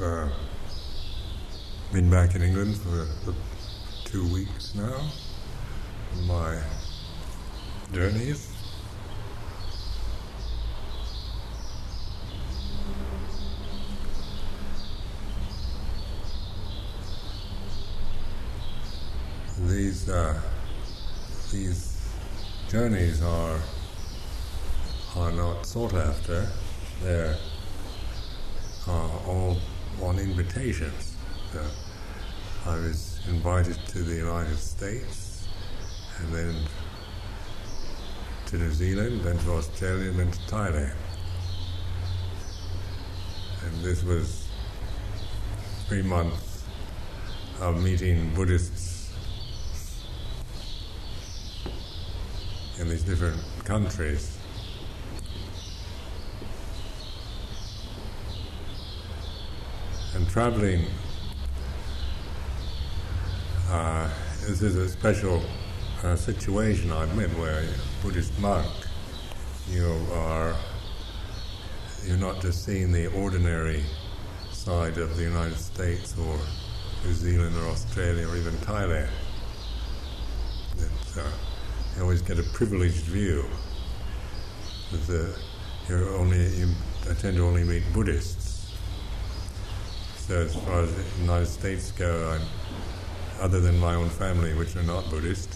Uh, 0.00 0.28
been 1.92 2.08
back 2.08 2.36
in 2.36 2.42
England 2.42 2.76
for 2.76 3.08
two 4.04 4.32
weeks 4.32 4.76
now. 4.76 5.10
My 6.24 6.60
journeys. 7.92 8.54
These 19.66 20.08
uh, 20.08 20.40
these 21.50 22.08
journeys 22.68 23.20
are 23.20 23.58
are 25.16 25.32
not 25.32 25.66
sought 25.66 25.94
after. 25.94 26.46
They're 27.02 27.36
uh, 28.86 29.26
all 29.26 29.56
on 30.02 30.18
invitations. 30.18 31.16
Uh, 31.54 32.70
I 32.70 32.76
was 32.76 33.20
invited 33.28 33.76
to 33.88 33.98
the 34.02 34.14
United 34.14 34.58
States 34.58 35.48
and 36.18 36.32
then 36.34 36.54
to 38.46 38.56
New 38.58 38.70
Zealand, 38.70 39.22
then 39.22 39.38
to 39.38 39.52
Australia, 39.52 40.10
then 40.12 40.30
to 40.30 40.38
Thailand. 40.40 40.94
And 43.64 43.84
this 43.84 44.02
was 44.02 44.48
three 45.88 46.02
months 46.02 46.64
of 47.60 47.82
meeting 47.82 48.32
Buddhists 48.34 49.12
in 52.78 52.88
these 52.88 53.02
different 53.02 53.40
countries. 53.64 54.37
Traveling, 60.28 60.84
uh, 63.70 64.10
this 64.46 64.60
is 64.60 64.76
a 64.76 64.86
special 64.86 65.42
uh, 66.02 66.14
situation 66.16 66.92
I'm 66.92 67.18
in 67.18 67.30
where 67.40 67.60
a 67.60 67.66
Buddhist 68.02 68.38
monk, 68.38 68.66
you 69.70 69.90
are, 70.12 70.54
you're 72.06 72.18
not 72.18 72.42
just 72.42 72.64
seeing 72.64 72.92
the 72.92 73.06
ordinary 73.06 73.82
side 74.52 74.98
of 74.98 75.16
the 75.16 75.22
United 75.22 75.56
States 75.56 76.14
or 76.18 76.38
New 77.06 77.14
Zealand 77.14 77.56
or 77.56 77.68
Australia 77.68 78.28
or 78.28 78.36
even 78.36 78.52
Thailand. 78.58 79.08
It's, 80.76 81.16
uh, 81.16 81.30
you 81.96 82.02
always 82.02 82.20
get 82.20 82.38
a 82.38 82.44
privileged 82.52 83.06
view. 83.06 83.46
The, 85.06 85.34
you're 85.88 86.14
only, 86.16 86.48
you, 86.48 86.68
I 87.10 87.14
tend 87.14 87.38
to 87.38 87.46
only 87.46 87.64
meet 87.64 87.82
Buddhists 87.94 88.47
so 90.28 90.42
as 90.42 90.54
far 90.56 90.82
as 90.82 90.94
the 90.94 91.20
United 91.22 91.46
States 91.46 91.90
go, 91.92 92.28
I'm, 92.34 92.42
other 93.40 93.60
than 93.60 93.78
my 93.78 93.94
own 93.94 94.10
family, 94.10 94.52
which 94.52 94.76
are 94.76 94.82
not 94.82 95.08
Buddhist, 95.08 95.48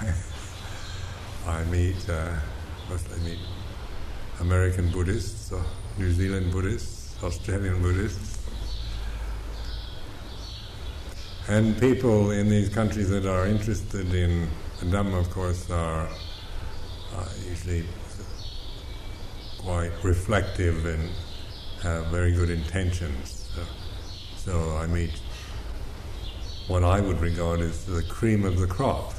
I 1.46 1.62
meet 1.64 2.08
uh, 2.08 2.34
mostly 2.88 3.20
meet 3.20 3.38
American 4.40 4.90
Buddhists, 4.90 5.52
New 5.98 6.10
Zealand 6.12 6.50
Buddhists, 6.50 7.22
Australian 7.22 7.82
Buddhists, 7.82 8.38
and 11.48 11.78
people 11.78 12.30
in 12.30 12.48
these 12.48 12.70
countries 12.70 13.10
that 13.10 13.26
are 13.26 13.46
interested 13.46 14.14
in 14.14 14.48
the 14.80 14.86
Dhamma, 14.86 15.20
of 15.20 15.28
course, 15.28 15.70
are 15.70 16.08
uh, 17.14 17.28
usually 17.46 17.84
quite 19.58 19.92
reflective 20.02 20.86
and 20.86 21.10
have 21.82 22.06
very 22.06 22.32
good 22.32 22.48
intentions. 22.48 23.41
So 24.44 24.76
I 24.76 24.88
meet 24.88 25.12
what 26.66 26.82
I 26.82 27.00
would 27.00 27.20
regard 27.20 27.60
as 27.60 27.86
the 27.86 28.02
cream 28.02 28.44
of 28.44 28.58
the 28.58 28.66
crop, 28.66 29.14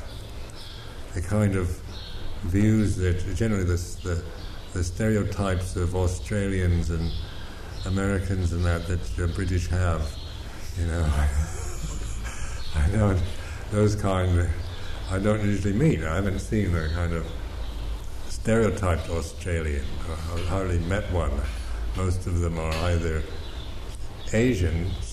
the 1.13 1.21
kind 1.21 1.55
of 1.55 1.79
views 2.43 2.97
that 2.97 3.23
generally 3.33 3.63
the, 3.63 3.77
the, 4.03 4.21
the 4.73 4.83
stereotypes 4.83 5.77
of 5.77 5.95
Australians 5.95 6.89
and 6.89 7.09
Americans 7.85 8.51
and 8.51 8.65
that 8.65 8.85
that 8.87 9.01
the 9.15 9.29
British 9.29 9.69
have, 9.69 10.13
you 10.77 10.87
know. 10.87 11.03
I 12.75 12.89
don't, 12.91 13.23
those 13.71 13.95
kind, 13.95 14.49
I 15.09 15.19
don't 15.19 15.41
usually 15.41 15.71
meet. 15.71 16.03
I 16.03 16.15
haven't 16.15 16.39
seen 16.39 16.75
a 16.75 16.89
kind 16.89 17.13
of 17.13 17.25
stereotyped 18.27 19.09
Australian. 19.09 19.85
I've 20.33 20.47
hardly 20.47 20.79
met 20.79 21.09
one. 21.13 21.31
Most 21.95 22.27
of 22.27 22.41
them 22.41 22.59
are 22.59 22.73
either 22.73 23.23
Asians 24.33 25.12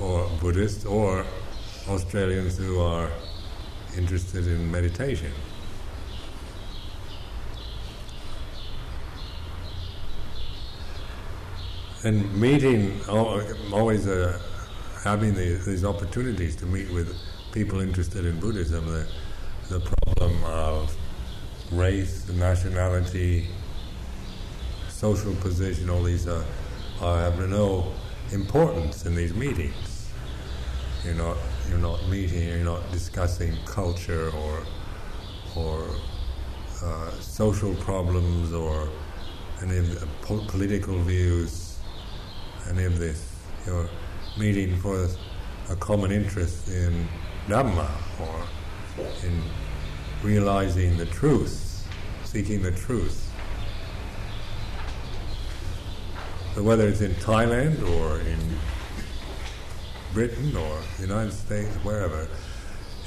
or 0.00 0.28
Buddhists 0.40 0.84
or 0.84 1.24
Australians 1.88 2.58
who 2.58 2.80
are 2.80 3.10
interested 3.96 4.46
in 4.46 4.70
meditation. 4.70 5.32
And 12.02 12.38
meeting, 12.38 13.00
always 13.08 14.06
uh, 14.06 14.38
having 15.02 15.34
the, 15.34 15.60
these 15.64 15.84
opportunities 15.84 16.54
to 16.56 16.66
meet 16.66 16.90
with 16.90 17.16
people 17.52 17.80
interested 17.80 18.26
in 18.26 18.38
Buddhism, 18.40 18.86
the, 18.86 19.06
the 19.70 19.80
problem 19.80 20.44
of 20.44 20.94
race, 21.72 22.28
nationality, 22.28 23.48
social 24.88 25.34
position, 25.36 25.88
all 25.88 26.02
these 26.02 26.26
uh, 26.26 26.44
have 27.00 27.38
no 27.48 27.92
importance 28.32 29.06
in 29.06 29.14
these 29.14 29.34
meetings. 29.34 30.10
You're 31.04 31.14
not 31.14 31.36
you're 31.68 31.78
not 31.78 32.06
meeting. 32.08 32.48
You're 32.48 32.58
not 32.58 32.90
discussing 32.92 33.56
culture 33.66 34.30
or 34.30 34.62
or 35.56 35.88
uh, 36.82 37.10
social 37.20 37.74
problems 37.76 38.52
or 38.52 38.88
any 39.62 39.78
of 39.78 40.00
the 40.00 40.06
po- 40.22 40.44
political 40.48 40.98
views. 40.98 41.78
Any 42.68 42.84
of 42.84 42.98
this. 42.98 43.30
You're 43.66 43.88
meeting 44.38 44.76
for 44.78 45.08
a 45.70 45.76
common 45.76 46.10
interest 46.10 46.68
in 46.68 47.06
Dhamma 47.48 47.88
or 48.20 48.46
in 49.26 49.42
realizing 50.22 50.96
the 50.96 51.06
truth, 51.06 51.86
seeking 52.24 52.62
the 52.62 52.72
truth. 52.72 53.23
So 56.54 56.62
whether 56.62 56.86
it's 56.86 57.00
in 57.00 57.10
Thailand 57.14 57.82
or 57.98 58.20
in 58.20 58.38
Britain 60.12 60.56
or 60.56 60.80
the 60.96 61.02
United 61.02 61.32
States, 61.32 61.74
wherever, 61.78 62.28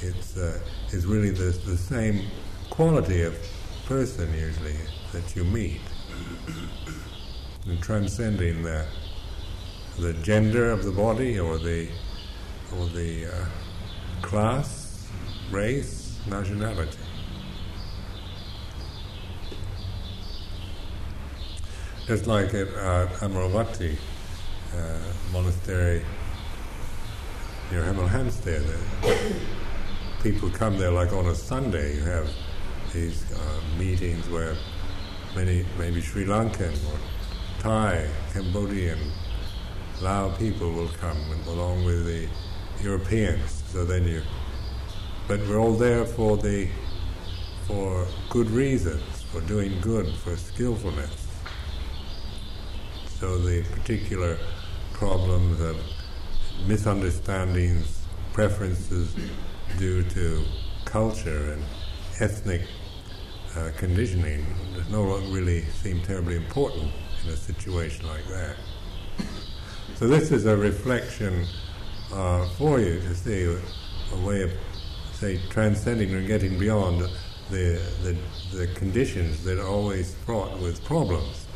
it's, 0.01 0.35
uh, 0.35 0.59
it's 0.91 1.05
really 1.05 1.29
the, 1.29 1.57
the 1.65 1.77
same 1.77 2.25
quality 2.69 3.21
of 3.21 3.37
person 3.85 4.33
usually 4.33 4.75
that 5.13 5.33
you 5.33 5.45
meet. 5.45 5.79
and 7.65 7.81
transcending 7.81 8.63
the, 8.63 8.85
the 9.97 10.11
gender 10.15 10.69
of 10.69 10.83
the 10.83 10.91
body 10.91 11.39
or 11.39 11.57
the, 11.57 11.87
or 12.77 12.85
the 12.87 13.27
uh, 13.27 13.45
class, 14.21 15.07
race, 15.51 16.19
nationality. 16.27 16.97
Just 22.07 22.25
like 22.25 22.53
at 22.53 22.69
uh, 22.69 23.07
Amaravati 23.19 23.97
uh, 24.73 24.97
monastery 25.33 26.01
near 27.69 27.83
Hemel 27.83 28.07
Hempstead, 28.07 28.63
people 30.23 30.49
come 30.49 30.77
there 30.77 30.89
like 30.89 31.11
on 31.11 31.25
a 31.25 31.35
Sunday. 31.35 31.97
You 31.97 32.03
have 32.03 32.29
these 32.93 33.29
uh, 33.33 33.59
meetings 33.77 34.29
where 34.29 34.55
many, 35.35 35.65
maybe 35.77 35.99
Sri 35.99 36.23
Lankan 36.23 36.71
or 36.93 36.97
Thai, 37.59 38.07
Cambodian, 38.31 38.99
Lao 39.99 40.29
people 40.37 40.71
will 40.71 40.87
come 41.01 41.17
along 41.49 41.83
with 41.83 42.05
the 42.05 42.29
Europeans. 42.81 43.63
So 43.67 43.83
then 43.83 44.07
you, 44.07 44.21
but 45.27 45.41
we're 45.41 45.59
all 45.59 45.73
there 45.73 46.05
for 46.05 46.37
the, 46.37 46.69
for 47.67 48.07
good 48.29 48.49
reasons, 48.49 49.23
for 49.23 49.41
doing 49.41 49.81
good, 49.81 50.07
for 50.23 50.37
skillfulness. 50.37 51.26
So 53.19 53.39
the 53.39 53.63
particular 53.71 54.37
problems 54.93 55.59
of 55.59 55.75
misunderstandings, 56.67 58.03
preferences 58.31 59.15
due 59.79 60.03
to 60.03 60.43
culture 60.85 61.53
and 61.53 61.63
ethnic 62.19 62.61
uh, 63.55 63.71
conditioning 63.75 64.45
does 64.75 64.87
no 64.89 65.01
longer 65.01 65.27
really 65.29 65.61
seem 65.81 65.99
terribly 66.03 66.35
important 66.35 66.91
in 67.23 67.31
a 67.31 67.35
situation 67.35 68.05
like 68.05 68.27
that. 68.27 68.55
So 69.95 70.07
this 70.07 70.31
is 70.31 70.45
a 70.45 70.55
reflection 70.55 71.43
uh, 72.13 72.47
for 72.49 72.79
you 72.79 72.99
to 72.99 73.15
see 73.15 73.45
a, 74.13 74.17
way 74.23 74.43
of, 74.43 74.51
say, 75.13 75.41
transcending 75.49 76.13
and 76.13 76.27
getting 76.27 76.59
beyond 76.59 77.01
the, 77.49 77.81
the, 78.03 78.15
the 78.53 78.67
conditions 78.75 79.43
that 79.43 79.57
are 79.57 79.67
always 79.67 80.13
fraught 80.13 80.59
with 80.59 80.83
problems 80.85 81.46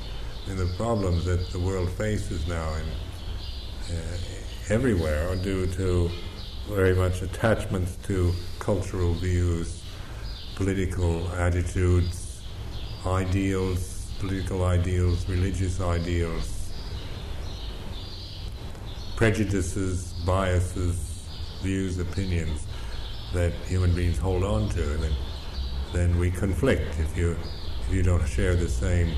and 0.48 0.58
the 0.58 0.66
problems 0.76 1.26
that 1.26 1.50
the 1.52 1.60
world 1.60 1.90
faces 1.92 2.48
now 2.48 2.74
in, 2.76 3.96
uh, 3.96 4.18
everywhere 4.70 5.30
are 5.30 5.36
due 5.36 5.68
to 5.68 6.10
very 6.68 6.96
much 6.96 7.22
attachments 7.22 7.98
to 8.04 8.32
cultural 8.60 9.14
views, 9.14 9.84
political 10.56 11.28
attitudes, 11.34 12.42
ideals, 13.06 14.12
political 14.20 14.64
ideals, 14.64 15.28
religious 15.28 15.82
ideals, 15.82 16.72
prejudices, 19.16 20.14
biases, 20.26 21.28
views, 21.62 22.00
opinions 22.00 22.66
that 23.34 23.54
human 23.68 23.94
beings 23.94 24.18
hold 24.18 24.44
on 24.44 24.68
to, 24.70 24.94
and 24.94 25.04
then, 25.04 25.16
then 25.94 26.20
we 26.20 26.32
conflict 26.32 27.00
if 27.00 27.18
you 27.18 27.36
if 27.88 27.94
you 27.94 28.04
don't 28.04 28.28
share 28.28 28.56
the 28.56 28.70
same 28.70 29.14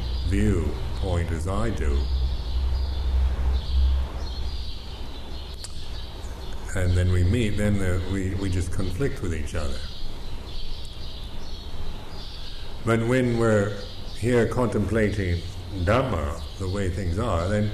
viewpoint 1.04 1.32
as 1.32 1.48
I 1.48 1.70
do. 1.70 2.00
And 6.76 6.98
then 6.98 7.12
we 7.12 7.24
meet, 7.24 7.58
then 7.58 7.78
the, 7.78 8.02
we, 8.12 8.34
we 8.36 8.50
just 8.50 8.72
conflict 8.72 9.22
with 9.22 9.34
each 9.34 9.54
other. 9.54 9.78
But 12.86 13.06
when 13.08 13.38
we're 13.38 13.78
here 14.18 14.48
contemplating 14.48 15.42
Dhamma, 15.84 16.42
the 16.58 16.68
way 16.68 16.90
things 16.90 17.20
are, 17.20 17.48
then 17.48 17.70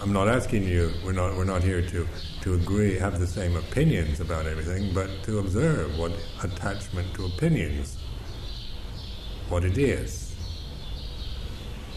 I'm 0.00 0.12
not 0.12 0.28
asking 0.28 0.64
you, 0.64 0.92
we're 1.04 1.12
not, 1.12 1.36
we're 1.36 1.44
not 1.44 1.62
here 1.62 1.82
to, 1.82 2.08
to 2.42 2.54
agree, 2.54 2.98
have 2.98 3.18
the 3.18 3.26
same 3.26 3.56
opinions 3.56 4.20
about 4.20 4.46
everything, 4.46 4.94
but 4.94 5.10
to 5.24 5.38
observe 5.38 5.98
what 5.98 6.12
attachment 6.42 7.12
to 7.14 7.26
opinions, 7.26 7.98
what 9.48 9.64
it 9.64 9.76
is. 9.76 10.25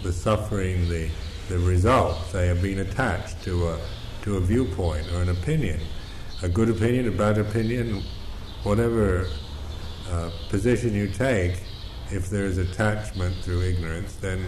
The 0.04 0.14
suffering, 0.14 0.88
the, 0.90 1.10
the 1.50 1.60
result, 1.60 2.32
they 2.32 2.48
have 2.48 2.62
been 2.62 2.80
attached 2.80 3.44
to 3.44 3.70
a, 3.70 3.80
to 4.24 4.38
a 4.38 4.40
viewpoint 4.40 5.12
or 5.12 5.22
an 5.22 5.30
opinion. 5.30 5.80
A 6.42 6.50
good 6.50 6.70
opinion, 6.70 7.08
a 7.08 7.12
bad 7.12 7.38
opinion, 7.38 8.04
whatever 8.64 9.28
uh, 10.10 10.32
position 10.50 10.94
you 10.94 11.08
take, 11.08 11.64
if 12.12 12.30
there 12.30 12.46
is 12.46 12.58
attachment 12.58 13.36
through 13.44 13.62
ignorance, 13.62 14.16
then 14.16 14.44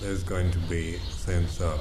there's 0.00 0.22
going 0.22 0.50
to 0.50 0.58
be 0.58 0.98
sense 1.10 1.60
of 1.60 1.80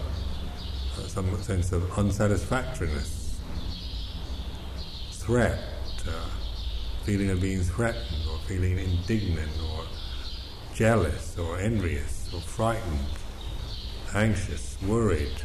some 1.07 1.41
sense 1.41 1.71
of 1.71 1.83
unsatisfactoriness, 1.97 3.39
threat, 5.11 5.59
uh, 6.07 6.29
feeling 7.03 7.29
of 7.29 7.41
being 7.41 7.61
threatened, 7.61 8.23
or 8.29 8.37
feeling 8.39 8.77
indignant, 8.77 9.51
or 9.71 9.83
jealous, 10.73 11.37
or 11.37 11.57
envious, 11.57 12.18
or 12.33 12.41
frightened, 12.41 12.99
anxious, 14.13 14.77
worried, 14.81 15.41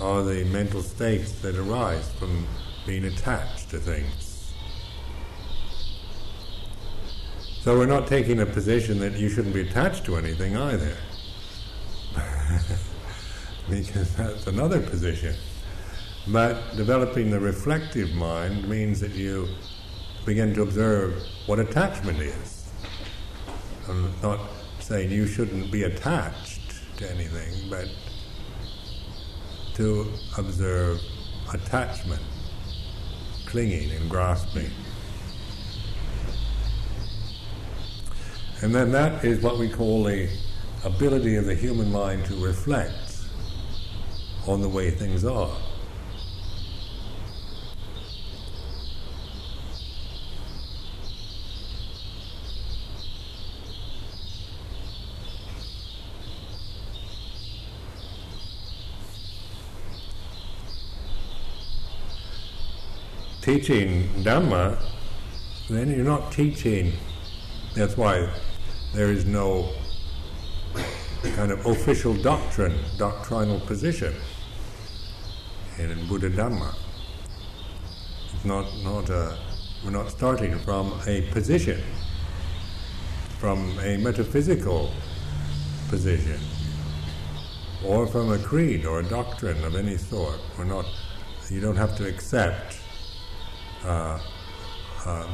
are 0.00 0.22
the 0.22 0.44
mental 0.44 0.82
states 0.82 1.32
that 1.40 1.56
arise 1.56 2.10
from 2.12 2.46
being 2.86 3.04
attached 3.04 3.70
to 3.70 3.78
things. 3.78 4.52
So 7.60 7.78
we're 7.78 7.86
not 7.86 8.06
taking 8.06 8.40
a 8.40 8.46
position 8.46 8.98
that 9.00 9.14
you 9.14 9.28
shouldn't 9.28 9.54
be 9.54 9.62
attached 9.62 10.04
to 10.06 10.16
anything 10.16 10.56
either. 10.56 10.96
because 13.70 14.14
that's 14.16 14.46
another 14.46 14.80
position. 14.80 15.34
But 16.28 16.76
developing 16.76 17.30
the 17.30 17.40
reflective 17.40 18.12
mind 18.14 18.68
means 18.68 19.00
that 19.00 19.12
you 19.12 19.48
begin 20.24 20.54
to 20.54 20.62
observe 20.62 21.22
what 21.46 21.58
attachment 21.58 22.18
is. 22.20 22.70
I'm 23.88 24.12
not 24.22 24.40
saying 24.84 25.10
you 25.10 25.26
shouldn't 25.26 25.72
be 25.72 25.84
attached 25.84 26.60
to 26.98 27.10
anything, 27.10 27.70
but 27.70 27.88
to 29.72 30.12
observe 30.36 31.00
attachment, 31.54 32.20
clinging 33.46 33.90
and 33.92 34.10
grasping. 34.10 34.70
And 38.60 38.74
then 38.74 38.92
that 38.92 39.24
is 39.24 39.40
what 39.40 39.58
we 39.58 39.70
call 39.70 40.04
the 40.04 40.28
ability 40.84 41.36
of 41.36 41.46
the 41.46 41.54
human 41.54 41.90
mind 41.90 42.26
to 42.26 42.34
reflect 42.44 43.24
on 44.46 44.60
the 44.60 44.68
way 44.68 44.90
things 44.90 45.24
are. 45.24 45.56
Teaching 63.44 64.08
Dhamma, 64.22 64.78
then 65.68 65.90
you're 65.90 66.02
not 66.02 66.32
teaching. 66.32 66.94
That's 67.74 67.94
why 67.94 68.26
there 68.94 69.12
is 69.12 69.26
no 69.26 69.68
kind 71.36 71.52
of 71.52 71.66
official 71.66 72.14
doctrine, 72.14 72.74
doctrinal 72.96 73.60
position 73.60 74.14
in 75.78 76.08
Buddha 76.08 76.30
Dhamma. 76.30 76.74
It's 78.32 78.46
not, 78.46 78.64
not 78.82 79.10
a, 79.10 79.36
we're 79.84 79.90
not 79.90 80.10
starting 80.10 80.58
from 80.60 80.98
a 81.06 81.30
position, 81.30 81.82
from 83.38 83.78
a 83.80 83.98
metaphysical 83.98 84.90
position, 85.90 86.40
or 87.84 88.06
from 88.06 88.32
a 88.32 88.38
creed 88.38 88.86
or 88.86 89.00
a 89.00 89.04
doctrine 89.04 89.62
of 89.64 89.76
any 89.76 89.98
sort. 89.98 90.40
We're 90.56 90.64
not, 90.64 90.86
you 91.50 91.60
don't 91.60 91.76
have 91.76 91.94
to 91.98 92.08
accept 92.08 92.78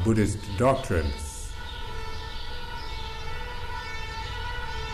Buddhist 0.03 0.39
doctrines 0.57 1.53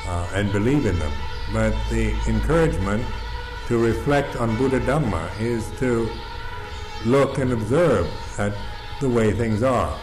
uh, 0.06 0.30
and 0.34 0.52
believe 0.52 0.86
in 0.86 0.98
them, 1.00 1.12
but 1.52 1.74
the 1.90 2.12
encouragement 2.28 3.04
to 3.68 3.78
reflect 3.78 4.36
on 4.38 4.56
Buddha 4.58 4.80
Dhamma 4.80 5.30
is 5.40 5.70
to 5.80 6.10
look 7.06 7.38
and 7.38 7.52
observe 7.52 8.08
at 8.40 8.54
the 9.02 9.10
way 9.10 9.32
things 9.32 9.64
are. 9.64 9.98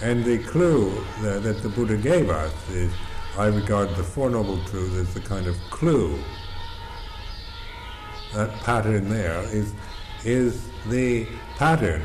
And 0.00 0.24
the 0.24 0.38
clue 0.38 1.04
that, 1.20 1.42
that 1.42 1.62
the 1.62 1.68
Buddha 1.68 1.96
gave 1.96 2.30
us 2.30 2.52
is, 2.70 2.92
I 3.36 3.46
regard 3.46 3.90
the 3.96 4.02
Four 4.02 4.30
Noble 4.30 4.62
Truths 4.64 4.94
as 4.94 5.14
the 5.14 5.20
kind 5.20 5.46
of 5.46 5.56
clue. 5.70 6.18
That 8.34 8.50
pattern 8.60 9.08
there 9.08 9.42
is, 9.42 9.74
is 10.24 10.68
the 10.88 11.26
pattern 11.56 12.02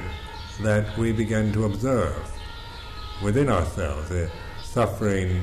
that 0.62 0.98
we 0.98 1.12
begin 1.12 1.54
to 1.54 1.66
observe 1.66 2.32
within 3.22 3.50
ourselves, 3.50 4.10
the 4.10 4.32
suffering, 4.64 5.42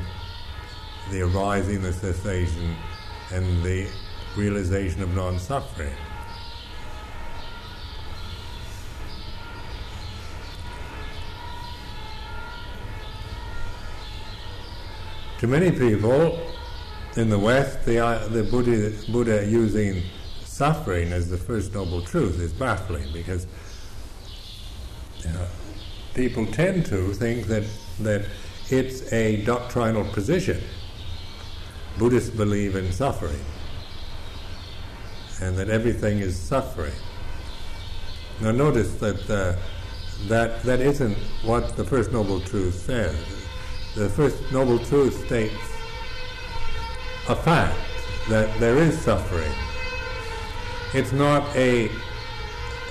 the 1.10 1.22
arising, 1.22 1.82
the 1.82 1.92
cessation, 1.92 2.74
and 3.32 3.62
the 3.62 3.86
realization 4.36 5.02
of 5.02 5.14
non-suffering. 5.14 5.92
To 15.38 15.46
many 15.46 15.70
people 15.70 16.40
in 17.16 17.28
the 17.28 17.38
West, 17.38 17.84
the, 17.84 17.98
uh, 17.98 18.28
the 18.28 18.42
Buddha, 18.44 18.92
Buddha 19.12 19.46
using 19.46 20.02
suffering 20.44 21.12
as 21.12 21.28
the 21.28 21.36
first 21.36 21.74
noble 21.74 22.00
truth 22.00 22.40
is 22.40 22.52
baffling 22.52 23.12
because 23.12 23.46
people 26.14 26.46
tend 26.46 26.86
to 26.86 27.12
think 27.14 27.46
that, 27.46 27.64
that 28.00 28.26
it's 28.70 29.12
a 29.12 29.44
doctrinal 29.44 30.04
position. 30.12 30.60
Buddhists 31.98 32.30
believe 32.30 32.76
in 32.76 32.90
suffering 32.92 33.44
and 35.40 35.56
that 35.56 35.68
everything 35.68 36.18
is 36.18 36.36
suffering. 36.36 36.94
Now 38.40 38.52
notice 38.52 38.94
that 38.94 39.30
uh, 39.30 39.54
that 40.28 40.62
that 40.62 40.80
isn't 40.80 41.16
what 41.42 41.76
the 41.76 41.84
first 41.84 42.12
noble 42.12 42.40
truth 42.40 42.74
says. 42.74 43.16
The 43.94 44.08
first 44.08 44.40
noble 44.52 44.78
truth 44.78 45.26
states 45.26 45.54
a 47.28 47.36
fact 47.36 47.78
that 48.28 48.58
there 48.60 48.76
is 48.76 48.98
suffering. 48.98 49.52
It's 50.94 51.12
not 51.12 51.54
a 51.56 51.90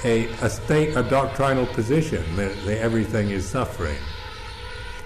a, 0.04 0.28
a 0.42 0.50
state, 0.50 0.96
a 0.96 1.04
doctrinal 1.04 1.66
position 1.68 2.24
that, 2.36 2.56
that 2.66 2.80
everything 2.80 3.30
is 3.30 3.48
suffering. 3.48 3.98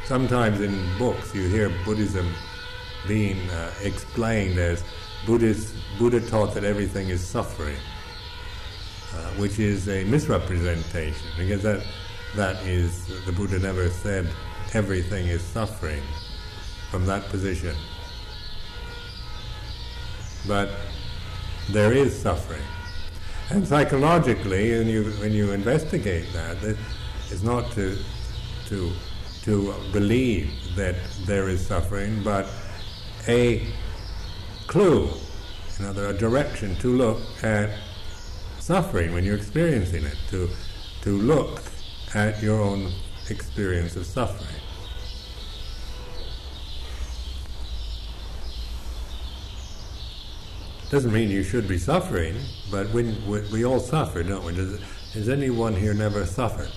Sometimes 0.06 0.62
in 0.62 0.98
books 0.98 1.34
you 1.36 1.48
hear 1.48 1.70
Buddhism 1.86 2.34
being 3.08 3.50
uh, 3.50 3.72
explained 3.82 4.58
as 4.58 4.84
Buddhist, 5.26 5.74
Buddha 5.98 6.22
taught 6.22 6.54
that 6.54 6.64
everything 6.64 7.10
is 7.10 7.26
suffering, 7.26 7.78
uh, 9.14 9.30
which 9.38 9.60
is 9.60 9.88
a 9.90 10.04
misrepresentation 10.06 11.28
because 11.38 11.64
that 11.64 11.86
that 12.36 12.56
is 12.66 13.08
the 13.26 13.32
Buddha 13.32 13.60
never 13.60 13.90
said 13.90 14.28
everything 14.74 15.28
is 15.28 15.42
suffering 15.42 16.04
from 16.92 17.06
that 17.06 17.24
position. 17.30 17.76
but 20.48 20.70
there 21.70 21.92
is 21.92 22.18
suffering. 22.18 22.64
And 23.50 23.66
psychologically, 23.66 24.78
when 24.78 24.88
you, 24.88 25.04
when 25.22 25.32
you 25.32 25.52
investigate 25.52 26.34
that, 26.34 26.58
it's 27.32 27.44
not 27.44 27.72
to, 27.74 27.98
to, 28.68 28.92
to 29.44 29.74
believe 29.94 30.52
that 30.76 30.96
there 31.26 31.48
is 31.48 31.66
suffering, 31.66 32.22
but 32.24 32.46
a 33.28 33.66
clue, 34.68 35.10
another 35.80 36.08
a 36.08 36.14
direction 36.14 36.76
to 36.78 36.90
look 36.90 37.22
at 37.42 37.70
suffering 38.60 39.14
when 39.14 39.24
you're 39.24 39.38
experiencing 39.38 40.04
it, 40.04 40.18
to, 40.30 40.50
to 41.02 41.12
look 41.12 41.62
at 42.14 42.44
your 42.44 42.62
own 42.62 42.92
experience 43.30 43.96
of 43.96 44.06
suffering. 44.06 44.57
Doesn't 50.90 51.12
mean 51.12 51.30
you 51.30 51.44
should 51.44 51.68
be 51.68 51.78
suffering, 51.78 52.38
but 52.72 52.88
when 52.92 53.28
we, 53.28 53.42
we 53.52 53.66
all 53.66 53.80
suffer, 53.80 54.24
don't 54.24 54.46
we? 54.46 54.54
Does, 54.54 54.80
has 55.14 55.28
anyone 55.28 55.76
here 55.76 55.94
never 55.94 56.26
suffered? 56.26 56.72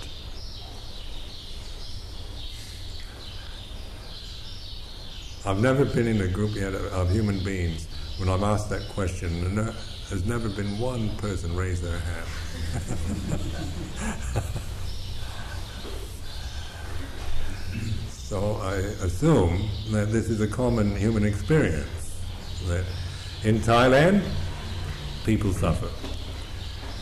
I've 5.46 5.60
never 5.60 5.84
been 5.84 6.08
in 6.08 6.20
a 6.22 6.28
group 6.28 6.56
yet 6.56 6.74
of, 6.74 6.86
of 6.86 7.10
human 7.10 7.42
beings 7.44 7.86
when 8.18 8.28
I've 8.28 8.42
asked 8.42 8.68
that 8.70 8.88
question, 8.88 9.44
and 9.46 9.56
there 9.56 9.74
has 10.10 10.26
never 10.26 10.48
been 10.48 10.80
one 10.80 11.16
person 11.16 11.54
raise 11.54 11.80
their 11.80 11.98
hand. 11.98 12.26
so 18.10 18.56
I 18.56 18.74
assume 19.04 19.70
that 19.92 20.10
this 20.10 20.28
is 20.28 20.40
a 20.40 20.48
common 20.48 20.96
human 20.96 21.24
experience 21.24 22.10
that 22.66 22.84
in 23.44 23.58
Thailand, 23.60 24.22
people 25.24 25.52
suffer. 25.52 25.88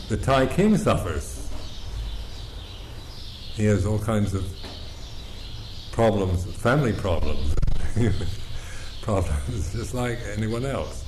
The 0.07 0.17
Thai 0.17 0.45
king 0.47 0.77
suffers. 0.77 1.51
He 3.53 3.65
has 3.65 3.85
all 3.85 3.99
kinds 3.99 4.33
of 4.33 4.45
problems, 5.91 6.45
family 6.55 6.93
problems, 6.93 7.53
problems, 9.01 9.73
just 9.73 9.93
like 9.93 10.17
anyone 10.37 10.65
else. 10.65 11.03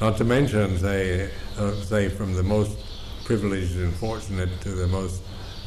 Not 0.00 0.16
to 0.16 0.24
mention, 0.24 0.78
say, 0.78 1.30
uh, 1.58 1.72
say 1.82 2.08
from 2.08 2.32
the 2.32 2.42
most 2.42 2.78
privileged 3.26 3.76
and 3.76 3.92
fortunate 3.94 4.48
to 4.62 4.70
the 4.70 4.86
most 4.86 5.22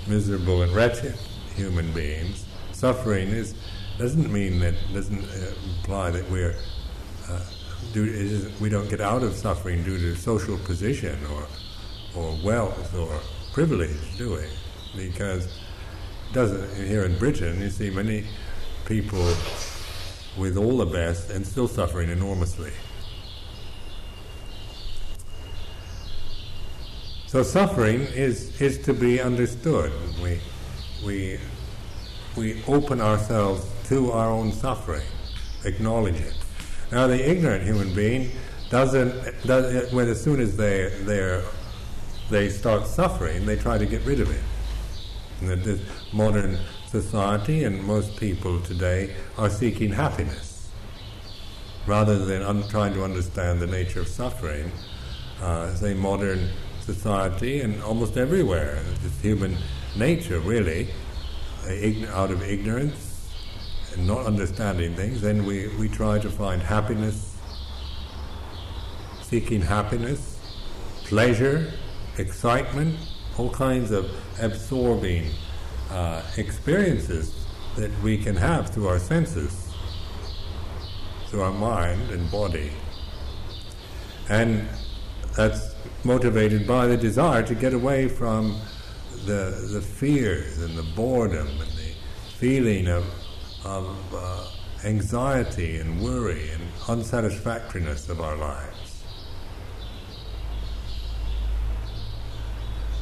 miserable 0.07 0.63
and 0.63 0.73
wretched 0.73 1.15
human 1.55 1.91
beings, 1.93 2.45
suffering 2.71 3.27
is 3.27 3.53
doesn't 3.99 4.33
mean 4.33 4.59
that 4.59 4.73
doesn't 4.91 5.23
uh, 5.23 5.53
imply 5.77 6.09
that 6.09 6.27
we're 6.31 6.55
uh, 7.29 7.39
due, 7.91 8.51
we 8.59 8.69
don't 8.69 8.89
get 8.89 9.01
out 9.01 9.23
of 9.23 9.35
suffering 9.35 9.83
due 9.83 9.97
to 9.97 10.15
social 10.15 10.57
position 10.59 11.17
or, 11.25 11.47
or 12.15 12.37
wealth 12.43 12.95
or 12.95 13.19
privilege, 13.53 14.17
do 14.17 14.33
we? 14.33 14.45
Because 14.95 15.47
doesn't 16.33 16.87
here 16.87 17.03
in 17.03 17.17
Britain 17.19 17.61
you 17.61 17.69
see 17.69 17.91
many 17.91 18.25
people 18.85 19.23
with 20.37 20.57
all 20.57 20.77
the 20.77 20.85
best 20.85 21.29
and 21.29 21.45
still 21.45 21.67
suffering 21.67 22.09
enormously. 22.09 22.71
So 27.27 27.41
suffering 27.43 28.01
is, 28.01 28.61
is 28.61 28.77
to 28.85 28.93
be 28.93 29.19
understood. 29.19 29.91
We, 30.21 30.39
we, 31.03 31.39
we 32.35 32.63
open 32.67 33.01
ourselves 33.01 33.65
to 33.89 34.11
our 34.11 34.29
own 34.29 34.51
suffering, 34.51 35.07
acknowledge 35.65 36.19
it. 36.19 36.42
Now, 36.93 37.07
the 37.07 37.27
ignorant 37.27 37.63
human 37.63 37.91
being 37.95 38.29
doesn't, 38.69 39.47
does, 39.47 39.91
when 39.91 40.07
as 40.07 40.23
soon 40.23 40.39
as 40.39 40.55
they 40.55 40.93
they 41.01 41.43
they 42.29 42.49
start 42.49 42.85
suffering, 42.85 43.47
they 43.47 43.55
try 43.55 43.79
to 43.79 43.85
get 43.87 44.05
rid 44.05 44.19
of 44.19 44.29
it. 44.29 44.43
And 45.41 45.63
this 45.63 45.81
modern 46.13 46.59
society 46.85 47.63
and 47.63 47.83
most 47.83 48.15
people 48.17 48.61
today 48.61 49.15
are 49.39 49.49
seeking 49.49 49.91
happiness 49.91 50.69
rather 51.87 52.23
than 52.23 52.43
trying 52.69 52.93
to 52.93 53.03
understand 53.03 53.59
the 53.59 53.67
nature 53.67 54.01
of 54.01 54.07
suffering. 54.07 54.71
Uh, 55.41 55.73
say 55.73 55.95
modern 55.95 56.47
society 56.81 57.61
and 57.61 57.81
almost 57.81 58.17
everywhere, 58.17 58.83
it's 59.03 59.19
human 59.19 59.57
nature 59.95 60.39
really, 60.39 60.89
out 62.13 62.29
of 62.29 62.43
ignorance 62.43 63.12
and 63.93 64.07
not 64.07 64.25
understanding 64.25 64.95
things, 64.95 65.21
then 65.21 65.45
we, 65.45 65.67
we 65.77 65.87
try 65.87 66.19
to 66.19 66.29
find 66.29 66.61
happiness, 66.61 67.35
seeking 69.21 69.61
happiness, 69.61 70.39
pleasure, 71.05 71.71
excitement, 72.17 72.97
all 73.37 73.49
kinds 73.49 73.91
of 73.91 74.11
absorbing 74.41 75.29
uh, 75.89 76.21
experiences 76.37 77.45
that 77.75 77.91
we 78.01 78.17
can 78.17 78.35
have 78.35 78.69
through 78.69 78.87
our 78.87 78.99
senses, 78.99 79.71
through 81.27 81.41
our 81.41 81.53
mind 81.53 82.11
and 82.11 82.29
body. 82.31 82.71
And 84.29 84.67
that's 85.35 85.75
motivated 86.03 86.67
by 86.67 86.87
the 86.87 86.97
desire 86.97 87.43
to 87.43 87.55
get 87.55 87.73
away 87.73 88.07
from 88.07 88.59
the, 89.25 89.69
the 89.71 89.81
fears 89.81 90.61
and 90.61 90.77
the 90.77 90.83
boredom 90.83 91.47
and 91.47 91.71
the 91.71 91.93
feeling 92.37 92.87
of 92.87 93.05
of 93.65 94.13
uh, 94.13 94.45
anxiety 94.83 95.77
and 95.77 96.01
worry 96.01 96.49
and 96.49 96.63
unsatisfactoriness 96.87 98.09
of 98.09 98.19
our 98.21 98.35
lives. 98.35 99.03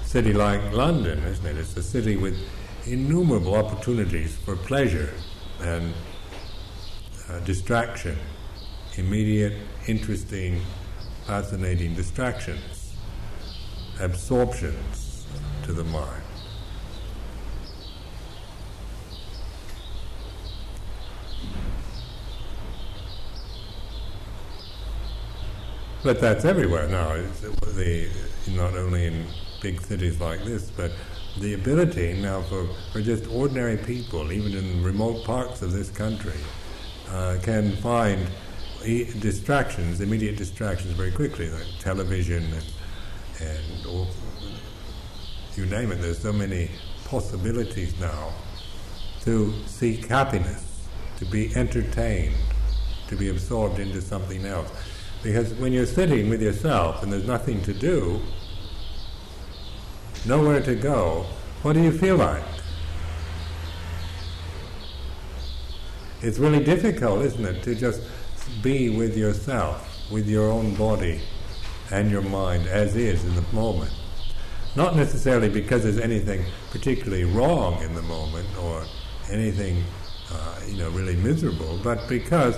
City 0.04 0.34
like 0.34 0.74
London, 0.74 1.20
isn't 1.24 1.46
it? 1.46 1.58
It's 1.58 1.76
a 1.78 1.84
city 1.84 2.18
with 2.18 2.38
innumerable 2.86 3.56
opportunities 3.56 4.36
for 4.36 4.56
pleasure 4.56 5.14
and 5.62 5.94
uh, 7.30 7.40
distraction, 7.40 8.18
immediate, 8.98 9.54
interesting, 9.88 10.62
fascinating 11.26 11.96
distractions, 11.96 12.94
absorptions 14.00 15.26
to 15.64 15.74
the 15.74 15.84
mind. 15.86 16.24
But 26.04 26.20
that's 26.20 26.46
everywhere 26.46 26.88
now. 26.88 27.14
The, 27.76 28.10
not 28.50 28.76
only 28.76 29.06
in 29.06 29.26
big 29.62 29.80
cities 29.82 30.20
like 30.20 30.44
this, 30.44 30.72
but 30.72 30.92
the 31.40 31.54
ability 31.54 32.14
now 32.14 32.42
for, 32.42 32.68
for 32.92 33.02
just 33.02 33.28
ordinary 33.28 33.78
people, 33.78 34.32
even 34.32 34.54
in 34.54 34.84
remote 34.84 35.24
parts 35.24 35.62
of 35.62 35.72
this 35.72 35.92
country, 35.92 36.40
uh, 37.10 37.38
can 37.44 37.76
find 37.78 38.28
distractions, 39.20 40.02
immediate 40.02 40.38
distractions, 40.38 40.94
very 40.94 41.12
quickly, 41.12 41.50
like 41.52 41.68
television 41.80 42.44
and, 42.44 42.66
and 43.42 43.86
all, 43.86 44.08
you 45.56 45.68
name 45.68 45.92
it. 45.92 46.02
There's 46.02 46.18
so 46.18 46.34
many 46.34 46.72
possibilities 47.06 48.00
now 48.00 48.34
to 49.22 49.54
seek 49.68 50.08
happiness, 50.08 50.88
to 51.18 51.26
be 51.26 51.56
entertained, 51.56 52.36
to 53.08 53.16
be 53.16 53.30
absorbed 53.30 53.78
into 53.78 54.02
something 54.02 54.46
else. 54.46 54.72
Because 55.24 55.54
when 55.54 55.72
you're 55.72 55.86
sitting 55.86 56.30
with 56.30 56.42
yourself 56.42 57.04
and 57.04 57.12
there's 57.12 57.28
nothing 57.28 57.62
to 57.64 57.74
do, 57.74 58.22
nowhere 60.26 60.62
to 60.62 60.76
go, 60.76 61.26
what 61.62 61.74
do 61.74 61.82
you 61.82 61.92
feel 61.92 62.18
like? 62.18 62.44
It's 66.22 66.40
really 66.40 66.64
difficult, 66.64 67.24
isn't 67.24 67.46
it, 67.46 67.64
to 67.64 67.76
just 67.76 68.02
be 68.62 68.96
with 68.96 69.18
yourself, 69.18 69.88
with 70.12 70.28
your 70.28 70.50
own 70.50 70.76
body 70.76 71.22
and 71.92 72.10
your 72.10 72.22
mind 72.22 72.68
as 72.68 72.96
is 72.96 73.24
in 73.24 73.36
the 73.36 73.44
moment. 73.54 73.92
Not 74.76 74.96
necessarily 74.96 75.50
because 75.50 75.84
there's 75.84 76.00
anything 76.00 76.46
particularly 76.72 77.26
wrong 77.26 77.82
in 77.84 77.94
the 77.94 78.02
moment 78.04 78.48
or 78.58 78.86
anything, 79.30 79.84
uh, 80.32 80.60
you 80.68 80.78
know, 80.78 80.90
really 80.92 81.16
miserable, 81.18 81.80
but 81.84 82.08
because 82.08 82.58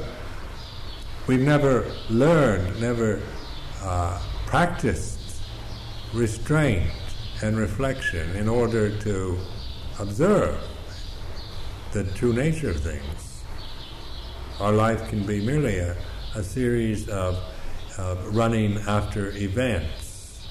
We've 1.25 1.39
never 1.39 1.89
learned, 2.09 2.81
never 2.81 3.21
uh, 3.81 4.21
practiced 4.45 5.39
restraint 6.13 6.91
and 7.41 7.57
reflection 7.57 8.35
in 8.35 8.49
order 8.49 8.97
to 8.99 9.37
observe 9.99 10.59
the 11.93 12.03
true 12.03 12.33
nature 12.33 12.71
of 12.71 12.81
things. 12.81 13.43
Our 14.59 14.73
life 14.73 15.07
can 15.07 15.25
be 15.25 15.39
merely 15.45 15.77
a, 15.77 15.95
a 16.35 16.43
series 16.43 17.07
of 17.07 17.39
uh, 17.97 18.17
running 18.31 18.79
after 18.79 19.29
events, 19.37 20.45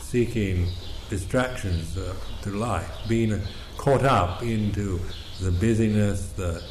seeking 0.00 0.68
distractions 1.08 1.96
uh, 1.96 2.14
to 2.42 2.50
life, 2.50 2.90
being 3.08 3.40
caught 3.78 4.04
up 4.04 4.42
into 4.42 5.00
the 5.40 5.50
busyness, 5.50 6.32
the 6.32 6.62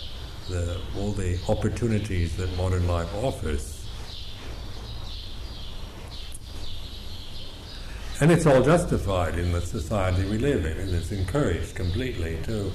the, 0.49 0.79
all 0.97 1.11
the 1.11 1.39
opportunities 1.47 2.35
that 2.37 2.55
modern 2.57 2.87
life 2.87 3.13
offers. 3.15 3.85
And 8.21 8.31
it's 8.31 8.45
all 8.45 8.61
justified 8.61 9.39
in 9.39 9.53
the 9.53 9.61
society 9.61 10.27
we 10.29 10.37
live 10.37 10.65
in, 10.65 10.77
and 10.77 10.93
it's 10.93 11.11
encouraged 11.11 11.75
completely 11.75 12.37
to 12.43 12.71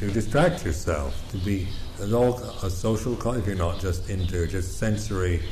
to 0.00 0.10
distract 0.10 0.64
yourself, 0.64 1.30
to 1.30 1.36
be 1.36 1.68
all, 2.10 2.38
a 2.62 2.70
social. 2.70 3.12
If 3.36 3.46
you're 3.46 3.54
not 3.54 3.80
just 3.80 4.08
into 4.08 4.46
just 4.46 4.78
sensory 4.78 5.42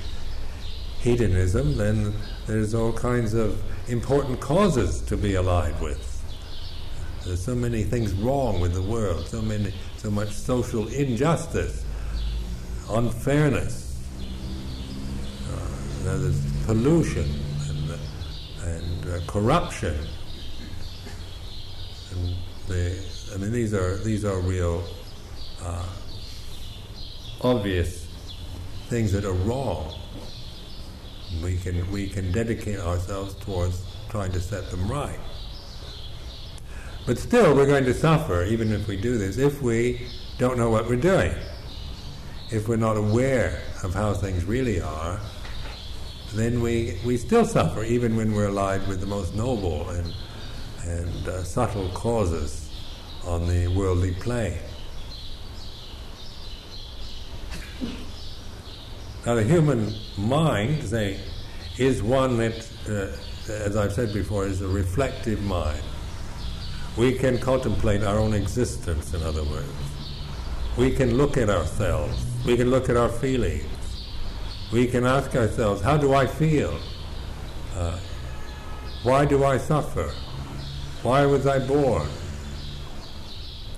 hedonism, 1.00 1.76
then 1.76 2.14
there's 2.46 2.74
all 2.74 2.94
kinds 2.94 3.34
of 3.34 3.62
important 3.90 4.40
causes 4.40 5.02
to 5.02 5.18
be 5.18 5.34
alive 5.34 5.78
with. 5.82 6.14
There's 7.26 7.44
so 7.44 7.54
many 7.54 7.82
things 7.82 8.14
wrong 8.14 8.58
with 8.58 8.72
the 8.72 8.80
world, 8.80 9.26
so 9.26 9.42
many 9.42 9.74
so 9.98 10.10
much 10.10 10.30
social 10.30 10.86
injustice, 10.88 11.84
unfairness. 12.90 14.00
Uh, 15.50 16.16
there's 16.18 16.64
pollution 16.64 17.28
and, 17.68 17.98
and 18.62 19.10
uh, 19.10 19.20
corruption. 19.26 19.96
And 22.12 22.36
I 22.70 23.36
mean, 23.38 23.52
these 23.52 23.74
are 23.74 23.96
these 23.98 24.24
are 24.24 24.38
real 24.40 24.84
uh, 25.62 25.84
obvious 27.40 28.06
things 28.88 29.12
that 29.12 29.24
are 29.24 29.32
wrong. 29.32 29.94
We 31.42 31.56
can 31.56 31.90
we 31.90 32.08
can 32.08 32.30
dedicate 32.30 32.78
ourselves 32.78 33.34
towards 33.34 33.82
trying 34.10 34.32
to 34.32 34.40
set 34.40 34.70
them 34.70 34.88
right. 34.88 35.18
But 37.08 37.16
still, 37.16 37.56
we're 37.56 37.64
going 37.64 37.86
to 37.86 37.94
suffer 37.94 38.44
even 38.44 38.70
if 38.70 38.86
we 38.86 38.94
do 38.94 39.16
this 39.16 39.38
if 39.38 39.62
we 39.62 40.06
don't 40.36 40.58
know 40.58 40.68
what 40.68 40.86
we're 40.86 40.96
doing. 40.96 41.32
If 42.50 42.68
we're 42.68 42.76
not 42.76 42.98
aware 42.98 43.62
of 43.82 43.94
how 43.94 44.12
things 44.12 44.44
really 44.44 44.82
are, 44.82 45.18
then 46.34 46.60
we, 46.60 47.00
we 47.06 47.16
still 47.16 47.46
suffer 47.46 47.82
even 47.82 48.14
when 48.14 48.34
we're 48.34 48.48
allied 48.48 48.86
with 48.86 49.00
the 49.00 49.06
most 49.06 49.34
noble 49.34 49.88
and, 49.88 50.14
and 50.84 51.28
uh, 51.28 51.44
subtle 51.44 51.88
causes 51.94 52.70
on 53.24 53.48
the 53.48 53.68
worldly 53.68 54.12
plane. 54.12 54.58
Now, 59.24 59.34
the 59.34 59.44
human 59.44 59.94
mind, 60.18 60.84
say, 60.84 61.18
is 61.78 62.02
one 62.02 62.36
that, 62.36 62.70
uh, 62.86 63.16
as 63.50 63.78
I've 63.78 63.94
said 63.94 64.12
before, 64.12 64.44
is 64.44 64.60
a 64.60 64.68
reflective 64.68 65.42
mind. 65.42 65.80
We 66.98 67.12
can 67.12 67.38
contemplate 67.38 68.02
our 68.02 68.18
own 68.18 68.34
existence, 68.34 69.14
in 69.14 69.22
other 69.22 69.44
words. 69.44 69.72
We 70.76 70.90
can 70.90 71.16
look 71.16 71.36
at 71.36 71.48
ourselves. 71.48 72.26
We 72.44 72.56
can 72.56 72.70
look 72.70 72.88
at 72.88 72.96
our 72.96 73.08
feelings. 73.08 73.64
We 74.72 74.88
can 74.88 75.06
ask 75.06 75.36
ourselves, 75.36 75.80
how 75.80 75.96
do 75.96 76.12
I 76.12 76.26
feel? 76.26 76.76
Uh, 77.76 78.00
why 79.04 79.26
do 79.26 79.44
I 79.44 79.58
suffer? 79.58 80.12
Why 81.04 81.24
was 81.24 81.46
I 81.46 81.60
born? 81.60 82.08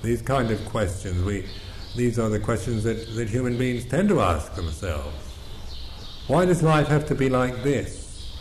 These 0.03 0.23
kind 0.23 0.51
of 0.51 0.65
questions, 0.65 1.23
we, 1.23 1.47
these 1.95 2.19
are 2.19 2.31
the 2.31 2.41
questions 2.41 2.85
that, 2.85 3.15
that 3.17 3.29
human 3.29 3.59
beings 3.59 3.85
tend 3.85 4.09
to 4.09 4.23
ask 4.23 4.55
themselves. 4.55 5.15
Why 6.27 6.47
does 6.47 6.63
life 6.63 6.87
have 6.87 7.07
to 7.09 7.15
be 7.15 7.29
like 7.29 7.63
this? 7.63 8.35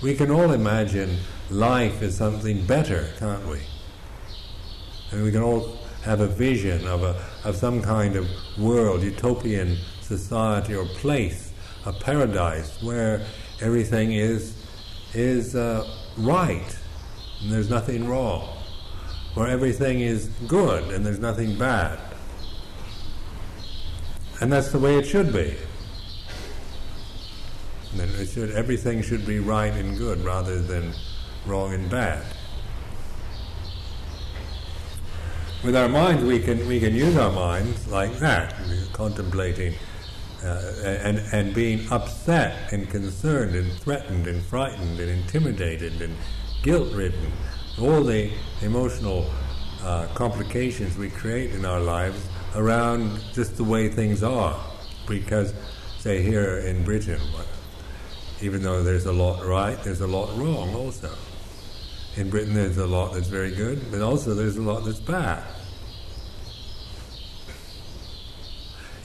We 0.00 0.14
can 0.14 0.30
all 0.30 0.52
imagine 0.52 1.18
life 1.50 2.02
as 2.02 2.16
something 2.16 2.64
better, 2.66 3.08
can't 3.18 3.44
we? 3.48 3.62
And 5.10 5.22
we 5.22 5.32
can 5.32 5.42
all 5.42 5.78
have 6.02 6.20
a 6.20 6.26
vision 6.26 6.86
of, 6.86 7.02
a, 7.02 7.22
of 7.44 7.56
some 7.56 7.82
kind 7.82 8.16
of 8.16 8.28
world, 8.58 9.02
utopian 9.02 9.76
society 10.00 10.74
or 10.74 10.84
place, 10.86 11.52
a 11.84 11.92
paradise 11.92 12.80
where 12.82 13.26
everything 13.60 14.12
is, 14.12 14.56
is 15.14 15.56
uh, 15.56 15.88
right 16.18 16.78
and 17.42 17.52
there's 17.52 17.70
nothing 17.70 18.08
wrong, 18.08 18.56
where 19.34 19.46
everything 19.46 20.00
is 20.00 20.28
good 20.46 20.92
and 20.92 21.04
there's 21.04 21.20
nothing 21.20 21.58
bad. 21.58 21.98
And 24.40 24.52
that's 24.52 24.70
the 24.70 24.78
way 24.78 24.98
it 24.98 25.06
should 25.06 25.32
be. 25.32 25.54
And 27.98 28.28
should, 28.28 28.50
everything 28.50 29.02
should 29.02 29.26
be 29.26 29.38
right 29.38 29.72
and 29.72 29.96
good 29.96 30.22
rather 30.24 30.60
than 30.60 30.92
wrong 31.46 31.72
and 31.72 31.90
bad. 31.90 32.24
With 35.66 35.74
our 35.74 35.88
minds, 35.88 36.22
we 36.22 36.38
can 36.38 36.64
we 36.68 36.78
can 36.78 36.94
use 36.94 37.16
our 37.16 37.32
minds 37.32 37.88
like 37.88 38.20
that, 38.20 38.54
contemplating 38.92 39.74
uh, 40.44 40.72
and 40.84 41.18
and 41.32 41.52
being 41.52 41.90
upset 41.90 42.72
and 42.72 42.88
concerned 42.88 43.56
and 43.56 43.72
threatened 43.72 44.28
and 44.28 44.40
frightened 44.44 45.00
and 45.00 45.10
intimidated 45.10 46.00
and 46.00 46.14
guilt-ridden, 46.62 47.32
all 47.80 48.04
the 48.04 48.30
emotional 48.62 49.28
uh, 49.82 50.06
complications 50.14 50.96
we 50.96 51.10
create 51.10 51.50
in 51.50 51.64
our 51.64 51.80
lives 51.80 52.28
around 52.54 53.20
just 53.32 53.56
the 53.56 53.64
way 53.64 53.88
things 53.88 54.22
are, 54.22 54.56
because 55.08 55.52
say 55.98 56.22
here 56.22 56.58
in 56.58 56.84
Britain, 56.84 57.20
even 58.40 58.62
though 58.62 58.84
there's 58.84 59.06
a 59.06 59.12
lot 59.12 59.44
right, 59.44 59.82
there's 59.82 60.00
a 60.00 60.06
lot 60.06 60.28
wrong 60.38 60.76
also. 60.76 61.10
In 62.14 62.30
Britain, 62.30 62.54
there's 62.54 62.78
a 62.78 62.86
lot 62.86 63.14
that's 63.14 63.26
very 63.26 63.50
good, 63.50 63.90
but 63.90 64.00
also 64.00 64.32
there's 64.32 64.56
a 64.58 64.62
lot 64.62 64.84
that's 64.84 65.00
bad. 65.00 65.42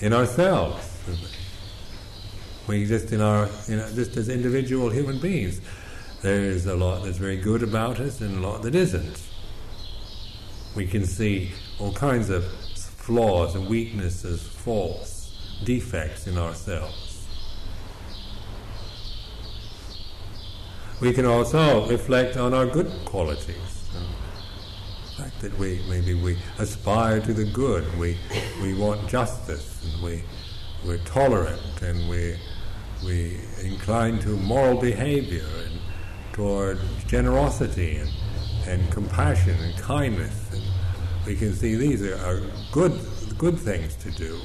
In 0.01 0.13
ourselves, 0.13 0.97
we 2.67 2.81
exist 2.81 3.11
in 3.11 3.21
our, 3.21 3.47
you 3.67 3.77
know, 3.77 3.89
just 3.93 4.17
as 4.17 4.29
individual 4.29 4.89
human 4.89 5.19
beings, 5.19 5.61
there 6.21 6.41
is 6.41 6.65
a 6.65 6.75
lot 6.75 7.03
that's 7.03 7.17
very 7.17 7.37
good 7.37 7.63
about 7.63 7.99
us 7.99 8.21
and 8.21 8.37
a 8.37 8.47
lot 8.47 8.63
that 8.63 8.75
isn't. 8.75 9.21
We 10.75 10.87
can 10.87 11.05
see 11.05 11.51
all 11.79 11.93
kinds 11.93 12.29
of 12.29 12.45
flaws 12.45 13.55
and 13.55 13.67
weaknesses, 13.67 14.41
faults, 14.41 15.33
defects 15.63 16.27
in 16.27 16.37
ourselves. 16.37 17.11
we 21.01 21.11
can 21.11 21.25
also 21.25 21.87
reflect 21.87 22.37
on 22.37 22.53
our 22.53 22.67
good 22.67 22.89
qualities. 23.05 23.70
Fact 25.21 25.41
that 25.41 25.55
we 25.59 25.79
maybe 25.87 26.15
we 26.15 26.35
aspire 26.57 27.19
to 27.19 27.31
the 27.31 27.43
good, 27.43 27.85
we 27.99 28.17
we 28.59 28.73
want 28.73 29.07
justice, 29.07 29.79
and 29.83 30.01
we 30.01 30.23
we're 30.83 30.97
tolerant, 31.05 31.79
and 31.83 32.09
we 32.09 32.39
we 33.05 33.39
incline 33.61 34.17
to 34.19 34.29
moral 34.29 34.81
behavior 34.81 35.45
and 35.65 35.79
toward 36.33 36.79
generosity 37.05 37.97
and, 37.97 38.09
and 38.65 38.91
compassion 38.91 39.55
and 39.61 39.77
kindness. 39.77 40.35
And 40.53 40.63
we 41.27 41.35
can 41.35 41.53
see 41.53 41.75
these 41.75 42.01
are, 42.01 42.17
are 42.25 42.41
good 42.71 42.99
good 43.37 43.59
things 43.59 43.95
to 43.97 44.09
do. 44.09 44.39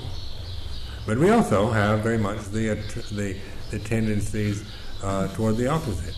But 1.06 1.16
we 1.16 1.30
also 1.30 1.70
have 1.70 2.00
very 2.00 2.18
much 2.18 2.44
the 2.50 2.74
the, 3.12 3.38
the 3.70 3.78
tendencies 3.78 4.62
uh, 5.02 5.28
toward 5.28 5.56
the 5.56 5.68
opposite. 5.68 6.16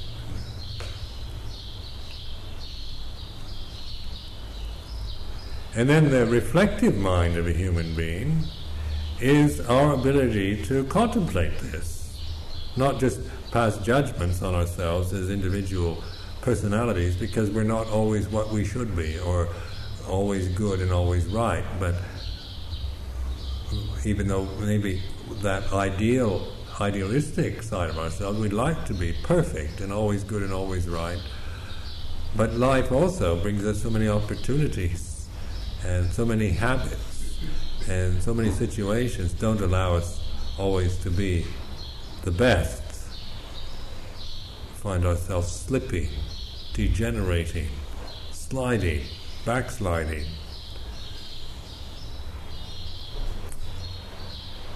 And 5.79 5.89
then 5.89 6.11
the 6.11 6.27
reflective 6.27 6.97
mind 6.97 7.37
of 7.37 7.47
a 7.47 7.53
human 7.53 7.95
being 7.95 8.43
is 9.21 9.61
our 9.61 9.93
ability 9.95 10.65
to 10.65 10.83
contemplate 10.87 11.57
this, 11.59 12.19
not 12.77 12.99
just 12.99 13.21
pass 13.53 13.79
judgments 13.79 14.43
on 14.43 14.57
ourselves 14.57 15.13
as 15.13 15.31
individual 15.31 16.03
personalities 16.41 17.15
because 17.15 17.53
we're 17.53 17.63
not 17.63 17.87
always 17.87 18.29
what 18.29 18.51
we 18.51 18.65
should 18.65 18.97
be 18.97 19.21
or 19.21 19.51
always 20.09 20.49
good 20.49 20.81
and 20.81 20.91
always 20.91 21.27
right, 21.27 21.65
but 21.79 21.95
even 24.05 24.27
though 24.27 24.47
maybe 24.59 25.01
that 25.43 25.73
ideal, 25.73 26.53
idealistic 26.81 27.63
side 27.63 27.89
of 27.89 27.99
ourselves, 27.99 28.37
we'd 28.41 28.53
like 28.53 28.85
to 28.87 28.95
be 28.95 29.15
perfect 29.23 29.81
and 29.81 29.93
always 29.93 30.25
good 30.25 30.43
and 30.43 30.53
always 30.53 30.89
right. 30.89 31.23
But 32.35 32.55
life 32.55 32.91
also 32.91 33.41
brings 33.41 33.65
us 33.65 33.81
so 33.81 33.91
many 33.91 34.09
opportunities 34.09 35.08
and 35.85 36.11
so 36.11 36.25
many 36.25 36.51
habits 36.51 37.39
and 37.89 38.23
so 38.23 38.35
many 38.35 38.51
situations 38.51 39.33
don't 39.33 39.61
allow 39.61 39.95
us 39.95 40.21
always 40.59 40.97
to 40.99 41.11
be 41.11 41.47
the 42.23 42.31
best. 42.31 42.83
Find 44.75 45.07
ourselves 45.07 45.51
slipping, 45.51 46.09
degenerating, 46.75 47.69
sliding, 48.31 49.05
backsliding. 49.45 50.27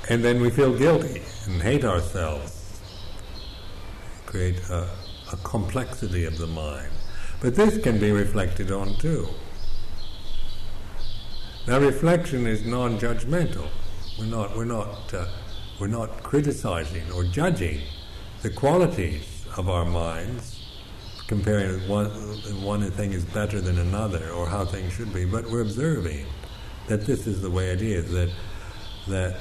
And 0.09 0.25
then 0.25 0.41
we 0.41 0.51
feel 0.51 0.77
guilty 0.77 1.23
and 1.47 1.63
hate 1.63 1.85
ourselves, 1.85 2.81
create 4.27 4.59
a, 4.71 4.89
a 5.33 5.37
complexity 5.45 6.25
of 6.25 6.39
the 6.39 6.47
mind. 6.47 6.91
But 7.41 7.55
this 7.55 7.79
can 7.83 7.99
be 7.99 8.11
reflected 8.11 8.71
on 8.71 8.95
too. 8.97 9.29
Now, 11.65 11.79
reflection 11.79 12.47
is 12.47 12.65
non-judgmental. 12.65 13.69
We're 14.19 14.27
not, 14.27 14.57
we're 14.57 14.65
not, 14.65 15.15
uh, 15.15 15.27
we're 15.79 15.87
not 15.87 16.25
criticizing 16.25 17.09
or 17.13 17.23
judging 17.23 17.81
the 18.43 18.51
qualities 18.51 19.47
of 19.57 19.69
our 19.69 19.85
minds 19.85 20.59
comparing 21.29 21.89
one, 21.89 22.09
one 22.65 22.91
thing 22.91 23.13
is 23.13 23.25
better 23.25 23.61
than 23.61 23.79
another 23.79 24.31
or 24.31 24.47
how 24.49 24.65
things 24.65 24.93
should 24.93 25.15
be, 25.15 25.25
but 25.25 25.49
we're 25.51 25.63
observing 25.63 26.27
that 26.89 27.07
this 27.07 27.29
is 27.29 27.41
the 27.41 27.51
way 27.51 27.71
it 27.71 27.81
is, 27.81 28.11
that, 28.11 28.31
that 29.07 29.37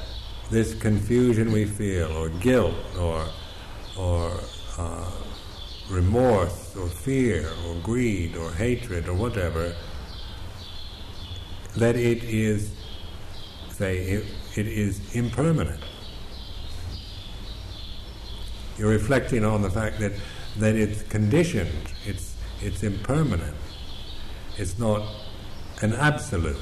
this 0.51 0.75
confusion 0.75 1.51
we 1.51 1.65
feel, 1.65 2.11
or 2.15 2.29
guilt, 2.29 2.75
or, 2.99 3.25
or 3.97 4.39
uh, 4.77 5.11
remorse, 5.89 6.75
or 6.75 6.87
fear, 6.87 7.49
or 7.65 7.75
greed, 7.81 8.37
or 8.37 8.51
hatred, 8.51 9.07
or 9.07 9.15
whatever, 9.15 9.75
that 11.75 11.95
it 11.95 12.23
is, 12.23 12.71
say, 13.69 13.97
it, 13.97 14.25
it 14.55 14.67
is 14.67 15.15
impermanent. 15.15 15.81
You're 18.77 18.89
reflecting 18.89 19.45
on 19.45 19.61
the 19.61 19.69
fact 19.69 19.99
that, 19.99 20.13
that 20.57 20.75
it's 20.75 21.03
conditioned, 21.03 21.93
it's, 22.05 22.35
it's 22.61 22.83
impermanent, 22.83 23.55
it's 24.57 24.77
not 24.77 25.07
an 25.81 25.93
absolute. 25.93 26.57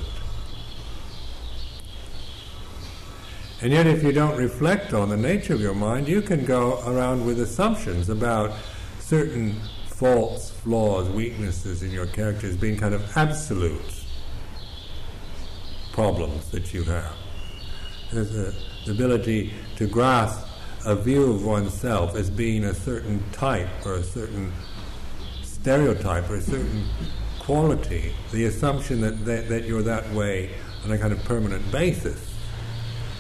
And 3.62 3.74
yet, 3.74 3.88
if 3.88 4.04
you 4.04 4.14
don't 4.14 4.38
reflect 4.38 4.94
on 4.94 5.10
the 5.10 5.18
nature 5.18 5.54
of 5.54 5.60
your 5.60 5.74
mind, 5.74 6.08
you 6.08 6.22
can 6.22 6.46
go 6.46 6.82
around 6.86 7.26
with 7.26 7.42
assumptions 7.42 8.08
about 8.08 8.54
certain 9.00 9.60
faults, 9.88 10.52
flaws, 10.52 11.10
weaknesses 11.10 11.84
in 11.84 11.92
your 11.92 12.06
character 12.06 12.48
as 12.48 12.56
being 12.56 12.78
kind 12.78 12.94
of 12.94 13.18
absolute 13.18 13.99
problems 16.00 16.50
that 16.52 16.74
you 16.74 16.82
have. 16.84 17.14
There's 18.14 18.34
a, 18.34 18.54
the 18.86 18.92
ability 18.92 19.52
to 19.76 19.86
grasp 19.86 20.48
a 20.86 20.96
view 20.96 21.30
of 21.30 21.46
oneself 21.46 22.16
as 22.16 22.30
being 22.30 22.64
a 22.64 22.74
certain 22.74 23.22
type 23.34 23.68
or 23.86 23.96
a 23.96 24.04
certain 24.04 24.54
stereotype 25.44 26.30
or 26.30 26.36
a 26.36 26.42
certain 26.42 26.88
quality, 27.38 28.14
the 28.32 28.46
assumption 28.46 29.02
that, 29.02 29.26
that, 29.26 29.50
that 29.50 29.66
you're 29.66 29.82
that 29.82 30.10
way 30.14 30.52
on 30.86 30.92
a 30.94 30.98
kind 30.98 31.12
of 31.12 31.22
permanent 31.26 31.70
basis 31.70 32.34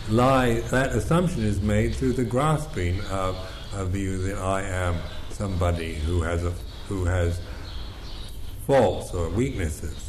lie, 0.09 0.61
that 0.71 0.93
assumption 0.93 1.43
is 1.43 1.59
made 1.61 1.93
through 1.93 2.13
the 2.13 2.23
grasping 2.23 3.01
of 3.11 3.35
a 3.73 3.85
view 3.85 4.19
that 4.19 4.37
I 4.37 4.61
am 4.61 4.95
somebody 5.31 5.95
who 5.95 6.21
has 6.21 6.45
a, 6.45 6.53
who 6.87 7.03
has 7.03 7.41
faults 8.65 9.13
or 9.13 9.27
weaknesses. 9.27 10.08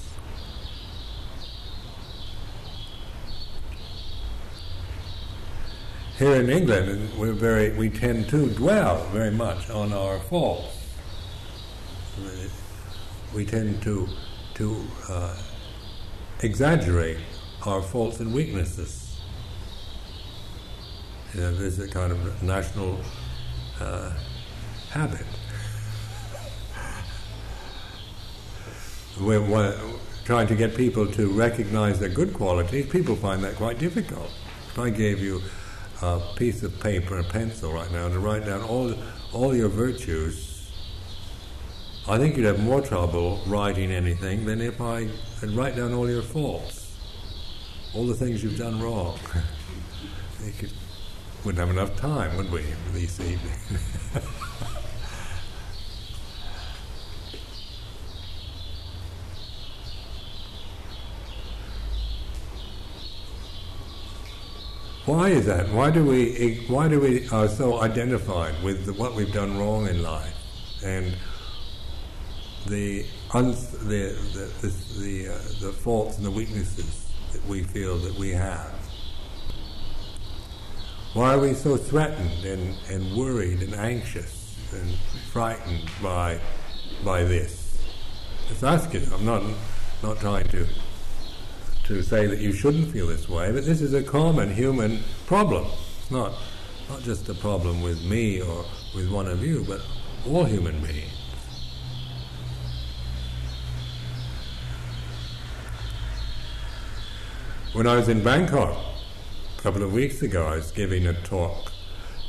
Here 6.20 6.34
in 6.34 6.50
England, 6.50 7.16
we're 7.16 7.32
very, 7.32 7.70
we 7.70 7.88
tend 7.88 8.28
to 8.28 8.50
dwell 8.50 9.08
very 9.08 9.30
much 9.30 9.70
on 9.70 9.94
our 9.94 10.18
faults. 10.18 10.76
We 13.34 13.46
tend 13.46 13.82
to 13.84 14.06
to 14.56 14.84
uh, 15.08 15.34
exaggerate 16.42 17.16
our 17.64 17.80
faults 17.80 18.20
and 18.20 18.34
weaknesses. 18.34 19.18
You 21.32 21.40
know, 21.40 21.54
there's 21.54 21.78
a 21.78 21.88
kind 21.88 22.12
of 22.12 22.42
national 22.42 23.00
uh, 23.80 24.12
habit. 24.90 25.24
We're, 29.18 29.40
we're, 29.40 29.74
trying 30.26 30.48
to 30.48 30.54
get 30.54 30.76
people 30.76 31.06
to 31.12 31.28
recognize 31.28 31.98
their 31.98 32.10
good 32.10 32.34
qualities. 32.34 32.86
People 32.88 33.16
find 33.16 33.42
that 33.42 33.56
quite 33.56 33.78
difficult. 33.78 34.30
If 34.68 34.78
I 34.78 34.90
gave 34.90 35.18
you 35.18 35.40
a 36.02 36.20
piece 36.36 36.62
of 36.62 36.78
paper 36.80 37.16
and 37.16 37.26
a 37.26 37.28
pencil 37.28 37.72
right 37.72 37.90
now 37.92 38.08
to 38.08 38.18
write 38.18 38.46
down 38.46 38.62
all 38.62 38.94
all 39.32 39.54
your 39.54 39.68
virtues, 39.68 40.70
I 42.08 42.18
think 42.18 42.36
you'd 42.36 42.46
have 42.46 42.62
more 42.62 42.80
trouble 42.80 43.40
writing 43.46 43.92
anything 43.92 44.44
than 44.44 44.60
if 44.60 44.80
I 44.80 45.08
could 45.38 45.50
write 45.52 45.76
down 45.76 45.92
all 45.92 46.08
your 46.08 46.22
faults, 46.22 46.96
all 47.94 48.06
the 48.06 48.14
things 48.14 48.42
you've 48.42 48.58
done 48.58 48.80
wrong. 48.80 49.18
you 50.44 50.52
could 50.52 50.72
wouldn't 51.44 51.58
have 51.58 51.70
enough 51.70 51.96
time, 51.96 52.36
would 52.36 52.50
we, 52.52 52.62
this 52.92 53.18
evening? 53.20 53.80
Why 65.10 65.30
is 65.30 65.46
that? 65.46 65.68
Why 65.72 65.90
do 65.90 66.04
we 66.04 66.64
why 66.68 66.86
do 66.86 67.00
we 67.00 67.28
are 67.30 67.48
so 67.48 67.80
identified 67.80 68.54
with 68.62 68.86
the, 68.86 68.92
what 68.92 69.16
we've 69.16 69.32
done 69.32 69.58
wrong 69.58 69.88
in 69.88 70.04
life 70.04 70.36
and 70.84 71.16
the 72.68 73.04
uns, 73.34 73.70
the 73.70 74.14
the 74.34 74.44
the, 74.62 74.68
the, 75.00 75.28
uh, 75.28 75.38
the 75.66 75.72
faults 75.72 76.16
and 76.18 76.24
the 76.24 76.30
weaknesses 76.30 77.10
that 77.32 77.44
we 77.46 77.64
feel 77.64 77.98
that 77.98 78.14
we 78.14 78.30
have? 78.30 78.72
Why 81.14 81.34
are 81.34 81.40
we 81.40 81.54
so 81.54 81.76
threatened 81.76 82.44
and, 82.44 82.76
and 82.88 83.16
worried 83.16 83.62
and 83.62 83.74
anxious 83.74 84.54
and 84.72 84.94
frightened 85.32 85.90
by, 86.00 86.38
by 87.04 87.24
this? 87.24 87.82
Just 88.46 88.62
ask 88.62 88.94
it. 88.94 89.10
I'm 89.12 89.24
not, 89.24 89.42
not 90.04 90.20
trying 90.20 90.46
to, 90.50 90.68
to 91.90 92.04
say 92.04 92.26
that 92.26 92.38
you 92.38 92.52
shouldn't 92.52 92.92
feel 92.92 93.08
this 93.08 93.28
way, 93.28 93.50
but 93.50 93.64
this 93.64 93.80
is 93.80 93.94
a 93.94 94.02
common 94.02 94.54
human 94.54 95.02
problem. 95.26 95.66
It's 95.98 96.10
not, 96.10 96.32
not 96.88 97.02
just 97.02 97.28
a 97.28 97.34
problem 97.34 97.82
with 97.82 98.00
me 98.04 98.40
or 98.40 98.64
with 98.94 99.10
one 99.10 99.26
of 99.26 99.44
you, 99.44 99.64
but 99.66 99.80
all 100.24 100.44
human 100.44 100.80
beings. 100.80 101.10
When 107.72 107.88
I 107.88 107.96
was 107.96 108.08
in 108.08 108.22
Bangkok, 108.22 108.78
a 109.58 109.60
couple 109.60 109.82
of 109.82 109.92
weeks 109.92 110.22
ago, 110.22 110.46
I 110.46 110.56
was 110.56 110.70
giving 110.70 111.08
a 111.08 111.14
talk 111.22 111.72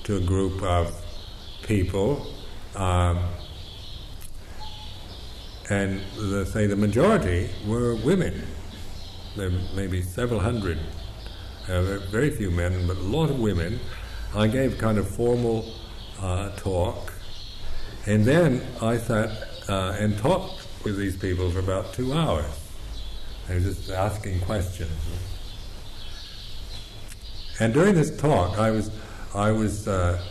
to 0.06 0.17
a 0.17 0.21
group 0.21 0.63
of 0.63 0.91
people, 1.62 2.34
um, 2.76 3.19
and 5.69 6.02
the, 6.17 6.47
say 6.47 6.65
the 6.65 6.76
majority 6.76 7.52
were 7.67 7.95
women. 7.95 8.41
There 9.36 9.50
may 9.50 9.88
be 9.88 10.02
several 10.02 10.39
hundred, 10.41 10.78
uh, 11.70 12.00
very 12.10 12.30
few 12.30 12.52
men, 12.52 12.86
but 12.86 12.98
a 12.98 13.02
lot 13.02 13.30
of 13.30 13.39
women. 13.39 13.80
I 14.36 14.48
gave 14.48 14.78
kind 14.78 14.98
of 14.98 15.08
formal 15.08 15.74
uh, 16.20 16.50
talk, 16.58 17.13
and 18.06 18.26
then 18.26 18.62
I 18.82 18.98
sat 18.98 19.30
uh, 19.70 19.96
and 20.00 20.17
talked 20.17 20.67
with 20.84 20.98
these 20.98 21.15
people 21.15 21.50
for 21.52 21.60
about 21.60 21.94
two 21.94 22.13
hours. 22.13 22.46
I 23.50 23.56
was 23.56 23.63
just 23.63 23.89
asking 23.89 24.41
questions. 24.41 24.91
And 27.60 27.74
during 27.74 27.96
this 27.96 28.15
talk, 28.17 28.58
I 28.58 28.72
was, 28.72 28.91
I 29.34 29.52
was 29.52 29.88
uh, 29.88 30.22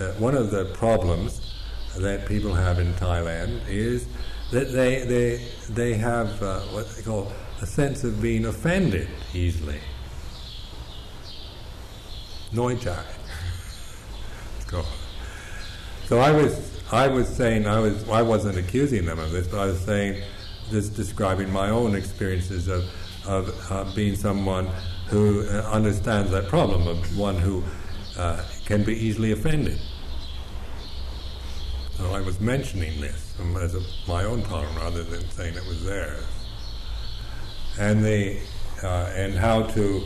uh, 0.00 0.12
one 0.12 0.34
of 0.34 0.50
the 0.50 0.66
problems 0.66 1.54
that 1.98 2.26
people 2.26 2.54
have 2.54 2.78
in 2.78 2.92
Thailand 2.94 3.60
is 3.68 4.06
that 4.52 4.72
they, 4.72 5.04
they, 5.04 5.48
they 5.70 5.94
have 5.94 6.42
uh, 6.42 6.60
what 6.60 6.88
they 6.90 7.02
call 7.02 7.32
a 7.60 7.66
sense 7.66 8.04
of 8.04 8.20
being 8.20 8.46
offended 8.46 9.08
easily. 9.34 9.80
Noi 12.52 12.76
chai. 12.76 13.04
So 16.06 16.20
I 16.20 16.30
was, 16.30 16.80
I 16.92 17.08
was 17.08 17.28
saying, 17.28 17.66
I, 17.66 17.80
was, 17.80 18.08
I 18.08 18.22
wasn't 18.22 18.58
accusing 18.58 19.06
them 19.06 19.18
of 19.18 19.32
this, 19.32 19.48
but 19.48 19.58
I 19.58 19.66
was 19.66 19.80
saying, 19.80 20.22
just 20.70 20.94
describing 20.94 21.52
my 21.52 21.70
own 21.70 21.96
experiences 21.96 22.68
of, 22.68 22.84
of 23.26 23.72
uh, 23.72 23.84
being 23.92 24.14
someone 24.14 24.68
who 25.08 25.44
uh, 25.48 25.62
understands 25.70 26.30
that 26.30 26.46
problem 26.48 26.86
of 26.86 27.18
one 27.18 27.36
who 27.36 27.64
uh, 28.16 28.40
can 28.66 28.84
be 28.84 28.94
easily 28.94 29.32
offended. 29.32 29.80
So 31.96 32.12
I 32.12 32.20
was 32.20 32.40
mentioning 32.40 33.00
this 33.00 33.34
as 33.60 33.74
a, 33.74 33.80
my 34.06 34.24
own 34.24 34.42
problem 34.42 34.76
rather 34.76 35.02
than 35.02 35.28
saying 35.30 35.54
it 35.54 35.66
was 35.66 35.84
theirs. 35.84 36.24
And 37.78 38.04
the 38.04 38.38
uh, 38.82 39.12
and 39.14 39.34
how 39.34 39.62
to 39.62 40.02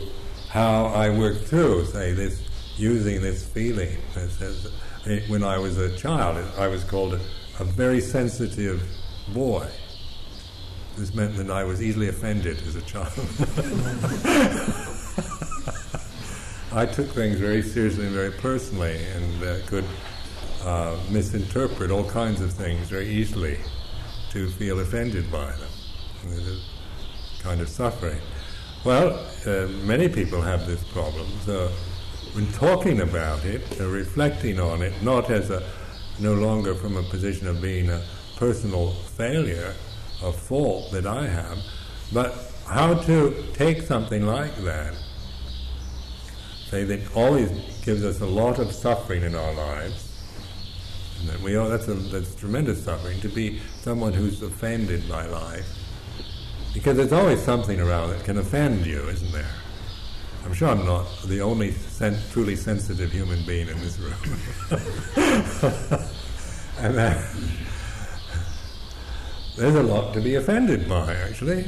how 0.49 0.85
I 0.85 1.09
worked 1.09 1.45
through, 1.45 1.85
say 1.85 2.11
this, 2.13 2.41
using 2.75 3.21
this 3.21 3.45
feeling. 3.45 3.97
That 4.13 4.29
says, 4.31 4.69
when 5.27 5.43
I 5.43 5.57
was 5.57 5.77
a 5.77 5.95
child, 5.95 6.43
I 6.57 6.67
was 6.67 6.83
called 6.83 7.13
a, 7.13 7.21
a 7.59 7.63
very 7.63 8.01
sensitive 8.01 8.83
boy. 9.33 9.67
This 10.97 11.13
meant 11.13 11.37
that 11.37 11.49
I 11.49 11.63
was 11.63 11.81
easily 11.81 12.09
offended 12.09 12.61
as 12.67 12.75
a 12.75 12.81
child. 12.81 13.13
I 16.73 16.85
took 16.85 17.07
things 17.09 17.37
very 17.37 17.61
seriously 17.61 18.05
and 18.05 18.13
very 18.13 18.31
personally 18.31 18.97
and 19.15 19.43
uh, 19.43 19.57
could 19.67 19.85
uh, 20.63 20.97
misinterpret 21.09 21.91
all 21.91 22.09
kinds 22.09 22.41
of 22.41 22.51
things 22.53 22.87
very 22.89 23.09
easily 23.09 23.57
to 24.31 24.49
feel 24.51 24.79
offended 24.79 25.31
by 25.31 25.51
them. 25.51 25.69
Kind 27.41 27.61
of 27.61 27.69
suffering. 27.69 28.19
Well, 28.83 29.25
uh, 29.45 29.67
many 29.85 30.09
people 30.09 30.41
have 30.41 30.65
this 30.65 30.83
problem. 30.85 31.27
So 31.45 31.69
when 32.33 32.51
talking 32.53 33.01
about 33.01 33.43
it, 33.45 33.61
uh, 33.79 33.87
reflecting 33.87 34.59
on 34.59 34.81
it, 34.81 34.93
not 35.01 35.29
as 35.29 35.49
a 35.49 35.63
no 36.19 36.33
longer 36.33 36.75
from 36.75 36.97
a 36.97 37.03
position 37.03 37.47
of 37.47 37.61
being 37.61 37.89
a, 37.89 38.01
personal 38.41 38.89
failure 38.89 39.75
a 40.23 40.31
fault 40.31 40.91
that 40.91 41.05
I 41.05 41.27
have, 41.27 41.59
but 42.11 42.33
how 42.67 42.95
to 42.95 43.35
take 43.53 43.83
something 43.83 44.25
like 44.25 44.55
that, 44.63 44.95
say 46.67 46.83
that 46.85 47.15
always 47.15 47.51
gives 47.85 48.03
us 48.03 48.19
a 48.21 48.25
lot 48.25 48.57
of 48.57 48.71
suffering 48.71 49.21
in 49.21 49.35
our 49.35 49.53
lives, 49.53 50.11
and 51.19 51.29
that 51.29 51.39
we 51.41 51.55
all, 51.55 51.69
that's, 51.69 51.87
a, 51.87 51.93
that's 51.93 52.33
tremendous 52.33 52.83
suffering, 52.83 53.19
to 53.21 53.29
be 53.29 53.61
someone 53.81 54.11
who's 54.11 54.41
offended 54.41 55.07
by 55.07 55.27
life, 55.27 55.67
because 56.73 56.97
there's 56.97 57.13
always 57.13 57.41
something 57.41 57.79
around 57.79 58.11
that 58.11 58.23
can 58.23 58.37
offend 58.37 58.85
you, 58.85 59.07
isn't 59.09 59.31
there? 59.31 59.51
I'm 60.45 60.53
sure 60.53 60.69
I'm 60.69 60.85
not 60.85 61.05
the 61.25 61.41
only 61.41 61.71
sen- 61.71 62.19
truly 62.31 62.55
sensitive 62.55 63.11
human 63.11 63.43
being 63.45 63.67
in 63.67 63.79
this 63.81 63.99
room. 63.99 64.13
and 66.79 66.95
that, 66.95 67.35
there's 69.55 69.75
a 69.75 69.83
lot 69.83 70.13
to 70.13 70.21
be 70.21 70.35
offended 70.35 70.89
by, 70.89 71.13
actually. 71.13 71.65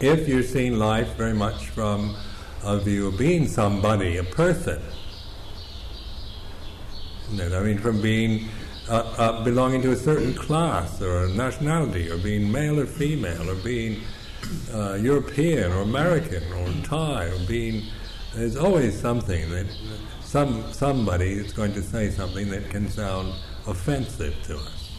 If 0.00 0.28
you're 0.28 0.42
seeing 0.42 0.78
life 0.78 1.16
very 1.16 1.34
much 1.34 1.68
from 1.68 2.16
a 2.62 2.78
view 2.78 3.08
of 3.08 3.18
being 3.18 3.46
somebody, 3.46 4.16
a 4.18 4.24
person, 4.24 4.82
I 7.32 7.60
mean, 7.60 7.78
from 7.78 8.02
being 8.02 8.48
uh, 8.90 9.14
uh, 9.18 9.44
belonging 9.44 9.80
to 9.82 9.92
a 9.92 9.96
certain 9.96 10.34
class 10.34 11.00
or 11.00 11.28
nationality, 11.28 12.10
or 12.10 12.18
being 12.18 12.50
male 12.50 12.80
or 12.80 12.86
female, 12.86 13.48
or 13.48 13.54
being 13.54 14.00
uh, 14.74 14.94
European 14.94 15.70
or 15.70 15.82
American 15.82 16.42
or 16.52 16.68
Thai, 16.82 17.26
or 17.26 17.38
being 17.46 17.84
there's 18.34 18.56
always 18.56 18.98
something 18.98 19.48
that 19.50 19.66
some 20.22 20.72
somebody 20.72 21.32
is 21.32 21.52
going 21.52 21.72
to 21.72 21.82
say 21.82 22.10
something 22.10 22.50
that 22.50 22.68
can 22.68 22.88
sound 22.88 23.32
offensive 23.68 24.34
to 24.42 24.56
us. 24.56 24.90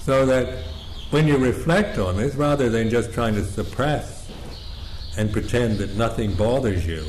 So 0.00 0.24
that 0.24 0.64
when 1.10 1.28
you 1.28 1.36
reflect 1.36 1.98
on 1.98 2.16
this, 2.16 2.36
rather 2.36 2.70
than 2.70 2.88
just 2.88 3.12
trying 3.12 3.34
to 3.34 3.44
suppress 3.44 4.30
and 5.18 5.30
pretend 5.30 5.76
that 5.78 5.94
nothing 5.94 6.34
bothers 6.34 6.86
you, 6.86 7.04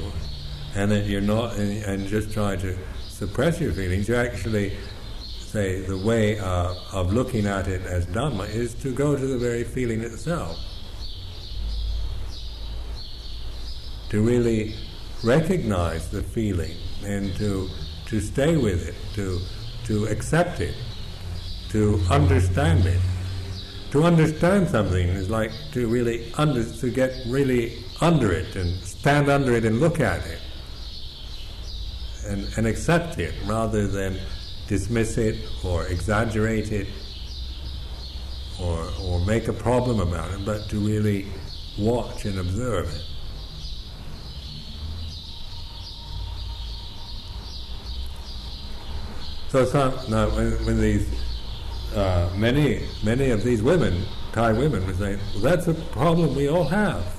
and 0.75 0.91
that 0.91 1.05
you're 1.05 1.21
not, 1.21 1.55
and, 1.55 1.83
and 1.85 2.07
just 2.07 2.33
try 2.33 2.57
to 2.57 2.77
suppress 3.17 3.59
your 3.59 3.73
feelings, 3.73 4.07
you 4.07 4.15
actually 4.15 4.77
say 5.39 5.81
the 5.81 5.97
way 5.97 6.37
uh, 6.37 6.75
of 6.93 7.11
looking 7.11 7.47
at 7.47 7.67
it 7.67 7.81
as 7.81 8.05
Dhamma 8.05 8.47
is 8.47 8.75
to 8.75 8.93
go 8.93 9.15
to 9.15 9.25
the 9.25 9.39
very 9.39 9.63
feeling 9.63 10.01
itself. 10.01 10.59
To 14.09 14.21
really 14.21 14.75
recognize 15.23 16.09
the 16.09 16.21
feeling 16.21 16.77
and 17.03 17.35
to, 17.37 17.69
to 18.05 18.19
stay 18.19 18.55
with 18.55 18.87
it, 18.87 18.95
to, 19.15 19.39
to 19.85 20.05
accept 20.05 20.59
it, 20.59 20.75
to 21.69 21.99
understand 22.11 22.85
it. 22.85 23.01
To 23.91 24.03
understand 24.03 24.67
something 24.67 25.07
is 25.07 25.27
like 25.29 25.51
to 25.71 25.87
really 25.87 26.31
under, 26.35 26.63
to 26.63 26.91
get 26.91 27.13
really 27.25 27.83
under 27.99 28.31
it 28.31 28.55
and 28.55 28.77
stand 28.83 29.27
under 29.27 29.55
it 29.55 29.65
and 29.65 29.79
look 29.79 29.99
at 29.99 30.23
it 30.27 30.39
and, 32.27 32.47
and 32.57 32.67
accept 32.67 33.17
it 33.19 33.33
rather 33.45 33.87
than 33.87 34.19
dismiss 34.67 35.17
it 35.17 35.49
or 35.63 35.87
exaggerate 35.87 36.71
it 36.71 36.87
or, 38.61 38.87
or 39.01 39.19
make 39.25 39.47
a 39.47 39.53
problem 39.53 39.99
about 39.99 40.31
it, 40.31 40.43
but 40.45 40.69
to 40.69 40.77
really 40.77 41.27
watch 41.77 42.25
and 42.25 42.39
observe 42.39 42.93
it. 42.93 43.03
So 49.49 49.63
some, 49.65 49.93
now 50.09 50.29
when, 50.29 50.51
when 50.65 50.81
these 50.81 51.07
uh, 51.95 52.29
many 52.35 52.85
many 53.03 53.29
of 53.29 53.43
these 53.43 53.63
women, 53.63 54.03
Thai 54.33 54.51
women, 54.51 54.85
were 54.85 54.93
saying, 54.93 55.19
"Well, 55.33 55.43
that's 55.43 55.67
a 55.67 55.73
problem 55.73 56.35
we 56.35 56.49
all 56.49 56.65
have." 56.65 57.16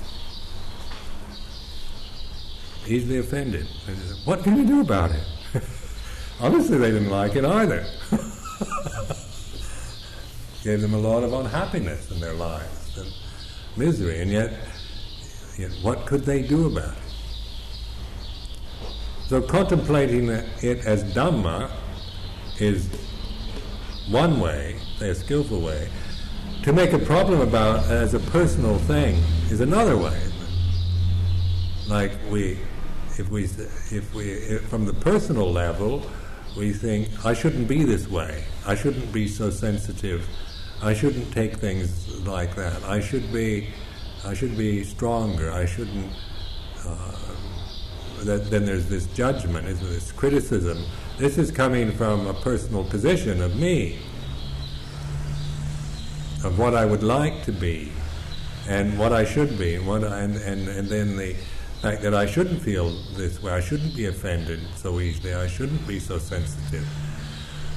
Easily 2.89 3.19
offended. 3.19 3.67
Said, 3.85 3.95
what 4.25 4.43
can 4.43 4.57
you 4.57 4.65
do 4.65 4.81
about 4.81 5.11
it? 5.11 5.23
Obviously, 6.41 6.79
they 6.79 6.89
didn't 6.89 7.11
like 7.11 7.35
it 7.35 7.45
either. 7.45 7.85
Gave 10.63 10.81
them 10.81 10.95
a 10.95 10.97
lot 10.97 11.23
of 11.23 11.31
unhappiness 11.33 12.09
in 12.09 12.19
their 12.19 12.33
lives 12.33 12.97
and 12.97 13.13
misery, 13.77 14.21
and 14.21 14.31
yet, 14.31 14.51
yet 15.55 15.69
what 15.83 16.07
could 16.07 16.23
they 16.23 16.41
do 16.41 16.65
about 16.65 16.93
it? 16.93 17.03
So, 19.27 19.39
contemplating 19.39 20.29
it 20.29 20.83
as 20.87 21.03
Dhamma 21.13 21.69
is 22.59 22.89
one 24.09 24.39
way, 24.39 24.79
a 24.99 25.13
skillful 25.13 25.61
way. 25.61 25.89
To 26.63 26.73
make 26.73 26.93
a 26.93 26.99
problem 26.99 27.41
about 27.41 27.85
as 27.85 28.15
a 28.15 28.19
personal 28.19 28.79
thing 28.79 29.21
is 29.51 29.59
another 29.59 29.95
way. 29.95 30.19
Like 31.87 32.13
we, 32.31 32.57
if 33.19 33.29
we, 33.29 33.43
if 33.43 34.13
we, 34.15 34.31
if 34.31 34.61
from 34.69 34.85
the 34.85 34.93
personal 34.93 35.51
level, 35.51 36.09
we 36.57 36.71
think, 36.71 37.09
I 37.25 37.33
shouldn't 37.33 37.67
be 37.67 37.83
this 37.83 38.07
way. 38.07 38.43
I 38.65 38.75
shouldn't 38.75 39.11
be 39.11 39.27
so 39.27 39.49
sensitive. 39.49 40.25
I 40.81 40.93
shouldn't 40.93 41.31
take 41.33 41.57
things 41.57 42.25
like 42.25 42.55
that. 42.55 42.81
I 42.83 43.01
should 43.01 43.31
be, 43.33 43.69
I 44.25 44.33
should 44.33 44.57
be 44.57 44.83
stronger. 44.83 45.51
I 45.51 45.65
shouldn't. 45.65 46.13
Uh, 46.85 47.15
that, 48.23 48.49
then 48.49 48.65
there's 48.65 48.87
this 48.87 49.05
judgment, 49.07 49.67
is 49.67 49.79
this 49.81 50.11
criticism. 50.11 50.83
This 51.17 51.37
is 51.37 51.51
coming 51.51 51.91
from 51.91 52.27
a 52.27 52.33
personal 52.33 52.85
position 52.85 53.41
of 53.41 53.55
me, 53.57 53.99
of 56.45 56.57
what 56.57 56.73
I 56.73 56.85
would 56.85 57.03
like 57.03 57.43
to 57.43 57.51
be, 57.51 57.91
and 58.67 58.97
what 58.97 59.11
I 59.11 59.25
should 59.25 59.57
be, 59.57 59.75
and 59.75 59.85
what 59.87 60.03
I, 60.05 60.19
and, 60.21 60.35
and, 60.37 60.67
and 60.69 60.87
then 60.87 61.17
the 61.17 61.35
fact 61.81 62.01
that 62.01 62.13
I 62.13 62.25
shouldn't 62.25 62.61
feel 62.61 62.89
this 63.13 63.41
way, 63.41 63.53
I 63.53 63.61
shouldn't 63.61 63.95
be 63.95 64.07
offended 64.07 64.59
so 64.75 64.99
easily, 64.99 65.33
I 65.33 65.47
shouldn't 65.47 65.87
be 65.87 65.99
so 65.99 66.17
sensitive. 66.17 66.85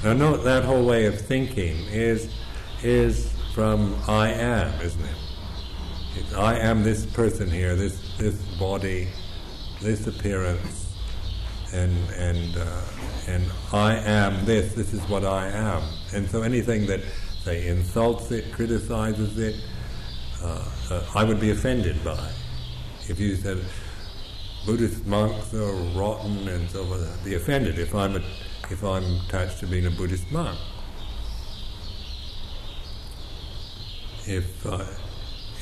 Now, 0.03 0.11
note 0.11 0.43
that 0.43 0.65
whole 0.65 0.85
way 0.85 1.05
of 1.05 1.19
thinking 1.19 1.77
is 1.87 2.29
is 2.83 3.31
from 3.53 3.95
I 4.07 4.29
am, 4.31 4.81
isn't 4.81 5.05
it? 5.05 5.15
It's, 6.17 6.33
I 6.33 6.57
am 6.57 6.83
this 6.83 7.05
person 7.05 7.49
here, 7.49 7.75
this 7.75 8.17
this 8.17 8.35
body, 8.59 9.07
this 9.81 10.05
appearance, 10.07 10.93
and 11.71 11.97
and 12.11 12.57
uh, 12.57 12.81
and 13.27 13.45
I 13.71 13.95
am 13.95 14.43
this. 14.45 14.73
This 14.73 14.93
is 14.93 15.01
what 15.07 15.23
I 15.23 15.47
am. 15.47 15.81
And 16.13 16.29
so 16.29 16.41
anything 16.41 16.85
that 16.87 16.99
say 17.43 17.67
insults 17.67 18.31
it, 18.31 18.51
criticizes 18.51 19.37
it, 19.37 19.55
uh, 20.41 20.65
uh, 20.91 21.03
I 21.15 21.23
would 21.23 21.39
be 21.39 21.51
offended 21.51 22.03
by. 22.03 22.29
If 23.07 23.19
you 23.19 23.35
said 23.35 23.59
Buddhist 24.65 25.05
monks 25.05 25.53
are 25.53 25.73
rotten 25.93 26.47
and 26.47 26.69
so 26.69 26.83
on. 26.83 27.05
Be 27.25 27.35
offended 27.35 27.79
if 27.79 27.93
I'm 27.93 28.15
a, 28.15 28.21
if 28.71 28.81
I'm 28.81 29.03
attached 29.27 29.59
to 29.59 29.67
being 29.67 29.85
a 29.85 29.91
Buddhist 29.91 30.31
monk. 30.31 30.57
If 34.25 34.65
uh, 34.65 34.85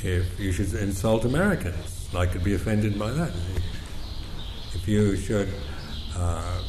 if 0.04 0.40
you 0.40 0.52
should 0.52 0.72
insult 0.76 1.26
Americans, 1.26 2.10
I 2.16 2.28
could 2.28 2.44
be 2.44 2.54
offended 2.54 3.00
by 3.00 3.12
that. 3.12 3.32
If 4.76 4.88
you 4.88 5.18
should 5.18 5.50
uh, 6.16 6.62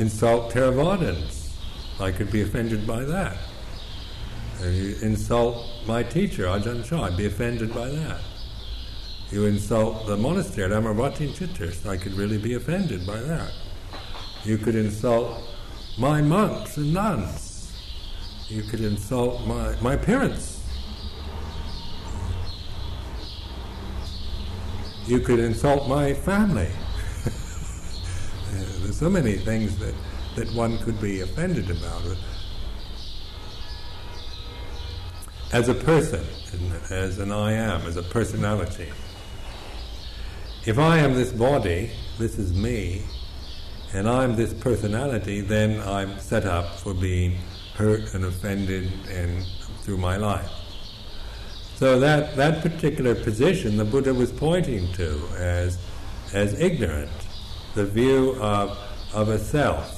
insult 0.00 0.52
Theravadins, 0.52 1.52
I 2.00 2.10
could 2.10 2.32
be 2.32 2.42
offended 2.42 2.84
by 2.84 3.04
that. 3.04 3.36
If 4.60 4.74
you 4.74 5.08
insult 5.08 5.86
my 5.86 6.02
teacher, 6.02 6.46
Ajahn 6.46 6.84
Chah, 6.84 7.04
I'd 7.04 7.16
be 7.16 7.26
offended 7.26 7.72
by 7.72 7.88
that 7.90 8.20
you 9.30 9.44
insult 9.44 10.06
the 10.06 10.16
monastery 10.16 10.64
at 10.64 10.70
Amaravati 10.70 11.20
and 11.20 11.34
Chithurst. 11.34 11.86
I 11.86 11.98
could 11.98 12.14
really 12.14 12.38
be 12.38 12.54
offended 12.54 13.06
by 13.06 13.20
that. 13.20 13.52
You 14.44 14.56
could 14.56 14.74
insult 14.74 15.42
my 15.98 16.22
monks 16.22 16.78
and 16.78 16.94
nuns. 16.94 17.72
You 18.48 18.62
could 18.62 18.80
insult 18.80 19.46
my, 19.46 19.76
my 19.82 19.96
parents. 19.96 20.64
You 25.06 25.20
could 25.20 25.40
insult 25.40 25.88
my 25.88 26.14
family. 26.14 26.68
There's 28.80 28.98
so 28.98 29.10
many 29.10 29.36
things 29.36 29.76
that, 29.78 29.94
that 30.36 30.50
one 30.54 30.78
could 30.78 30.98
be 31.00 31.20
offended 31.20 31.70
about. 31.70 32.02
As 35.52 35.68
a 35.68 35.74
person, 35.74 36.24
as 36.90 37.18
an 37.18 37.32
I 37.32 37.52
am, 37.52 37.82
as 37.82 37.96
a 37.96 38.02
personality. 38.02 38.90
If 40.66 40.78
I 40.78 40.98
am 40.98 41.14
this 41.14 41.32
body, 41.32 41.90
this 42.18 42.38
is 42.38 42.52
me, 42.52 43.02
and 43.94 44.08
I'm 44.08 44.36
this 44.36 44.52
personality, 44.52 45.40
then 45.40 45.80
I'm 45.80 46.18
set 46.18 46.44
up 46.44 46.74
for 46.80 46.92
being 46.92 47.38
hurt 47.74 48.12
and 48.14 48.24
offended 48.24 48.92
and 49.08 49.46
through 49.82 49.98
my 49.98 50.16
life. 50.16 50.50
So 51.76 52.00
that, 52.00 52.36
that 52.36 52.60
particular 52.60 53.14
position 53.14 53.76
the 53.76 53.84
Buddha 53.84 54.12
was 54.12 54.32
pointing 54.32 54.92
to 54.94 55.22
as, 55.36 55.78
as 56.34 56.58
ignorant, 56.60 57.10
the 57.74 57.86
view 57.86 58.36
of, 58.40 58.76
of 59.14 59.28
a 59.28 59.38
self 59.38 59.94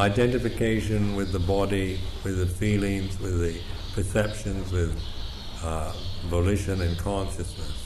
identification 0.00 1.14
with 1.14 1.32
the 1.32 1.38
body, 1.38 2.00
with 2.24 2.38
the 2.38 2.46
feelings, 2.46 3.20
with 3.20 3.40
the 3.40 3.60
perceptions, 3.92 4.72
with 4.72 4.98
uh, 5.62 5.92
volition 6.28 6.80
and 6.80 6.98
consciousness. 6.98 7.83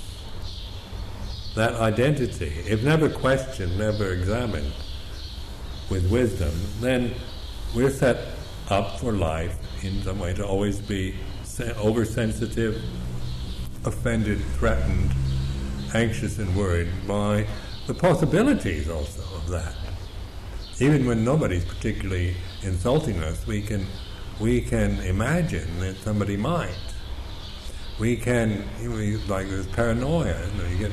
That 1.58 1.74
identity, 1.80 2.52
if 2.68 2.84
never 2.84 3.10
questioned, 3.10 3.76
never 3.76 4.12
examined 4.12 4.72
with 5.90 6.08
wisdom, 6.08 6.52
then 6.80 7.16
we're 7.74 7.90
set 7.90 8.16
up 8.70 9.00
for 9.00 9.10
life 9.10 9.56
in 9.82 10.00
some 10.02 10.20
way 10.20 10.34
to 10.34 10.46
always 10.46 10.78
be 10.78 11.16
oversensitive, 11.60 12.80
offended, 13.84 14.40
threatened, 14.54 15.10
anxious, 15.94 16.38
and 16.38 16.54
worried 16.54 16.92
by 17.08 17.44
the 17.88 17.94
possibilities 17.94 18.88
also 18.88 19.24
of 19.34 19.48
that. 19.48 19.74
Even 20.78 21.06
when 21.06 21.24
nobody's 21.24 21.64
particularly 21.64 22.36
insulting 22.62 23.20
us, 23.24 23.48
we 23.48 23.62
can 23.62 23.84
we 24.38 24.60
can 24.60 25.00
imagine 25.00 25.80
that 25.80 25.96
somebody 25.96 26.36
might. 26.36 26.78
We 27.98 28.14
can, 28.14 28.62
you 28.80 28.90
know, 28.90 29.20
like 29.26 29.48
there's 29.48 29.66
paranoia. 29.66 30.38
You, 30.54 30.62
know, 30.62 30.68
you 30.68 30.78
get 30.78 30.92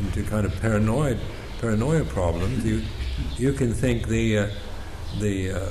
into 0.00 0.22
kind 0.24 0.44
of 0.44 0.60
paranoid 0.60 1.18
paranoia 1.60 2.04
problems. 2.04 2.64
You 2.64 2.82
you 3.36 3.52
can 3.52 3.72
think 3.72 4.08
the 4.08 4.38
uh, 4.38 4.48
the 5.20 5.52
uh, 5.52 5.68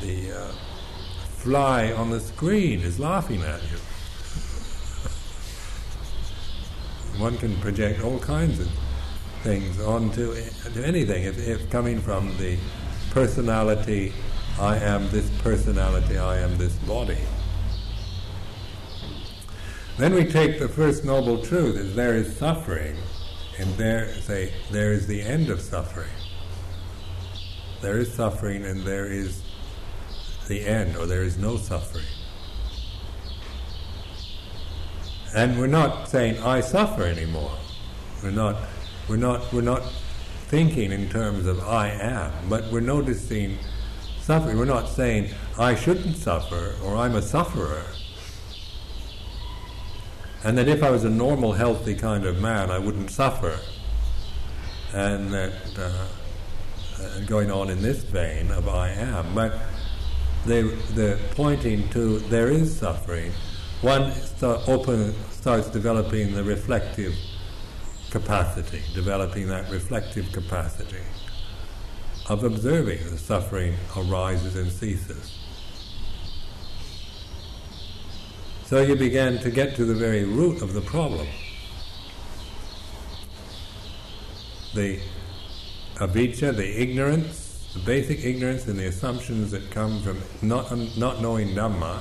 the 0.00 0.32
uh, 0.32 0.52
fly 1.38 1.92
on 1.92 2.10
the 2.10 2.20
screen 2.20 2.80
is 2.80 2.98
laughing 2.98 3.42
at 3.42 3.62
you. 3.62 3.78
One 7.22 7.38
can 7.38 7.56
project 7.60 8.02
all 8.02 8.18
kinds 8.18 8.58
of 8.60 8.68
things 9.42 9.80
onto 9.80 10.34
to 10.74 10.86
anything 10.86 11.24
if, 11.24 11.38
if 11.38 11.70
coming 11.70 12.00
from 12.00 12.36
the 12.36 12.58
personality 13.10 14.12
I 14.60 14.76
am 14.76 15.08
this 15.08 15.30
personality, 15.42 16.18
I 16.18 16.36
am 16.38 16.58
this 16.58 16.74
body. 16.80 17.16
Then 19.96 20.12
we 20.14 20.26
take 20.26 20.58
the 20.58 20.68
first 20.68 21.02
noble 21.02 21.42
truth 21.42 21.76
is 21.76 21.94
there 21.96 22.14
is 22.14 22.36
suffering, 22.36 22.96
and 23.60 23.74
there 23.74 24.08
say 24.14 24.52
there 24.70 24.92
is 24.92 25.06
the 25.06 25.20
end 25.20 25.50
of 25.50 25.60
suffering. 25.60 26.08
There 27.82 27.98
is 27.98 28.12
suffering 28.12 28.64
and 28.64 28.82
there 28.84 29.06
is 29.06 29.42
the 30.48 30.66
end, 30.66 30.96
or 30.96 31.06
there 31.06 31.22
is 31.22 31.36
no 31.36 31.58
suffering. 31.58 32.06
And 35.36 35.58
we're 35.58 35.66
not 35.66 36.08
saying 36.08 36.42
I 36.42 36.60
suffer 36.60 37.04
anymore. 37.04 37.56
We're 38.22 38.30
not 38.30 38.56
we're 39.08 39.16
not 39.16 39.52
we're 39.52 39.60
not 39.60 39.82
thinking 40.48 40.90
in 40.90 41.10
terms 41.10 41.46
of 41.46 41.60
I 41.60 41.90
am, 41.90 42.32
but 42.48 42.72
we're 42.72 42.80
noticing 42.80 43.58
suffering. 44.20 44.58
We're 44.58 44.64
not 44.64 44.88
saying 44.88 45.30
I 45.58 45.74
shouldn't 45.74 46.16
suffer 46.16 46.74
or 46.82 46.96
I'm 46.96 47.14
a 47.14 47.22
sufferer. 47.22 47.84
And 50.44 50.56
that 50.56 50.68
if 50.68 50.82
I 50.82 50.90
was 50.90 51.04
a 51.04 51.10
normal, 51.10 51.52
healthy 51.52 51.94
kind 51.94 52.24
of 52.24 52.40
man, 52.40 52.70
I 52.70 52.78
wouldn't 52.78 53.10
suffer. 53.10 53.58
And 54.92 55.32
that 55.32 55.52
uh, 55.78 56.06
uh 57.02 57.20
going 57.26 57.50
on 57.50 57.70
in 57.70 57.82
this 57.82 58.02
vein 58.04 58.50
of 58.50 58.68
I 58.68 58.90
am. 58.90 59.34
But 59.34 59.54
they, 60.46 60.62
they're 60.62 61.18
pointing 61.32 61.88
to 61.90 62.18
there 62.20 62.48
is 62.48 62.76
suffering. 62.76 63.32
One 63.82 64.12
start 64.12 64.68
open, 64.68 65.14
starts 65.30 65.68
developing 65.68 66.34
the 66.34 66.44
reflective 66.44 67.14
capacity, 68.10 68.82
developing 68.94 69.46
that 69.48 69.70
reflective 69.70 70.32
capacity 70.32 71.04
of 72.28 72.44
observing 72.44 72.98
the 73.10 73.18
suffering 73.18 73.74
arises 73.96 74.56
and 74.56 74.70
ceases. 74.70 75.39
So 78.70 78.80
you 78.80 78.94
began 78.94 79.40
to 79.40 79.50
get 79.50 79.74
to 79.74 79.84
the 79.84 79.96
very 79.96 80.22
root 80.22 80.62
of 80.62 80.74
the 80.74 80.80
problem. 80.80 81.26
The 84.74 85.00
avijja, 85.96 86.54
the 86.54 86.80
ignorance, 86.80 87.68
the 87.74 87.80
basic 87.80 88.24
ignorance 88.24 88.68
and 88.68 88.78
the 88.78 88.86
assumptions 88.86 89.50
that 89.50 89.72
come 89.72 90.00
from 90.02 90.22
not, 90.40 90.70
not 90.96 91.20
knowing 91.20 91.48
Dhamma, 91.48 91.98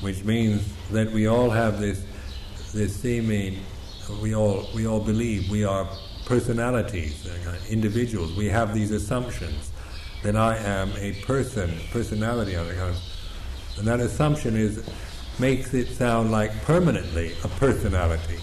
which 0.00 0.24
means 0.24 0.66
that 0.92 1.12
we 1.12 1.26
all 1.26 1.50
have 1.50 1.78
this, 1.78 2.02
this 2.72 2.96
seeming, 2.96 3.60
we 4.22 4.34
all, 4.34 4.66
we 4.74 4.86
all 4.86 5.00
believe 5.00 5.50
we 5.50 5.62
are 5.62 5.86
personalities, 6.24 7.26
uh, 7.26 7.54
individuals. 7.68 8.34
We 8.34 8.46
have 8.46 8.72
these 8.72 8.92
assumptions 8.92 9.72
that 10.22 10.36
I 10.36 10.56
am 10.56 10.90
a 10.96 11.12
person, 11.20 11.70
personality 11.92 12.54
and 12.54 13.86
that 13.88 14.00
assumption 14.00 14.56
is 14.56 14.88
makes 15.38 15.74
it 15.74 15.88
sound 15.88 16.30
like 16.30 16.52
permanently 16.62 17.32
a 17.42 17.48
personality, 17.48 18.38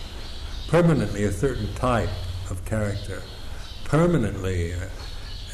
permanently 0.67 1.23
a 1.23 1.31
certain 1.31 1.73
type 1.75 2.09
of 2.49 2.63
character, 2.65 3.21
permanently 3.85 4.71
a, 4.71 4.89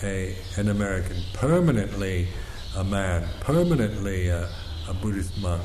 a 0.04 0.36
an 0.58 0.70
American, 0.70 1.18
permanently 1.34 2.28
a 2.76 2.84
man, 2.84 3.28
permanently 3.40 4.30
a, 4.30 4.50
a 4.90 4.94
Buddhist 4.94 5.38
monk. 5.40 5.62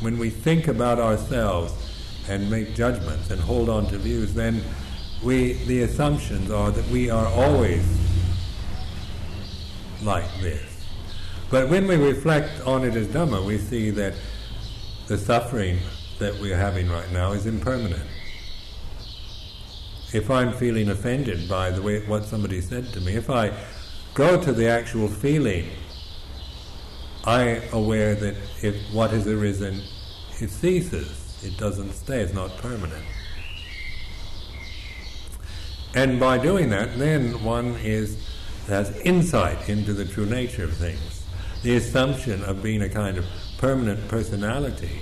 When 0.00 0.18
we 0.18 0.30
think 0.30 0.68
about 0.68 0.98
ourselves 0.98 1.72
and 2.28 2.50
make 2.50 2.74
judgments 2.74 3.30
and 3.30 3.40
hold 3.40 3.68
on 3.68 3.86
to 3.86 3.98
views, 3.98 4.34
then 4.34 4.62
we 5.24 5.54
the 5.64 5.82
assumptions 5.82 6.50
are 6.50 6.70
that 6.70 6.86
we 6.90 7.10
are 7.10 7.26
always 7.26 7.84
like 10.02 10.30
this. 10.40 10.65
But 11.56 11.70
when 11.70 11.86
we 11.86 11.96
reflect 11.96 12.60
on 12.66 12.84
it 12.84 12.96
as 12.96 13.06
Dhamma, 13.06 13.42
we 13.42 13.56
see 13.56 13.88
that 13.88 14.12
the 15.06 15.16
suffering 15.16 15.78
that 16.18 16.38
we're 16.38 16.54
having 16.54 16.90
right 16.90 17.10
now 17.10 17.32
is 17.32 17.46
impermanent. 17.46 18.06
If 20.12 20.30
I'm 20.30 20.52
feeling 20.52 20.90
offended 20.90 21.48
by 21.48 21.70
the 21.70 21.80
way 21.80 22.04
what 22.04 22.26
somebody 22.26 22.60
said 22.60 22.92
to 22.92 23.00
me, 23.00 23.14
if 23.14 23.30
I 23.30 23.54
go 24.12 24.38
to 24.38 24.52
the 24.52 24.68
actual 24.68 25.08
feeling, 25.08 25.70
I 27.24 27.62
aware 27.72 28.14
that 28.14 28.36
if 28.62 28.76
what 28.92 29.12
has 29.12 29.26
arisen, 29.26 29.80
it 30.38 30.50
ceases. 30.50 31.42
It 31.42 31.56
doesn't 31.56 31.92
stay, 31.92 32.20
it's 32.20 32.34
not 32.34 32.54
permanent. 32.58 33.06
And 35.94 36.20
by 36.20 36.36
doing 36.36 36.68
that, 36.68 36.98
then 36.98 37.42
one 37.42 37.76
is 37.76 38.22
has 38.66 38.94
insight 38.98 39.70
into 39.70 39.94
the 39.94 40.04
true 40.04 40.26
nature 40.26 40.64
of 40.64 40.74
things. 40.74 41.15
The 41.66 41.74
assumption 41.74 42.44
of 42.44 42.62
being 42.62 42.82
a 42.82 42.88
kind 42.88 43.18
of 43.18 43.26
permanent 43.58 44.06
personality 44.06 45.00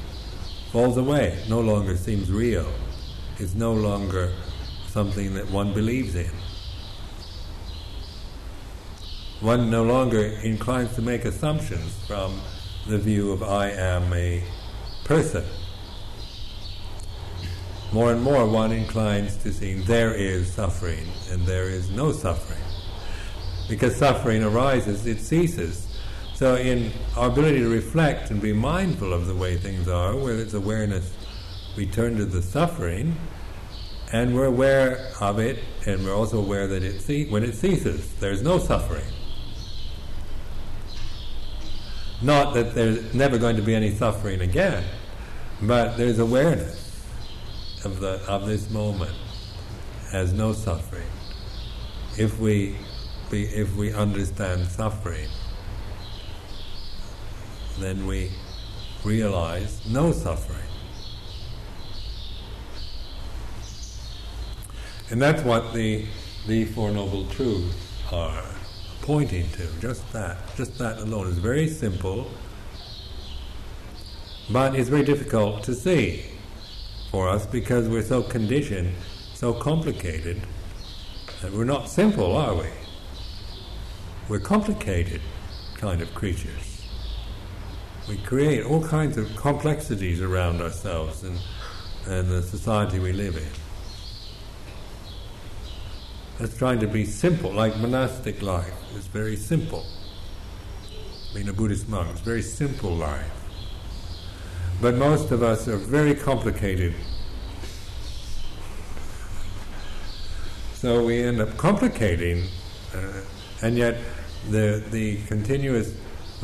falls 0.73 0.97
away, 0.97 1.45
no 1.47 1.61
longer 1.61 1.95
seems 1.95 2.33
real. 2.33 2.73
It's 3.37 3.55
no 3.55 3.75
longer 3.75 4.33
something 4.87 5.35
that 5.35 5.51
one 5.51 5.75
believes 5.75 6.15
in. 6.15 6.31
One 9.41 9.71
no 9.71 9.83
longer 9.83 10.23
inclines 10.43 10.95
to 10.95 11.03
make 11.03 11.27
assumptions 11.27 12.03
from 12.07 12.41
the 12.89 12.97
view 12.97 13.33
of 13.33 13.43
I 13.43 13.69
am 13.69 14.11
a 14.15 14.43
person 15.05 15.45
more 17.93 18.11
and 18.11 18.23
more 18.23 18.49
one 18.49 18.73
inclines 18.73 19.37
to 19.43 19.53
seeing 19.53 19.85
there 19.85 20.15
is 20.15 20.51
suffering 20.51 21.09
and 21.31 21.45
there 21.45 21.69
is 21.69 21.91
no 21.91 22.11
suffering. 22.11 22.65
Because 23.69 23.97
suffering 23.97 24.43
arises, 24.43 25.07
it 25.07 25.21
ceases. 25.21 25.94
So, 26.35 26.57
in 26.57 26.91
our 27.17 27.29
ability 27.29 27.61
to 27.61 27.69
reflect 27.69 28.33
and 28.33 28.43
be 28.43 28.53
mindful 28.53 29.13
of 29.13 29.27
the 29.27 29.35
way 29.37 29.57
things 29.57 29.87
are, 29.87 30.17
where 30.17 30.37
there's 30.37 30.55
awareness, 30.55 31.15
we 31.77 31.87
turn 31.87 32.17
to 32.17 32.25
the 32.25 32.43
suffering, 32.43 33.17
and 34.13 34.35
we're 34.35 34.47
aware 34.47 35.13
of 35.21 35.39
it, 35.39 35.61
and 35.87 36.05
we're 36.05 36.15
also 36.15 36.39
aware 36.39 36.67
that 36.67 36.83
it 36.83 37.01
ce- 37.01 37.31
when 37.31 37.45
it 37.45 37.55
ceases, 37.55 38.13
there's 38.17 38.43
no 38.43 38.59
suffering. 38.59 39.07
Not 42.21 42.55
that 42.55 42.75
there's 42.75 43.15
never 43.15 43.39
going 43.39 43.55
to 43.55 43.63
be 43.63 43.75
any 43.77 43.95
suffering 43.95 44.41
again, 44.41 44.83
but 45.63 45.97
there's 45.97 46.19
awareness 46.19 47.01
of, 47.85 48.01
the, 48.01 48.21
of 48.27 48.47
this 48.47 48.71
moment 48.71 49.15
as 50.13 50.33
no 50.33 50.53
suffering. 50.53 51.07
If 52.19 52.41
we, 52.41 52.77
we, 53.31 53.45
if 53.45 53.77
we 53.77 53.93
understand 53.93 54.67
suffering, 54.67 55.29
then 57.79 58.07
we 58.07 58.31
realize 59.05 59.81
no 59.87 60.13
suffering. 60.13 60.59
And 65.11 65.21
that's 65.21 65.43
what 65.43 65.75
the, 65.75 66.07
the 66.47 66.65
Four 66.67 66.91
Noble 66.91 67.27
Truths 67.29 67.77
are 68.13 68.45
pointing 69.03 69.49
to, 69.51 69.67
just 69.81 70.11
that. 70.13 70.39
Just 70.57 70.79
that 70.79 70.99
alone 70.99 71.29
is 71.29 71.39
very 71.39 71.69
simple, 71.69 72.31
but 74.51 74.75
it's 74.75 74.89
very 74.89 75.05
difficult 75.05 75.63
to 75.65 75.75
see 75.75 76.25
for 77.11 77.29
us 77.29 77.47
because 77.47 77.89
we're 77.89 78.03
so 78.03 78.23
conditioned, 78.23 78.93
so 79.35 79.53
complicated, 79.53 80.41
that 81.43 81.53
we're 81.53 81.65
not 81.65 81.89
simple, 81.89 82.37
are 82.37 82.55
we? 82.55 82.67
we're 84.29 84.41
complicated 84.41 85.21
kind 85.77 86.01
of 86.01 86.15
creatures. 86.15 86.64
We 88.09 88.19
create 88.19 88.65
all 88.65 88.85
kinds 88.85 89.17
of 89.17 89.35
complexities 89.35 90.21
around 90.21 90.61
ourselves 90.61 91.23
and, 91.23 91.39
and 92.07 92.29
the 92.29 92.43
society 92.43 92.99
we 92.99 93.13
live 93.13 93.37
in. 93.37 93.49
That's 96.39 96.57
trying 96.57 96.81
to 96.81 96.87
be 96.87 97.07
simple, 97.07 97.51
like 97.51 97.79
monastic 97.79 98.43
life 98.43 98.75
is 98.95 99.07
very 99.07 99.37
simple. 99.37 99.87
Being 101.33 101.49
a 101.49 101.53
Buddhist 101.53 101.89
monk 101.89 102.13
is 102.15 102.21
very 102.21 102.43
simple 102.43 102.91
life. 102.91 103.31
But 104.83 104.97
most 104.97 105.31
of 105.31 105.43
us 105.43 105.67
are 105.67 105.77
very 105.77 106.15
complicated. 106.15 106.95
So 110.75 111.03
we 111.07 111.23
end 111.23 111.41
up 111.41 111.57
complicating, 111.57 112.49
uh, 112.95 113.23
and 113.63 113.79
yet 113.79 113.97
the, 114.51 114.85
the 114.91 115.23
continuous 115.27 115.95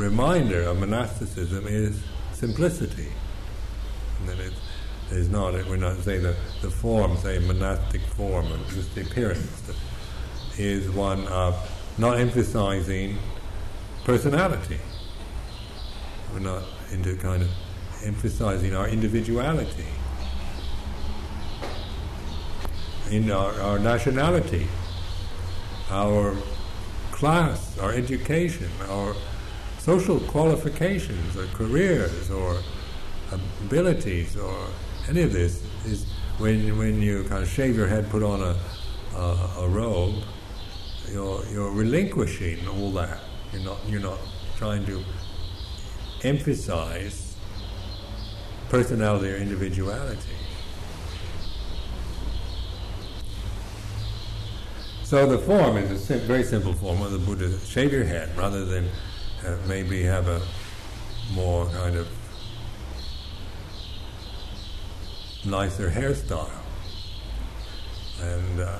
reminder 0.01 0.62
of 0.62 0.78
monasticism 0.78 1.66
is 1.66 2.03
simplicity. 2.32 3.09
And 4.18 4.28
that 4.28 4.40
it 4.40 4.53
is 5.11 5.28
not, 5.28 5.53
we're 5.68 5.76
not 5.76 5.98
saying 5.98 6.22
the, 6.22 6.34
the 6.62 6.70
form, 6.70 7.16
say 7.18 7.38
monastic 7.38 8.01
form, 8.01 8.46
or 8.53 8.59
just 8.70 8.94
the 8.94 9.03
appearance, 9.03 9.72
is 10.59 10.90
one 10.90 11.26
of 11.28 11.55
not 11.98 12.18
emphasizing 12.18 13.18
personality. 14.05 14.78
We're 16.32 16.40
not 16.40 16.62
into 16.92 17.16
kind 17.16 17.42
of 17.42 17.51
emphasizing 18.05 18.74
our 18.74 18.88
individuality, 18.88 19.86
in 23.11 23.30
our, 23.30 23.53
our 23.61 23.78
nationality, 23.78 24.66
our 25.90 26.34
class, 27.11 27.76
our 27.78 27.92
education, 27.92 28.70
our 28.88 29.14
social 29.91 30.20
qualifications, 30.20 31.36
or 31.36 31.47
careers, 31.47 32.30
or 32.30 32.57
abilities, 33.32 34.36
or 34.36 34.68
any 35.09 35.22
of 35.22 35.32
this 35.32 35.64
is 35.84 36.07
when 36.38 36.78
when 36.78 37.03
you 37.03 37.24
kind 37.24 37.43
of 37.43 37.49
shave 37.49 37.74
your 37.74 37.88
head, 37.88 38.09
put 38.09 38.22
on 38.22 38.41
a 38.41 38.55
a, 39.16 39.64
a 39.64 39.68
robe, 39.68 40.22
you're 41.11 41.45
you're 41.53 41.72
relinquishing 41.72 42.68
all 42.68 42.93
that. 42.93 43.18
You're 43.53 43.64
not 43.64 43.78
you're 43.88 44.07
not 44.12 44.20
trying 44.57 44.86
to 44.86 45.03
emphasize 46.22 47.34
personality 48.68 49.28
or 49.32 49.38
individuality. 49.38 50.36
So 55.03 55.26
the 55.26 55.38
form 55.38 55.78
is 55.78 56.09
a 56.11 56.18
very 56.18 56.45
simple 56.45 56.74
form 56.74 57.03
of 57.03 57.11
the 57.11 57.18
Buddha. 57.18 57.59
Shave 57.66 57.93
your 57.93 58.05
head 58.05 58.28
rather 58.36 58.64
than 58.64 58.88
uh, 59.47 59.57
maybe 59.66 60.03
have 60.03 60.28
a 60.28 60.41
more 61.32 61.66
kind 61.66 61.97
of 61.97 62.09
nicer 65.45 65.91
hairstyle. 65.91 66.51
And 68.20 68.61
uh, 68.61 68.78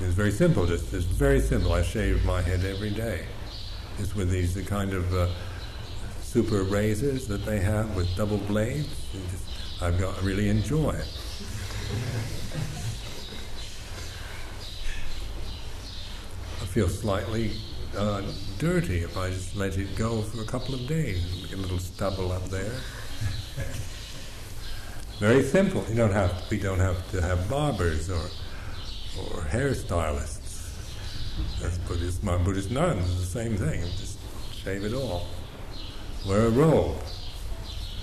it's 0.00 0.14
very 0.14 0.32
simple. 0.32 0.66
Just 0.66 0.92
it's 0.94 1.04
very 1.04 1.40
simple. 1.40 1.72
I 1.72 1.82
shave 1.82 2.24
my 2.24 2.40
head 2.40 2.64
every 2.64 2.90
day. 2.90 3.26
Just 3.98 4.16
with 4.16 4.30
these 4.30 4.54
the 4.54 4.62
kind 4.62 4.92
of 4.92 5.12
uh, 5.14 5.28
super 6.22 6.62
razors 6.62 7.26
that 7.28 7.44
they 7.44 7.60
have 7.60 7.94
with 7.94 8.14
double 8.16 8.38
blades. 8.38 8.88
Just, 9.30 9.82
I've 9.82 9.98
got 9.98 10.16
I 10.18 10.24
really 10.24 10.48
enjoy 10.48 10.90
it. 10.90 11.08
I 16.60 16.66
feel 16.66 16.88
slightly 16.88 17.52
uh, 17.96 18.22
dirty 18.58 19.02
if 19.02 19.16
I 19.16 19.30
just 19.30 19.56
let 19.56 19.76
it 19.78 19.94
go 19.96 20.22
for 20.22 20.42
a 20.42 20.46
couple 20.46 20.74
of 20.74 20.86
days. 20.86 21.52
A 21.52 21.56
little 21.56 21.78
stubble 21.78 22.32
up 22.32 22.44
there. 22.46 22.72
Very 25.18 25.42
simple. 25.42 25.84
You 25.88 25.94
don't 25.94 26.12
have. 26.12 26.32
We 26.50 26.58
don't 26.58 26.80
have 26.80 27.10
to 27.12 27.22
have 27.22 27.48
barbers 27.48 28.10
or 28.10 28.28
or 29.18 29.42
hairstylists. 29.42 30.40
That's 31.60 31.78
Buddhist. 31.78 32.22
My 32.24 32.36
Buddhist 32.36 32.70
nuns 32.70 33.18
the 33.18 33.26
same 33.26 33.56
thing. 33.56 33.82
Just 33.82 34.18
shave 34.52 34.84
it 34.84 34.92
all. 34.92 35.26
Wear 36.26 36.46
a 36.46 36.50
robe. 36.50 36.96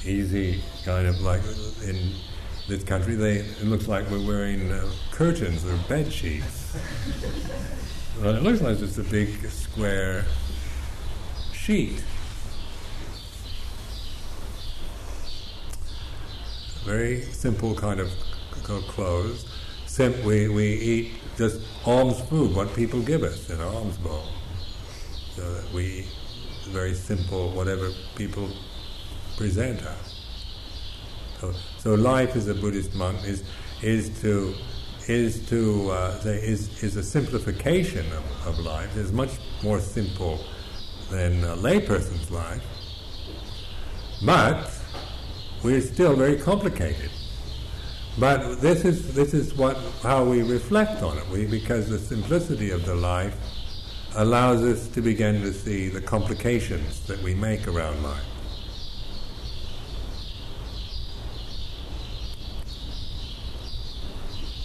Easy, 0.06 0.64
kind 0.86 1.06
of 1.08 1.20
like 1.22 1.42
in 1.84 2.14
this 2.68 2.84
country. 2.84 3.16
They 3.16 3.38
it 3.38 3.66
looks 3.66 3.88
like 3.88 4.10
we're 4.10 4.26
wearing 4.26 4.72
uh, 4.72 4.90
curtains 5.12 5.66
or 5.66 5.76
bed 5.90 6.12
sheets. 6.12 6.78
Well, 8.20 8.36
it 8.36 8.44
looks 8.44 8.62
like 8.62 8.80
just 8.80 8.98
a 8.98 9.04
big 9.04 9.48
square 9.50 10.26
sheet. 11.54 12.04
Very 16.84 17.22
simple 17.22 17.76
kind 17.76 18.00
of 18.00 18.10
clothes. 18.64 19.46
We, 20.00 20.48
we 20.48 20.66
eat 20.66 21.14
just 21.38 21.62
alms 21.86 22.20
food, 22.22 22.56
what 22.56 22.74
people 22.74 23.02
give 23.02 23.24
us 23.24 23.50
in 23.50 23.60
our 23.60 23.68
alms 23.68 23.98
bowl. 23.98 24.24
So 25.36 25.54
that 25.54 25.72
we 25.72 26.08
very 26.70 26.94
simple, 26.94 27.52
whatever 27.52 27.92
people 28.16 28.50
present 29.38 29.84
us. 29.84 30.24
So, 31.40 31.54
so 31.80 31.94
life 31.96 32.36
as 32.36 32.48
a 32.48 32.54
Buddhist 32.54 32.96
monk 32.96 33.24
is, 33.26 33.44
is 33.82 34.10
to 34.22 34.54
is 35.12 35.46
to 35.50 35.92
uh, 35.92 36.22
is, 36.26 36.84
is 36.84 36.96
a 36.96 37.04
simplification 37.04 38.06
of, 38.14 38.48
of 38.48 38.60
life. 38.60 38.96
It's 38.96 39.12
much 39.12 39.32
more 39.62 39.80
simple 39.80 40.40
than 41.10 41.44
a 41.44 41.56
layperson's 41.56 42.32
life, 42.32 42.64
but 44.26 44.72
we're 45.64 45.82
still 45.82 46.16
very 46.16 46.38
complicated. 46.38 47.12
But 48.18 48.62
this 48.62 48.86
is 48.86 49.14
this 49.14 49.34
is 49.34 49.54
what 49.54 49.78
how 50.02 50.24
we 50.24 50.44
reflect 50.44 51.04
on 51.04 51.18
it. 51.18 51.28
We 51.30 51.46
because 51.46 51.90
the 51.90 52.00
simplicity 52.00 52.72
of 52.72 52.86
the 52.86 52.96
life 52.96 53.36
allows 54.16 54.62
us 54.62 54.88
to 54.90 55.02
begin 55.02 55.42
to 55.42 55.54
see 55.54 55.90
the 55.90 56.02
complications 56.02 57.06
that 57.08 57.22
we 57.22 57.34
make 57.34 57.68
around 57.68 58.02
life. 58.04 58.31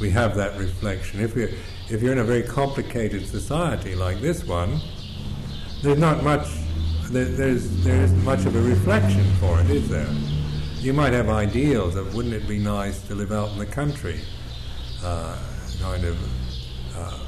We 0.00 0.10
have 0.10 0.36
that 0.36 0.58
reflection. 0.58 1.20
If 1.20 1.34
you're, 1.34 1.48
if 1.88 2.02
you're 2.02 2.12
in 2.12 2.18
a 2.18 2.24
very 2.24 2.42
complicated 2.42 3.26
society 3.26 3.94
like 3.94 4.20
this 4.20 4.44
one, 4.44 4.80
there's 5.82 5.98
not 5.98 6.22
much, 6.22 6.48
there, 7.10 7.24
there's, 7.24 7.84
there 7.84 8.02
isn't 8.02 8.24
much 8.24 8.44
of 8.44 8.54
a 8.56 8.60
reflection 8.60 9.24
for 9.40 9.60
it, 9.60 9.70
is 9.70 9.88
there? 9.88 10.08
You 10.78 10.92
might 10.92 11.12
have 11.12 11.28
ideals 11.30 11.96
of 11.96 12.14
wouldn't 12.14 12.34
it 12.34 12.46
be 12.46 12.58
nice 12.58 13.00
to 13.08 13.14
live 13.14 13.32
out 13.32 13.50
in 13.50 13.58
the 13.58 13.66
country, 13.66 14.20
uh, 15.02 15.38
kind 15.80 16.04
of 16.04 16.18
uh, 16.96 17.26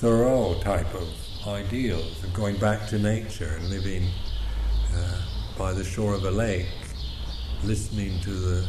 Thoreau 0.00 0.60
type 0.62 0.92
of 0.94 1.08
ideals 1.46 2.22
of 2.22 2.32
going 2.34 2.58
back 2.58 2.86
to 2.88 2.98
nature 2.98 3.56
and 3.58 3.70
living 3.70 4.08
uh, 4.94 5.22
by 5.58 5.72
the 5.72 5.84
shore 5.84 6.14
of 6.14 6.24
a 6.24 6.30
lake, 6.30 6.68
listening 7.64 8.20
to 8.20 8.30
the 8.30 8.66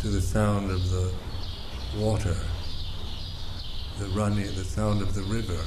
to 0.00 0.08
the 0.08 0.20
sound 0.20 0.70
of 0.70 0.90
the 0.90 1.12
water, 1.96 2.36
the 3.98 4.06
running, 4.08 4.46
the 4.54 4.64
sound 4.64 5.02
of 5.02 5.14
the 5.14 5.22
river, 5.22 5.60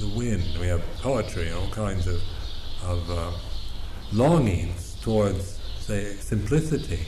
the 0.00 0.08
wind. 0.08 0.44
We 0.60 0.66
have 0.68 0.82
poetry 0.98 1.48
and 1.48 1.56
all 1.56 1.70
kinds 1.70 2.06
of 2.06 2.20
of 2.84 3.10
uh, 3.10 3.30
longings 4.12 4.96
towards, 5.02 5.58
say, 5.78 6.14
simplicity. 6.16 7.00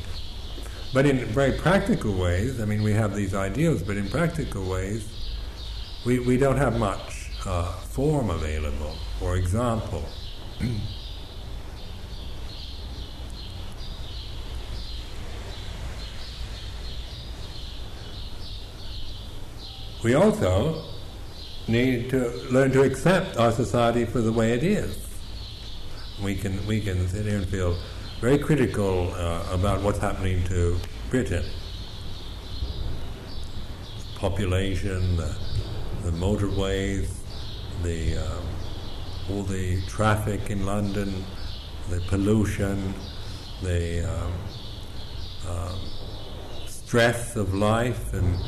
But 0.92 1.06
in 1.06 1.24
very 1.26 1.52
practical 1.58 2.12
ways, 2.14 2.60
I 2.60 2.64
mean, 2.64 2.82
we 2.82 2.92
have 2.92 3.14
these 3.14 3.34
ideals, 3.34 3.82
but 3.82 3.96
in 3.96 4.08
practical 4.08 4.64
ways, 4.68 5.08
we, 6.04 6.20
we 6.20 6.36
don't 6.36 6.56
have 6.56 6.78
much 6.78 7.30
uh, 7.44 7.72
form 7.80 8.30
available. 8.30 8.94
For 9.18 9.36
example, 9.36 10.04
we 20.04 20.12
also 20.12 20.84
need 21.66 22.10
to 22.10 22.28
learn 22.50 22.70
to 22.70 22.82
accept 22.82 23.38
our 23.38 23.50
society 23.50 24.04
for 24.04 24.20
the 24.20 24.30
way 24.30 24.52
it 24.52 24.62
is. 24.62 25.08
We 26.22 26.36
can 26.36 26.64
we 26.66 26.80
can 26.82 27.08
sit 27.08 27.24
here 27.24 27.38
and 27.38 27.48
feel 27.48 27.76
very 28.20 28.38
critical 28.38 29.12
uh, 29.14 29.48
about 29.50 29.82
what's 29.82 29.98
happening 29.98 30.44
to 30.44 30.78
Britain, 31.08 31.44
population, 34.16 35.16
the, 35.16 35.34
the 36.04 36.10
motorways, 36.10 37.08
the 37.82 38.18
um, 38.18 38.46
all 39.30 39.42
the 39.42 39.80
traffic 39.86 40.50
in 40.50 40.66
London, 40.66 41.24
the 41.88 42.00
pollution, 42.08 42.92
the 43.62 44.02
um, 44.06 44.32
um, 45.48 45.78
stress 46.66 47.36
of 47.36 47.54
life, 47.54 48.12
and 48.12 48.38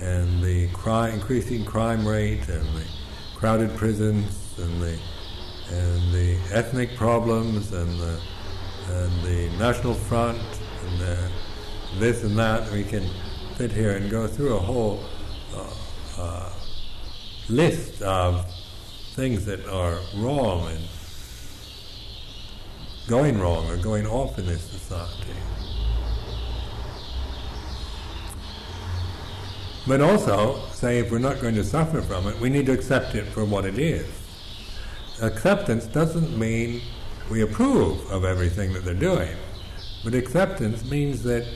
and 0.00 0.42
the 0.42 0.64
increasing 1.12 1.64
crime 1.64 2.06
rate, 2.06 2.48
and 2.48 2.66
the 2.76 2.84
crowded 3.34 3.74
prisons 3.76 4.58
and 4.58 4.80
the 4.80 4.98
and 5.70 6.12
the 6.12 6.36
ethnic 6.52 6.96
problems 6.96 7.72
and 7.72 7.98
the 7.98 8.20
and 8.88 9.22
the 9.22 9.50
National 9.58 9.94
Front 9.94 10.38
and 10.86 11.00
the 11.00 11.30
this 11.98 12.22
and 12.24 12.38
that. 12.38 12.70
We 12.72 12.84
can 12.84 13.08
sit 13.56 13.72
here 13.72 13.96
and 13.96 14.10
go 14.10 14.26
through 14.26 14.54
a 14.54 14.60
whole 14.60 15.04
uh, 15.54 15.74
uh, 16.18 16.52
list 17.48 18.02
of 18.02 18.46
things 19.14 19.46
that 19.46 19.66
are 19.66 19.98
wrong 20.16 20.68
and 20.68 20.84
going 23.08 23.38
wrong 23.38 23.70
or 23.70 23.76
going 23.76 24.06
off 24.06 24.38
in 24.38 24.46
this 24.46 24.62
society. 24.62 25.32
But 29.86 30.00
also, 30.00 30.66
say 30.72 30.98
if 30.98 31.12
we're 31.12 31.18
not 31.18 31.40
going 31.40 31.54
to 31.54 31.64
suffer 31.64 32.02
from 32.02 32.26
it, 32.26 32.40
we 32.40 32.50
need 32.50 32.66
to 32.66 32.72
accept 32.72 33.14
it 33.14 33.26
for 33.26 33.44
what 33.44 33.64
it 33.64 33.78
is. 33.78 34.06
Acceptance 35.22 35.86
doesn't 35.86 36.36
mean 36.36 36.82
we 37.30 37.42
approve 37.42 38.10
of 38.10 38.24
everything 38.24 38.72
that 38.72 38.84
they're 38.84 38.94
doing, 38.94 39.36
but 40.04 40.14
acceptance 40.14 40.84
means 40.84 41.22
that 41.22 41.46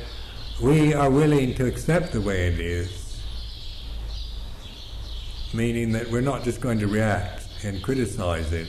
we 0.62 0.94
are 0.94 1.10
willing 1.10 1.54
to 1.54 1.66
accept 1.66 2.12
the 2.12 2.20
way 2.20 2.46
it 2.46 2.60
is, 2.60 3.20
meaning 5.52 5.90
that 5.92 6.08
we're 6.08 6.20
not 6.20 6.44
just 6.44 6.60
going 6.60 6.78
to 6.78 6.86
react 6.86 7.46
and 7.64 7.82
criticize 7.82 8.52
it 8.52 8.68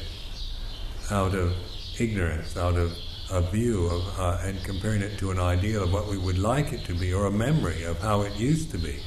out 1.12 1.36
of 1.36 1.54
ignorance, 2.00 2.58
out 2.58 2.76
of 2.76 2.98
a 3.32 3.42
view 3.42 3.88
of, 3.88 4.20
uh, 4.20 4.38
and 4.42 4.62
comparing 4.64 5.02
it 5.02 5.18
to 5.20 5.32
an 5.32 5.40
ideal 5.40 5.84
of 5.84 5.94
what 5.94 6.08
we 6.08 6.18
would 6.18 6.40
like 6.40 6.74
it 6.74 6.84
to 6.86 6.94
be 6.94 7.14
or 7.14 7.28
a 7.28 7.32
memory 7.32 7.84
of 7.84 8.00
how 8.00 8.22
it 8.22 8.34
used 8.36 8.72
to 8.72 8.78
be. 8.78 9.00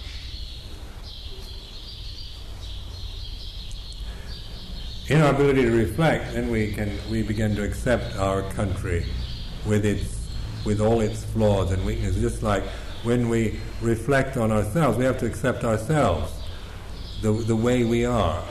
In 5.08 5.20
our 5.20 5.34
ability 5.34 5.62
to 5.62 5.70
reflect, 5.70 6.32
then 6.32 6.50
we 6.50 6.72
can 6.72 6.98
we 7.10 7.22
begin 7.22 7.54
to 7.56 7.62
accept 7.62 8.16
our 8.16 8.42
country 8.52 9.06
with 9.66 9.84
its 9.84 10.18
with 10.64 10.80
all 10.80 11.00
its 11.00 11.24
flaws 11.24 11.70
and 11.72 11.84
weaknesses. 11.84 12.20
Just 12.20 12.42
like 12.42 12.62
when 13.02 13.28
we 13.28 13.60
reflect 13.82 14.36
on 14.36 14.50
ourselves, 14.50 14.96
we 14.96 15.04
have 15.04 15.18
to 15.18 15.26
accept 15.26 15.62
ourselves, 15.64 16.32
the 17.20 17.32
the 17.32 17.56
way 17.56 17.84
we 17.84 18.04
are, 18.04 18.42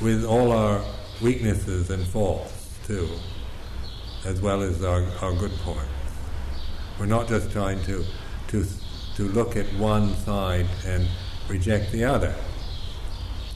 with 0.00 0.24
all 0.24 0.52
our 0.52 0.82
weaknesses 1.20 1.90
and 1.90 2.06
faults 2.06 2.70
too, 2.86 3.08
as 4.24 4.40
well 4.40 4.62
as 4.62 4.82
our, 4.82 5.04
our 5.20 5.32
good 5.34 5.52
points. 5.58 5.88
We're 6.98 7.06
not 7.06 7.28
just 7.28 7.50
trying 7.50 7.82
to 7.84 8.04
to 8.48 8.64
to 9.16 9.22
look 9.28 9.56
at 9.56 9.66
one 9.74 10.14
side 10.16 10.66
and 10.86 11.06
reject 11.48 11.92
the 11.92 12.04
other, 12.04 12.34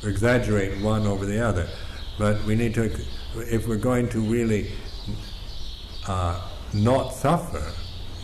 or 0.03 0.11
exaggerate 0.11 0.83
one 0.83 1.07
over 1.07 1.25
the 1.25 1.41
other. 1.41 1.69
But 2.19 2.43
we 2.45 2.57
need 2.57 2.75
to, 2.75 2.91
if 3.37 3.69
we're 3.69 3.77
going 3.77 4.09
to 4.09 4.21
really 4.21 4.73
uh, 6.09 6.41
not 6.75 7.15
suffer, 7.15 7.73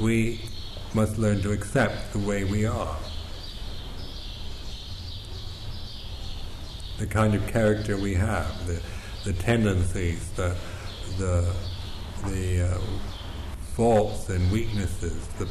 we 0.01 0.41
must 0.95 1.17
learn 1.17 1.41
to 1.43 1.53
accept 1.53 2.13
the 2.13 2.19
way 2.19 2.45
we 2.45 2.67
are. 2.67 2.97
The 6.99 7.07
kind 7.07 7.35
of 7.35 7.47
character 7.47 7.97
we 7.97 8.15
have, 8.15 8.67
the, 8.67 8.81
the 9.25 9.33
tendencies, 9.33 10.29
the, 10.33 10.57
the, 11.19 11.53
the 12.27 12.63
uh, 12.63 12.81
faults 13.75 14.29
and 14.29 14.51
weaknesses, 14.51 15.27
the, 15.39 15.49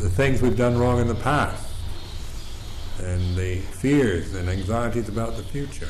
the 0.00 0.10
things 0.10 0.42
we've 0.42 0.56
done 0.56 0.76
wrong 0.78 1.00
in 1.00 1.08
the 1.08 1.14
past, 1.14 1.72
and 3.00 3.36
the 3.36 3.58
fears 3.58 4.34
and 4.34 4.48
anxieties 4.48 5.08
about 5.08 5.36
the 5.36 5.42
future. 5.42 5.88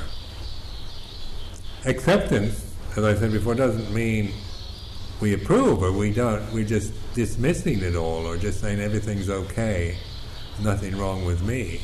Acceptance, 1.86 2.74
as 2.96 3.04
I 3.04 3.14
said 3.14 3.30
before, 3.30 3.54
doesn't 3.54 3.94
mean 3.94 4.32
we 5.20 5.34
approve 5.34 5.84
or 5.84 5.92
we 5.92 6.12
don't. 6.12 6.42
We're 6.52 6.64
just 6.64 6.92
dismissing 7.14 7.80
it 7.80 7.94
all 7.94 8.26
or 8.26 8.36
just 8.36 8.60
saying 8.60 8.80
everything's 8.80 9.30
okay, 9.30 9.96
nothing 10.60 10.98
wrong 10.98 11.24
with 11.24 11.42
me. 11.42 11.80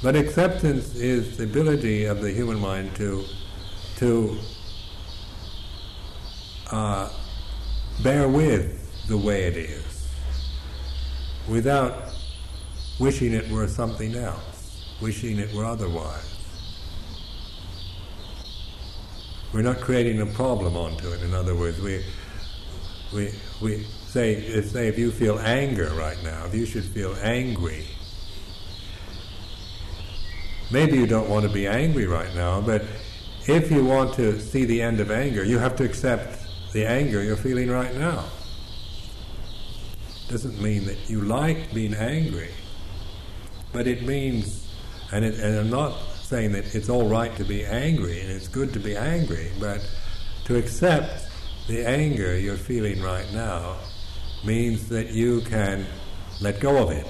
But 0.00 0.14
acceptance 0.14 0.94
is 0.94 1.38
the 1.38 1.44
ability 1.44 2.04
of 2.04 2.22
the 2.22 2.30
human 2.30 2.60
mind 2.60 2.94
to 2.96 3.24
to 3.96 4.38
uh, 6.70 7.10
bear 8.04 8.28
with 8.28 9.08
the 9.08 9.18
way 9.18 9.46
it 9.46 9.56
is, 9.56 10.08
without 11.48 12.12
wishing 13.00 13.32
it 13.32 13.50
were 13.50 13.66
something 13.66 14.14
else, 14.14 14.84
wishing 15.00 15.40
it 15.40 15.52
were 15.52 15.64
otherwise. 15.64 16.37
We're 19.52 19.62
not 19.62 19.80
creating 19.80 20.20
a 20.20 20.26
problem 20.26 20.76
onto 20.76 21.10
it. 21.10 21.22
In 21.22 21.32
other 21.32 21.54
words, 21.54 21.80
we, 21.80 22.04
we, 23.14 23.32
we 23.62 23.82
say, 24.08 24.60
say 24.62 24.88
if 24.88 24.98
you 24.98 25.10
feel 25.10 25.38
anger 25.38 25.90
right 25.94 26.22
now, 26.22 26.44
if 26.44 26.54
you 26.54 26.66
should 26.66 26.84
feel 26.84 27.16
angry, 27.22 27.86
maybe 30.70 30.98
you 30.98 31.06
don't 31.06 31.30
want 31.30 31.46
to 31.46 31.52
be 31.52 31.66
angry 31.66 32.06
right 32.06 32.34
now, 32.34 32.60
but 32.60 32.84
if 33.46 33.70
you 33.70 33.84
want 33.84 34.14
to 34.14 34.38
see 34.38 34.66
the 34.66 34.82
end 34.82 35.00
of 35.00 35.10
anger, 35.10 35.42
you 35.42 35.58
have 35.58 35.76
to 35.76 35.84
accept 35.84 36.46
the 36.72 36.84
anger 36.84 37.22
you're 37.22 37.36
feeling 37.36 37.70
right 37.70 37.94
now. 37.94 38.26
Doesn't 40.28 40.60
mean 40.60 40.84
that 40.84 41.08
you 41.08 41.22
like 41.22 41.72
being 41.72 41.94
angry, 41.94 42.50
but 43.72 43.86
it 43.86 44.02
means, 44.02 44.68
and, 45.10 45.24
it, 45.24 45.40
and 45.40 45.56
I'm 45.56 45.70
not 45.70 45.96
saying 46.28 46.52
that 46.52 46.74
it's 46.74 46.90
all 46.90 47.08
right 47.08 47.34
to 47.36 47.44
be 47.44 47.64
angry 47.64 48.20
and 48.20 48.30
it's 48.30 48.48
good 48.48 48.70
to 48.74 48.78
be 48.78 48.94
angry, 48.94 49.50
but 49.58 49.80
to 50.44 50.56
accept 50.56 51.26
the 51.68 51.86
anger 51.86 52.38
you're 52.38 52.56
feeling 52.56 53.00
right 53.00 53.26
now 53.32 53.76
means 54.44 54.90
that 54.90 55.08
you 55.08 55.40
can 55.40 55.86
let 56.42 56.60
go 56.60 56.82
of 56.82 56.90
it. 56.90 57.06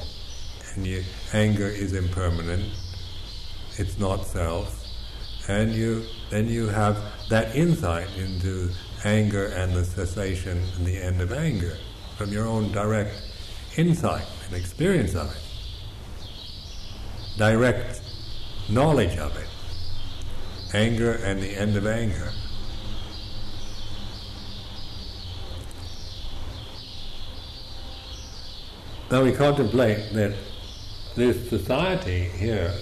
And 0.74 0.86
you, 0.86 1.02
anger 1.32 1.66
is 1.66 1.94
impermanent, 1.94 2.72
it's 3.76 3.98
not 3.98 4.24
self, 4.24 4.86
and 5.48 5.72
you 5.72 6.04
then 6.30 6.46
you 6.46 6.68
have 6.68 6.96
that 7.28 7.56
insight 7.56 8.08
into 8.16 8.70
anger 9.04 9.46
and 9.46 9.74
the 9.74 9.84
cessation 9.84 10.62
and 10.76 10.86
the 10.86 10.96
end 10.96 11.20
of 11.20 11.32
anger 11.32 11.76
from 12.16 12.30
your 12.30 12.46
own 12.46 12.70
direct 12.70 13.14
insight 13.76 14.26
and 14.46 14.54
experience 14.54 15.16
of 15.16 15.28
it. 15.34 15.42
Direct 17.36 18.00
knowledge 18.68 19.16
of 19.18 19.36
it. 19.36 19.48
Anger 20.74 21.12
and 21.12 21.42
the 21.42 21.56
end 21.56 21.76
of 21.76 21.86
anger. 21.86 22.32
Now 29.10 29.24
we 29.24 29.32
contemplate 29.32 30.12
that 30.12 30.36
this 31.16 31.48
society 31.48 32.24
here, 32.24 32.74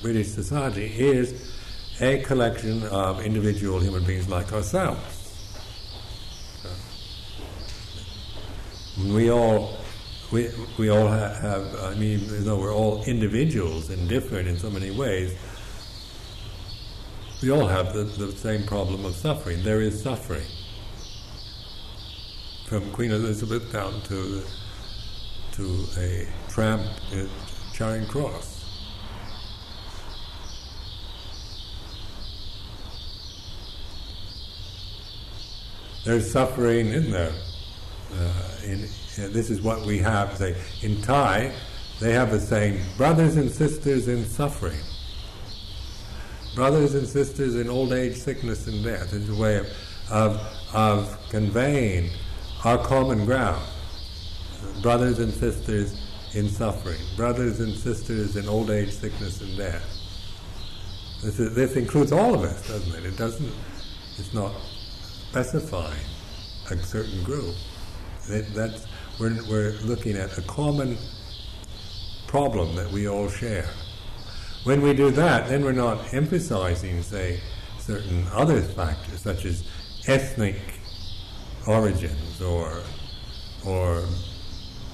British 0.00 0.28
society, 0.28 0.86
is 0.98 1.54
a 2.00 2.22
collection 2.22 2.82
of 2.84 3.20
individual 3.20 3.78
human 3.78 4.04
beings 4.04 4.28
like 4.28 4.52
ourselves. 4.52 5.22
We 8.98 9.30
all 9.30 9.76
we, 10.36 10.50
we 10.76 10.88
all 10.90 11.08
have, 11.08 11.36
have, 11.36 11.74
I 11.80 11.94
mean, 11.94 12.20
though 12.44 12.60
we're 12.60 12.74
all 12.74 13.02
individuals 13.04 13.88
and 13.88 14.06
different 14.06 14.46
in 14.48 14.58
so 14.58 14.68
many 14.68 14.90
ways, 14.90 15.34
we 17.42 17.50
all 17.50 17.66
have 17.66 17.94
the, 17.94 18.02
the 18.02 18.32
same 18.32 18.64
problem 18.64 19.06
of 19.06 19.14
suffering. 19.14 19.62
There 19.62 19.80
is 19.80 20.02
suffering. 20.02 20.44
From 22.66 22.92
Queen 22.92 23.12
Elizabeth 23.12 23.72
down 23.72 24.02
to, 24.02 24.42
to 25.52 25.84
a 25.96 26.28
tramp 26.50 26.82
at 27.14 27.28
Charing 27.72 28.06
Cross. 28.06 28.62
There's 36.04 36.30
suffering 36.30 36.88
in 36.88 37.10
there. 37.10 37.32
Uh, 38.12 38.32
in, 38.64 38.80
this 39.32 39.50
is 39.50 39.62
what 39.62 39.84
we 39.84 39.98
have. 39.98 40.36
Say 40.36 40.56
in 40.82 41.00
Thai, 41.02 41.52
they 42.00 42.12
have 42.12 42.32
a 42.32 42.40
saying: 42.40 42.80
"Brothers 42.96 43.36
and 43.36 43.50
sisters 43.50 44.08
in 44.08 44.24
suffering." 44.24 44.78
Brothers 46.54 46.94
and 46.94 47.06
sisters 47.06 47.54
in 47.54 47.68
old 47.68 47.92
age, 47.92 48.16
sickness, 48.16 48.66
and 48.66 48.82
death 48.82 49.12
is 49.12 49.28
a 49.28 49.34
way 49.34 49.58
of, 49.58 49.66
of, 50.10 50.40
of 50.72 51.18
conveying 51.28 52.08
our 52.64 52.78
common 52.78 53.26
ground. 53.26 53.62
Brothers 54.80 55.18
and 55.18 55.30
sisters 55.34 56.00
in 56.34 56.48
suffering. 56.48 56.98
Brothers 57.14 57.60
and 57.60 57.74
sisters 57.74 58.36
in 58.36 58.48
old 58.48 58.70
age, 58.70 58.90
sickness, 58.90 59.42
and 59.42 59.54
death. 59.56 59.84
This, 61.22 61.38
is, 61.38 61.54
this 61.54 61.76
includes 61.76 62.10
all 62.10 62.34
of 62.34 62.42
us, 62.42 62.66
doesn't 62.68 62.94
it? 62.94 63.04
It 63.04 63.18
doesn't. 63.18 63.52
It's 64.16 64.32
not 64.32 64.52
specifying 65.28 66.06
a 66.70 66.76
certain 66.78 67.22
group. 67.22 67.54
It, 68.28 68.54
that's 68.54 68.86
we're, 69.18 69.42
we're 69.48 69.72
looking 69.84 70.16
at 70.16 70.36
a 70.36 70.42
common 70.42 70.98
problem 72.26 72.74
that 72.76 72.90
we 72.90 73.08
all 73.08 73.28
share. 73.28 73.68
when 74.64 74.82
we 74.82 74.92
do 74.92 75.10
that, 75.12 75.48
then 75.48 75.64
we're 75.64 75.72
not 75.72 76.12
emphasizing, 76.12 77.02
say, 77.02 77.40
certain 77.78 78.26
other 78.32 78.60
factors 78.60 79.20
such 79.20 79.44
as 79.44 79.64
ethnic 80.08 80.56
origins 81.66 82.42
or 82.42 82.82
or 83.64 84.04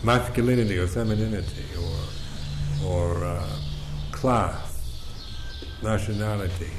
masculinity 0.03 0.79
or 0.79 0.87
femininity 0.87 1.65
or 1.81 2.87
or 2.87 3.25
uh, 3.25 3.47
class, 4.11 4.79
nationality, 5.83 6.71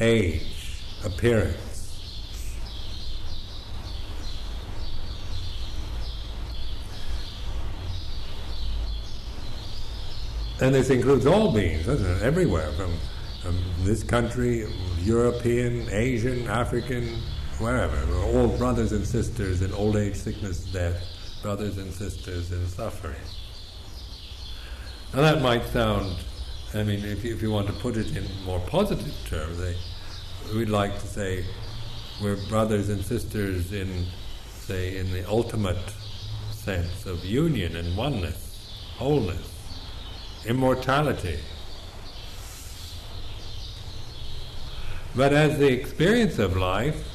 age, 0.00 0.82
appearance. 1.04 1.69
And 10.60 10.74
this 10.74 10.90
includes 10.90 11.26
all 11.26 11.54
beings, 11.54 11.86
doesn't 11.86 12.06
it? 12.06 12.22
Everywhere, 12.22 12.70
from, 12.72 12.92
this 13.78 14.02
country, 14.02 14.66
European, 14.98 15.88
Asian, 15.90 16.46
African, 16.48 17.22
wherever. 17.58 17.96
We're 18.06 18.24
all 18.26 18.48
brothers 18.58 18.92
and 18.92 19.06
sisters 19.06 19.62
in 19.62 19.72
old 19.72 19.96
age, 19.96 20.16
sickness, 20.16 20.60
death, 20.60 21.02
brothers 21.40 21.78
and 21.78 21.90
sisters 21.90 22.52
in 22.52 22.66
suffering. 22.66 23.16
Now 25.14 25.22
that 25.22 25.40
might 25.40 25.64
sound, 25.68 26.14
I 26.74 26.82
mean, 26.82 27.06
if 27.06 27.24
you, 27.24 27.34
if 27.34 27.40
you 27.40 27.50
want 27.50 27.66
to 27.68 27.72
put 27.72 27.96
it 27.96 28.14
in 28.14 28.26
more 28.44 28.60
positive 28.60 29.14
terms, 29.26 29.58
they, 29.58 29.74
we'd 30.54 30.68
like 30.68 30.92
to 31.00 31.06
say 31.06 31.42
we're 32.22 32.36
brothers 32.48 32.90
and 32.90 33.02
sisters 33.02 33.72
in, 33.72 34.04
say, 34.50 34.98
in 34.98 35.10
the 35.10 35.26
ultimate 35.26 35.94
sense 36.50 37.06
of 37.06 37.24
union 37.24 37.76
and 37.76 37.96
oneness, 37.96 38.74
wholeness 38.98 39.49
immortality. 40.46 41.38
But 45.14 45.32
as 45.32 45.58
the 45.58 45.68
experience 45.68 46.38
of 46.38 46.56
life 46.56 47.06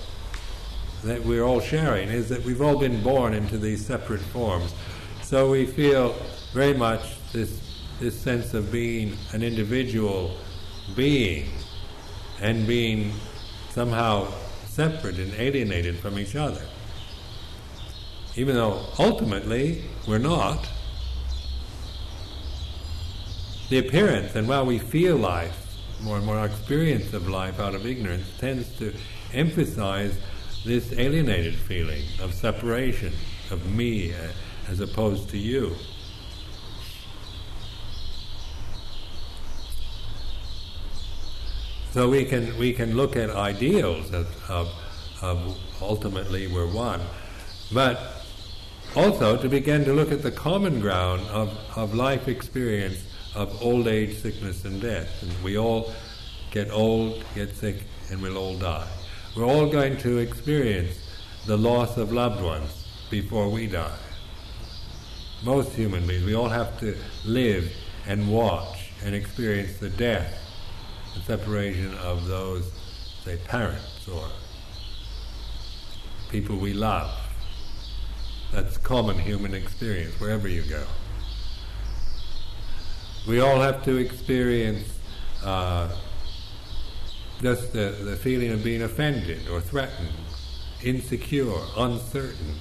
that 1.04 1.24
we're 1.24 1.44
all 1.44 1.62
sharing 1.62 2.10
is 2.10 2.30
that 2.30 2.44
we've 2.44 2.62
all 2.62 2.78
been 2.78 3.02
born 3.04 3.34
into 3.34 3.58
these 3.58 3.86
separate 3.86 4.22
forms. 4.22 4.74
So 5.22 5.50
we 5.50 5.66
feel 5.66 6.16
very 6.54 6.74
much 6.74 7.02
this, 7.32 7.60
this 8.00 8.20
sense 8.20 8.54
of 8.54 8.72
being 8.72 9.16
an 9.32 9.44
individual 9.44 10.36
being 10.96 11.50
and 12.42 12.68
being 12.68 13.14
somehow 13.70 14.32
separate 14.66 15.18
and 15.18 15.34
alienated 15.36 15.98
from 15.98 16.20
each 16.20 16.36
other. 16.36 16.62
Even 18.36 18.56
though 18.56 18.86
ultimately 19.00 19.84
we're 20.08 20.18
not, 20.18 20.68
the 23.70 23.80
appearance 23.80 24.36
and 24.36 24.48
while 24.48 24.66
we 24.66 24.78
feel 24.78 25.16
life, 25.16 25.62
more 26.02 26.18
and 26.18 26.26
more 26.26 26.38
our 26.38 26.46
experience 26.46 27.14
of 27.14 27.28
life 27.28 27.60
out 27.60 27.74
of 27.74 27.86
ignorance 27.86 28.26
tends 28.38 28.78
to 28.78 28.94
emphasize 29.34 30.18
this 30.66 30.94
alienated 30.94 31.56
feeling 31.56 32.04
of 32.22 32.34
separation, 32.34 33.14
of 33.52 33.66
me 33.74 34.14
uh, 34.14 34.18
as 34.68 34.80
opposed 34.80 35.30
to 35.30 35.38
you. 35.38 35.76
So 41.92 42.10
we 42.10 42.26
can 42.26 42.58
we 42.58 42.74
can 42.74 42.98
look 42.98 43.16
at 43.16 43.30
ideals 43.30 44.12
of, 44.12 44.50
of, 44.50 44.70
of 45.22 45.58
ultimately 45.82 46.48
we're 46.48 46.68
one, 46.68 47.00
but 47.74 48.26
also 48.96 49.38
to 49.38 49.48
begin 49.48 49.86
to 49.86 49.94
look 49.94 50.12
at 50.12 50.22
the 50.22 50.32
common 50.32 50.82
ground 50.82 51.22
of, 51.30 51.58
of 51.76 51.94
life 51.94 52.28
experience 52.28 53.04
of 53.36 53.62
old 53.62 53.88
age, 53.88 54.18
sickness, 54.18 54.66
and 54.66 54.82
death. 54.82 55.22
And 55.22 55.44
we 55.44 55.58
all 55.58 55.94
get 56.52 56.72
old, 56.72 57.24
get 57.36 57.56
sick, 57.56 57.84
and 58.10 58.22
we'll 58.22 58.38
all 58.38 58.58
die. 58.58 58.88
We're 59.36 59.46
all 59.46 59.70
going 59.70 59.98
to 59.98 60.18
experience 60.18 60.98
the 61.46 61.58
loss 61.58 61.98
of 61.98 62.12
loved 62.12 62.42
ones 62.42 62.88
before 63.10 63.50
we 63.50 63.68
die. 63.68 63.98
Most 65.44 65.74
human 65.74 66.08
beings, 66.08 66.24
we 66.24 66.34
all 66.34 66.50
have 66.50 66.80
to 66.80 66.98
live 67.26 67.72
and 68.08 68.32
watch 68.32 68.92
and 69.04 69.14
experience 69.14 69.78
the 69.78 69.90
death, 69.90 70.34
the 71.14 71.22
separation 71.22 71.94
of 71.96 72.26
those, 72.28 72.72
say, 73.24 73.38
parents 73.38 74.08
or 74.08 74.28
people 76.30 76.58
we 76.58 76.74
love. 76.74 77.12
That's 78.52 78.78
common 78.78 79.20
human 79.20 79.54
experience 79.54 80.20
wherever 80.20 80.48
you 80.48 80.64
go. 80.64 80.84
We 83.28 83.40
all 83.40 83.60
have 83.60 83.84
to 83.86 83.98
experience 83.98 84.88
uh, 85.44 85.90
just 87.42 87.74
the, 87.74 87.98
the 88.04 88.16
feeling 88.16 88.52
of 88.52 88.64
being 88.64 88.84
offended 88.84 89.48
or 89.50 89.62
threatened, 89.62 90.14
insecure, 90.84 91.58
uncertain, 91.76 92.56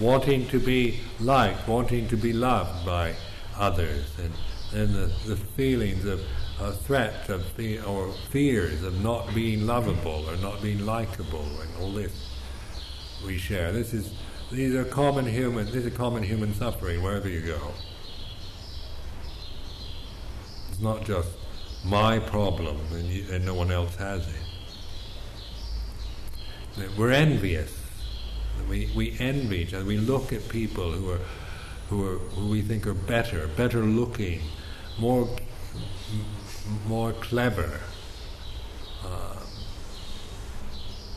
wanting 0.00 0.48
to 0.48 0.58
be 0.58 1.00
liked, 1.20 1.68
wanting 1.68 2.08
to 2.08 2.16
be 2.16 2.32
loved 2.32 2.86
by 2.86 3.14
others, 3.58 4.06
and 4.18 4.32
then 4.72 4.92
the, 4.94 5.12
the 5.26 5.36
feelings 5.36 6.06
of 6.06 6.22
a 6.60 6.72
threat 6.72 7.28
of 7.28 7.44
fe- 7.44 7.78
or 7.78 8.10
fears 8.30 8.82
of 8.82 9.02
not 9.02 9.34
being 9.34 9.66
lovable 9.66 10.24
or 10.28 10.36
not 10.38 10.62
being 10.62 10.86
likable, 10.86 11.46
and 11.60 11.76
all 11.78 11.92
this 11.92 12.30
we 13.24 13.36
share. 13.36 13.70
This 13.70 13.92
is 13.92 14.14
these 14.50 14.74
are 14.74 14.84
common 14.84 15.26
human. 15.26 15.66
This 15.66 15.84
is 15.84 15.96
common 15.96 16.22
human 16.22 16.54
suffering 16.54 17.02
wherever 17.02 17.28
you 17.28 17.40
go. 17.40 17.58
It's 20.70 20.80
not 20.80 21.04
just 21.04 21.28
my 21.84 22.18
problem 22.18 22.78
and, 22.92 23.06
you, 23.06 23.24
and 23.32 23.44
no 23.44 23.54
one 23.54 23.70
else 23.70 23.96
has 23.96 24.26
it. 24.28 24.34
We're 26.96 27.10
envious. 27.10 27.76
We, 28.68 28.90
we 28.94 29.16
envy 29.18 29.58
each 29.58 29.74
other. 29.74 29.84
We 29.84 29.96
look 29.96 30.32
at 30.32 30.48
people 30.48 30.92
who 30.92 31.10
are, 31.10 31.20
who 31.88 32.06
are 32.06 32.18
who 32.18 32.48
we 32.48 32.62
think 32.62 32.86
are 32.86 32.94
better, 32.94 33.48
better 33.48 33.82
looking, 33.82 34.40
more 34.98 35.28
more 36.86 37.12
clever. 37.12 37.80
Uh, 39.04 39.36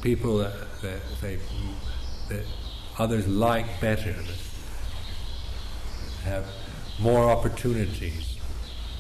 people 0.02 0.38
that, 0.38 0.82
that 0.82 1.00
that 2.30 2.46
others 3.00 3.28
like 3.28 3.66
better, 3.80 4.14
have 6.24 6.46
more 7.00 7.32
opportunities, 7.32 8.38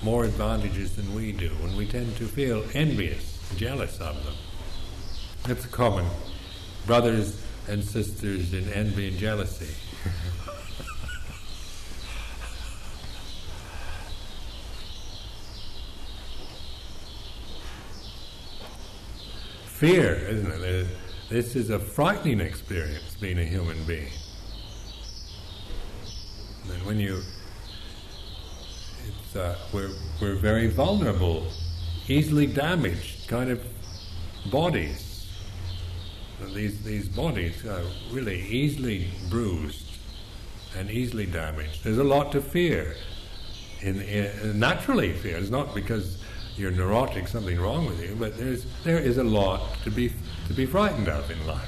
more 0.02 0.24
advantages 0.24 0.96
than 0.96 1.14
we 1.14 1.34
do, 1.34 1.52
and 1.64 1.76
we 1.76 1.86
tend 1.86 2.16
to 2.16 2.26
feel 2.26 2.64
envious, 2.74 3.38
jealous 3.58 4.00
of 4.00 4.24
them. 4.24 4.36
That's 5.44 5.66
common. 5.66 6.06
Brothers 6.88 7.44
and 7.68 7.84
sisters 7.84 8.54
in 8.54 8.72
envy 8.72 9.10
and 9.10 9.18
jealousy. 9.18 9.68
Fear, 19.66 20.16
isn't 20.16 20.64
it? 20.64 20.88
This 21.30 21.56
is 21.56 21.70
a 21.70 21.78
frightening 21.78 22.40
experience, 22.40 23.16
being 23.22 23.38
a 23.38 23.44
human 23.44 23.84
being. 23.84 24.10
And 26.74 26.84
when 26.88 27.00
you, 27.00 27.22
it's, 29.08 29.36
uh, 29.36 29.56
we're, 29.72 29.92
we're 30.20 30.34
very 30.34 30.70
vulnerable, 30.70 31.46
easily 32.08 32.48
damaged 32.48 33.28
kind 33.28 33.52
of 33.52 33.64
bodies. 34.50 35.28
These, 36.56 36.82
these 36.82 37.08
bodies 37.08 37.64
are 37.64 37.84
really 38.12 38.42
easily 38.42 39.10
bruised 39.30 39.86
and 40.76 40.90
easily 40.90 41.28
damaged. 41.28 41.84
There's 41.84 42.00
a 42.00 42.04
lot 42.04 42.32
to 42.32 42.42
fear. 42.42 42.96
In, 43.82 44.02
in, 44.02 44.58
naturally 44.60 45.14
fear. 45.14 45.38
It's 45.38 45.52
not 45.52 45.76
because 45.76 46.19
you're 46.60 46.72
neurotic, 46.72 47.28
something 47.28 47.60
wrong 47.60 47.86
with 47.86 48.02
you, 48.02 48.16
but 48.20 48.38
there's, 48.38 48.66
there 48.84 49.00
is 49.00 49.18
a 49.18 49.24
lot 49.24 49.62
to 49.84 49.92
be 49.92 50.12
to 50.48 50.54
be 50.54 50.66
frightened 50.66 51.08
of 51.08 51.30
in 51.32 51.48
life. 51.48 51.68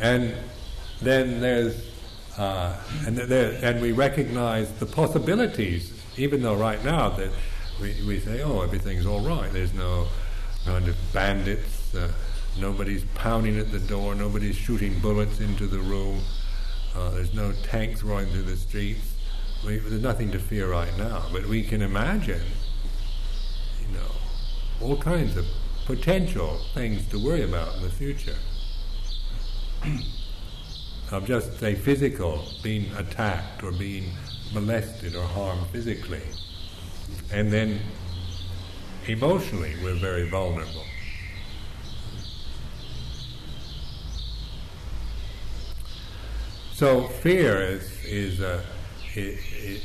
And 0.00 0.34
then 1.02 1.40
there's, 1.40 1.84
uh, 2.36 2.76
and, 3.06 3.16
there, 3.16 3.58
and 3.62 3.82
we 3.82 3.92
recognize 3.92 4.72
the 4.78 4.86
possibilities, 4.86 5.92
even 6.16 6.42
though 6.42 6.54
right 6.54 6.82
now 6.84 7.10
that 7.10 7.30
we, 7.80 7.96
we 8.06 8.20
say, 8.20 8.42
oh, 8.42 8.62
everything's 8.62 9.06
all 9.06 9.20
right. 9.20 9.52
There's 9.52 9.74
no 9.74 10.06
kind 10.64 10.86
of 10.86 10.96
bandits, 11.12 11.94
uh, 11.94 12.12
nobody's 12.58 13.04
pounding 13.14 13.58
at 13.58 13.72
the 13.72 13.80
door, 13.80 14.14
nobody's 14.14 14.56
shooting 14.56 14.98
bullets 15.00 15.40
into 15.40 15.66
the 15.66 15.78
room, 15.78 16.20
uh, 16.94 17.10
there's 17.10 17.34
no 17.34 17.52
tanks 17.62 18.02
rolling 18.02 18.26
through 18.28 18.42
the 18.42 18.56
streets. 18.56 19.14
We, 19.66 19.78
there's 19.78 20.02
nothing 20.02 20.30
to 20.32 20.38
fear 20.38 20.68
right 20.70 20.96
now, 20.96 21.26
but 21.32 21.46
we 21.46 21.62
can 21.62 21.82
imagine 21.82 22.42
you 23.80 23.94
know, 23.94 24.10
all 24.80 24.96
kinds 24.96 25.36
of 25.36 25.46
potential 25.84 26.60
things 26.74 27.06
to 27.08 27.18
worry 27.18 27.42
about 27.42 27.76
in 27.76 27.82
the 27.82 27.90
future. 27.90 28.36
of 31.10 31.26
just 31.26 31.58
say 31.58 31.74
physical, 31.74 32.44
being 32.62 32.92
attacked 32.96 33.62
or 33.62 33.72
being 33.72 34.12
molested 34.52 35.14
or 35.14 35.24
harmed 35.24 35.66
physically. 35.68 36.22
And 37.32 37.50
then 37.50 37.80
emotionally 39.06 39.74
we're 39.82 39.98
very 39.98 40.28
vulnerable. 40.28 40.84
So 46.74 47.08
fear 47.08 47.60
is 47.60 48.04
is 48.04 48.40
uh, 48.40 48.62
it, 49.16 49.82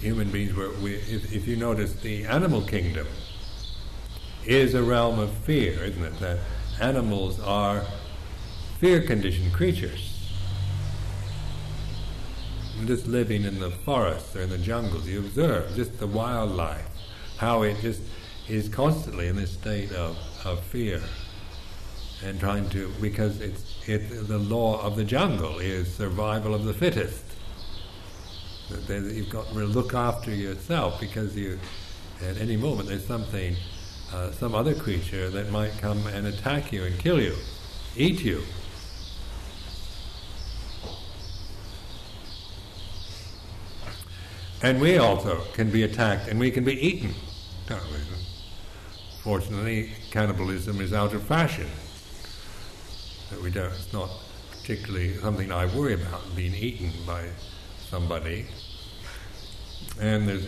human 0.00 0.30
beings 0.30 0.54
were 0.54 0.70
we, 0.82 0.94
if, 0.94 1.32
if 1.32 1.46
you 1.46 1.56
notice 1.56 1.94
the 1.94 2.24
animal 2.24 2.62
kingdom 2.62 3.06
is 4.46 4.74
a 4.74 4.82
realm 4.82 5.18
of 5.18 5.30
fear, 5.30 5.84
isn't 5.84 6.04
it? 6.04 6.18
That 6.20 6.38
animals 6.80 7.40
are 7.40 7.84
fear 8.78 9.00
conditioned 9.02 9.52
creatures. 9.52 10.14
Just 12.86 13.06
living 13.06 13.44
in 13.44 13.58
the 13.58 13.70
forests 13.70 14.36
or 14.36 14.42
in 14.42 14.50
the 14.50 14.58
jungles, 14.58 15.06
you 15.06 15.18
observe 15.18 15.74
just 15.74 15.98
the 15.98 16.06
wildlife, 16.06 16.86
how 17.38 17.62
it 17.62 17.80
just 17.80 18.00
is 18.48 18.68
constantly 18.68 19.26
in 19.26 19.36
this 19.36 19.52
state 19.52 19.92
of, 19.92 20.16
of 20.44 20.60
fear 20.60 21.02
and 22.24 22.38
trying 22.40 22.68
to, 22.70 22.92
because 23.00 23.40
it's 23.40 23.64
it, 23.88 24.28
the 24.28 24.38
law 24.38 24.80
of 24.82 24.96
the 24.96 25.04
jungle 25.04 25.58
is 25.58 25.92
survival 25.92 26.54
of 26.54 26.64
the 26.64 26.74
fittest. 26.74 27.24
You've 28.70 29.30
got 29.30 29.48
to 29.48 29.54
look 29.54 29.94
after 29.94 30.30
yourself 30.30 31.00
because 31.00 31.36
you, 31.36 31.58
at 32.22 32.36
any 32.38 32.56
moment, 32.56 32.88
there's 32.88 33.06
something, 33.06 33.56
uh, 34.12 34.30
some 34.32 34.54
other 34.54 34.74
creature 34.74 35.30
that 35.30 35.50
might 35.50 35.72
come 35.78 36.06
and 36.08 36.26
attack 36.26 36.72
you 36.72 36.84
and 36.84 36.98
kill 36.98 37.20
you, 37.20 37.34
eat 37.96 38.22
you. 38.22 38.42
And 44.62 44.80
we 44.80 44.98
also 44.98 45.44
can 45.54 45.70
be 45.70 45.84
attacked 45.84 46.28
and 46.28 46.38
we 46.38 46.50
can 46.50 46.64
be 46.64 46.74
eaten. 46.74 47.14
Fortunately, 49.22 49.92
cannibalism 50.10 50.80
is 50.80 50.92
out 50.92 51.14
of 51.14 51.22
fashion. 51.22 51.68
We 53.42 53.50
don't, 53.50 53.72
it's 53.72 53.92
not 53.92 54.10
particularly 54.50 55.16
something 55.18 55.52
I 55.52 55.66
worry 55.66 55.94
about 55.94 56.34
being 56.34 56.54
eaten 56.54 56.92
by 57.06 57.28
somebody. 57.88 58.46
And 60.00 60.28
there's, 60.28 60.46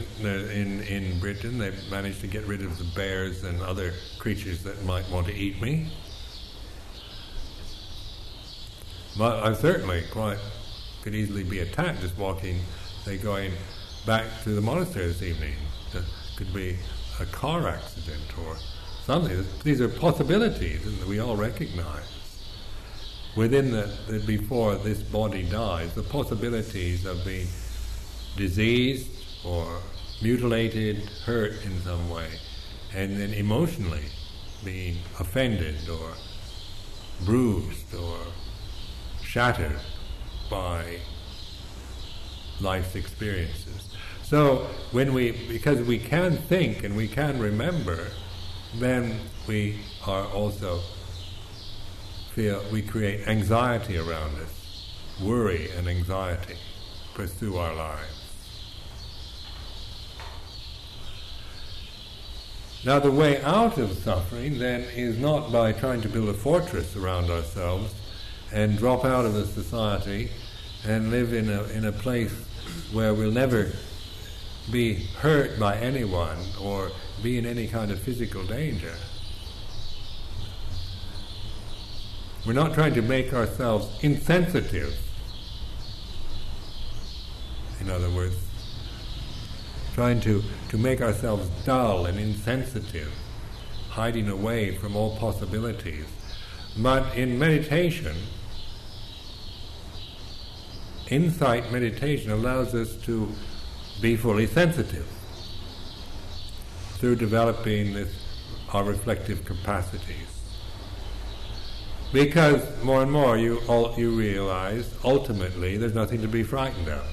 in, 0.51 0.83
in 0.83 1.19
Britain, 1.19 1.59
they've 1.59 1.91
managed 1.91 2.21
to 2.21 2.27
get 2.27 2.45
rid 2.45 2.63
of 2.63 2.79
the 2.79 2.85
bears 2.95 3.43
and 3.43 3.61
other 3.63 3.95
creatures 4.19 4.63
that 4.63 4.85
might 4.85 5.09
want 5.11 5.27
to 5.27 5.35
eat 5.35 5.61
me. 5.61 5.89
But 9.19 9.43
I 9.43 9.55
certainly 9.55 10.05
quite 10.13 10.39
could 11.03 11.15
easily 11.15 11.43
be 11.43 11.61
attacked 11.61 12.01
just 12.01 12.17
walking, 12.17 12.61
say, 13.05 13.17
going 13.19 13.53
back 14.07 14.27
to 14.45 14.51
the 14.51 14.61
monastery 14.61 15.07
this 15.07 15.23
evening. 15.23 15.55
It 15.95 16.05
could 16.37 16.53
be 16.55 16.77
a 17.19 17.27
car 17.27 17.67
accident 17.69 18.23
or 18.47 18.57
something. 19.05 19.45
These 19.65 19.81
are 19.81 19.89
possibilities 19.89 20.85
that 20.99 21.09
we 21.09 21.19
all 21.19 21.37
recognize. 21.37 22.20
Within 23.41 23.71
the, 23.71 23.91
the, 24.07 24.19
before 24.27 24.75
this 24.75 25.03
body 25.03 25.45
dies, 25.45 25.95
the 25.95 26.03
possibilities 26.03 27.07
of 27.07 27.25
being 27.25 27.47
diseased 28.37 29.09
or 29.47 29.81
mutilated, 30.21 31.09
hurt 31.25 31.53
in 31.65 31.81
some 31.81 32.11
way, 32.11 32.29
and 32.95 33.17
then 33.17 33.33
emotionally 33.33 34.05
being 34.63 34.99
offended 35.19 35.89
or 35.89 36.13
bruised 37.25 37.95
or 37.95 38.19
shattered 39.23 39.81
by 40.51 40.99
life's 42.61 42.95
experiences. 42.95 43.89
So 44.23 44.67
when 44.93 45.15
we, 45.15 45.33
because 45.49 45.81
we 45.81 45.99
can 45.99 46.37
think 46.37 46.85
and 46.85 46.95
we 46.95 47.09
can 47.09 47.41
remember, 47.41 48.09
then 48.75 49.19
we 49.49 49.81
are 50.07 50.27
also 50.27 50.83
feel, 52.35 52.63
we 52.73 52.83
create 52.83 53.27
anxiety 53.27 53.99
around 53.99 54.37
us, 54.37 54.87
worry 55.21 55.71
and 55.77 55.89
anxiety 55.89 56.57
pursue 57.15 57.57
our 57.57 57.75
lives. 57.75 58.21
Now, 62.85 62.99
the 62.99 63.11
way 63.11 63.43
out 63.43 63.77
of 63.77 63.93
suffering 63.99 64.59
then 64.59 64.81
is 64.81 65.19
not 65.19 65.53
by 65.53 65.73
trying 65.73 66.01
to 66.01 66.09
build 66.09 66.31
a 66.31 66.35
fortress 66.35 66.97
around 66.97 67.29
ourselves 67.29 67.93
and 68.53 68.79
drop 68.79 69.05
out 69.05 69.27
of 69.27 69.35
the 69.35 69.47
society 69.47 70.31
and 70.87 71.11
live 71.11 71.35
in 71.35 71.51
a, 71.51 71.65
in 71.65 71.85
a 71.85 71.93
place 71.93 72.33
where 72.93 73.13
we'll 73.13 73.31
never 73.31 73.71
be 74.73 74.95
hurt 74.95 75.59
by 75.59 75.77
anyone 75.77 76.39
or 76.61 76.91
be 77.23 77.37
in 77.37 77.45
any 77.45 77.69
kind 77.69 77.91
of 77.91 78.01
physical 78.01 78.45
danger. 78.45 78.95
We're 82.47 82.55
not 82.55 82.73
trying 82.73 82.95
to 82.95 83.03
make 83.03 83.35
ourselves 83.35 84.03
insensitive. 84.03 84.97
In 87.81 87.91
other 87.91 88.09
words, 88.11 88.37
trying 89.95 90.21
to, 90.23 90.43
to 90.71 90.79
make 90.79 91.03
ourselves 91.03 91.49
dull 91.65 92.07
and 92.07 92.19
insensitive, 92.19 93.13
hiding 93.91 94.29
away 94.29 94.77
from 94.77 94.97
all 94.97 95.19
possibilities. 95.19 96.07
But 96.79 97.15
in 97.15 97.39
meditation, 97.39 98.17
insight 101.09 101.71
meditation 101.71 102.31
allows 102.31 102.75
us 102.75 102.97
to 103.05 103.29
be 104.01 104.17
fully 104.17 104.47
sensitive 104.47 105.07
through 106.95 107.17
developing 107.17 107.93
this, 107.93 108.15
our 108.73 108.85
reflective 108.85 109.45
capacities. 109.45 110.30
Because 112.13 112.63
more 112.83 113.03
and 113.03 113.13
more 113.13 113.39
you, 113.39 113.61
you 113.97 114.11
realize 114.11 114.93
ultimately 115.05 115.77
there's 115.77 115.95
nothing 115.95 116.23
to 116.23 116.29
be 116.29 116.43
frightened 116.43 116.89
of. 116.89 117.05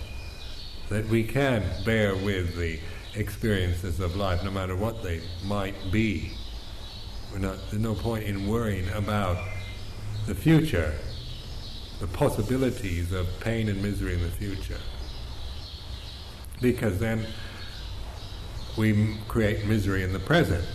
That 0.90 1.08
we 1.08 1.24
can 1.24 1.64
bear 1.86 2.16
with 2.16 2.56
the 2.56 2.80
experiences 3.16 4.00
of 4.00 4.16
life 4.16 4.44
no 4.44 4.52
matter 4.52 4.76
what 4.76 5.04
they 5.04 5.22
might 5.46 5.76
be. 5.92 6.32
Not, 7.38 7.58
there's 7.70 7.82
no 7.82 7.94
point 7.94 8.24
in 8.24 8.48
worrying 8.48 8.90
about 8.90 9.38
the 10.26 10.34
future, 10.34 10.96
the 12.00 12.08
possibilities 12.08 13.12
of 13.12 13.28
pain 13.40 13.70
and 13.70 13.82
misery 13.82 14.14
in 14.14 14.22
the 14.22 14.30
future 14.30 14.80
because 16.62 17.00
then 17.00 17.26
we 18.78 19.18
create 19.28 19.66
misery 19.66 20.04
in 20.04 20.14
the 20.14 20.20
present. 20.20 20.66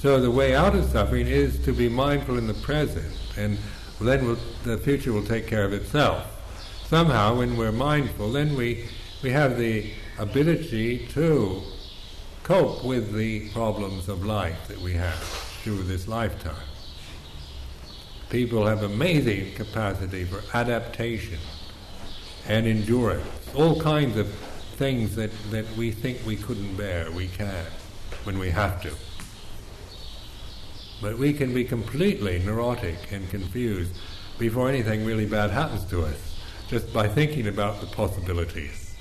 So 0.00 0.20
the 0.20 0.30
way 0.30 0.54
out 0.54 0.76
of 0.76 0.84
suffering 0.84 1.26
is 1.26 1.58
to 1.64 1.72
be 1.72 1.88
mindful 1.88 2.38
in 2.38 2.46
the 2.46 2.54
present, 2.54 3.12
and 3.36 3.58
then 4.00 4.24
we'll, 4.24 4.38
the 4.62 4.78
future 4.78 5.12
will 5.12 5.24
take 5.24 5.48
care 5.48 5.64
of 5.64 5.72
itself. 5.72 6.24
Somehow, 6.86 7.36
when 7.36 7.56
we're 7.56 7.72
mindful, 7.72 8.30
then 8.30 8.54
we, 8.54 8.88
we 9.24 9.30
have 9.30 9.58
the 9.58 9.90
ability 10.16 11.08
to 11.08 11.62
cope 12.44 12.84
with 12.84 13.12
the 13.12 13.48
problems 13.50 14.08
of 14.08 14.24
life 14.24 14.68
that 14.68 14.78
we 14.78 14.92
have 14.92 15.18
through 15.64 15.82
this 15.82 16.06
lifetime. 16.06 16.54
People 18.30 18.68
have 18.68 18.84
amazing 18.84 19.52
capacity 19.56 20.24
for 20.24 20.42
adaptation 20.56 21.40
and 22.46 22.68
endurance. 22.68 23.26
All 23.56 23.80
kinds 23.80 24.16
of 24.16 24.28
things 24.76 25.16
that, 25.16 25.32
that 25.50 25.66
we 25.76 25.90
think 25.90 26.24
we 26.24 26.36
couldn't 26.36 26.76
bear, 26.76 27.10
we 27.10 27.26
can 27.26 27.66
when 28.22 28.38
we 28.38 28.50
have 28.50 28.80
to. 28.82 28.92
But 31.00 31.18
we 31.18 31.32
can 31.32 31.54
be 31.54 31.64
completely 31.64 32.40
neurotic 32.40 33.12
and 33.12 33.28
confused 33.30 33.92
before 34.38 34.68
anything 34.68 35.04
really 35.04 35.26
bad 35.26 35.50
happens 35.50 35.84
to 35.86 36.04
us, 36.04 36.36
just 36.68 36.92
by 36.92 37.08
thinking 37.08 37.48
about 37.48 37.80
the 37.80 37.86
possibilities. 37.86 38.94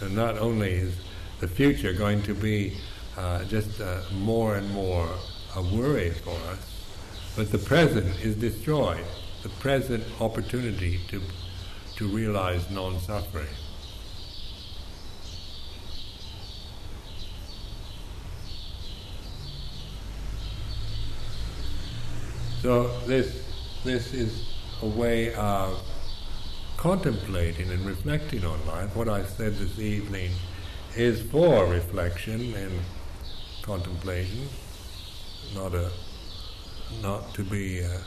And 0.00 0.14
not 0.14 0.38
only 0.38 0.72
is 0.72 0.96
the 1.40 1.48
future 1.48 1.92
going 1.92 2.22
to 2.22 2.34
be 2.34 2.76
uh, 3.16 3.44
just 3.44 3.80
uh, 3.80 4.00
more 4.12 4.56
and 4.56 4.70
more 4.70 5.08
a 5.54 5.62
worry 5.62 6.10
for 6.10 6.36
us, 6.50 6.84
but 7.34 7.50
the 7.50 7.58
present 7.58 8.20
is 8.24 8.36
destroyed. 8.36 9.04
The 9.42 9.48
present 9.50 10.04
opportunity 10.20 11.00
to 11.08 11.22
to 11.96 12.06
realize 12.06 12.70
non-suffering. 12.70 13.48
So 22.66 22.88
this 23.06 23.44
this 23.84 24.12
is 24.12 24.44
a 24.82 24.86
way 24.86 25.32
of 25.34 25.80
contemplating 26.76 27.70
and 27.70 27.86
reflecting 27.86 28.44
on 28.44 28.66
life. 28.66 28.96
What 28.96 29.08
I 29.08 29.22
said 29.22 29.54
this 29.54 29.78
evening 29.78 30.32
is 30.96 31.22
for 31.30 31.64
reflection 31.66 32.54
and 32.54 32.72
contemplation, 33.62 34.48
not 35.54 35.76
a 35.76 35.92
not 37.02 37.32
to 37.34 37.44
be 37.44 37.84
uh, 37.84 37.98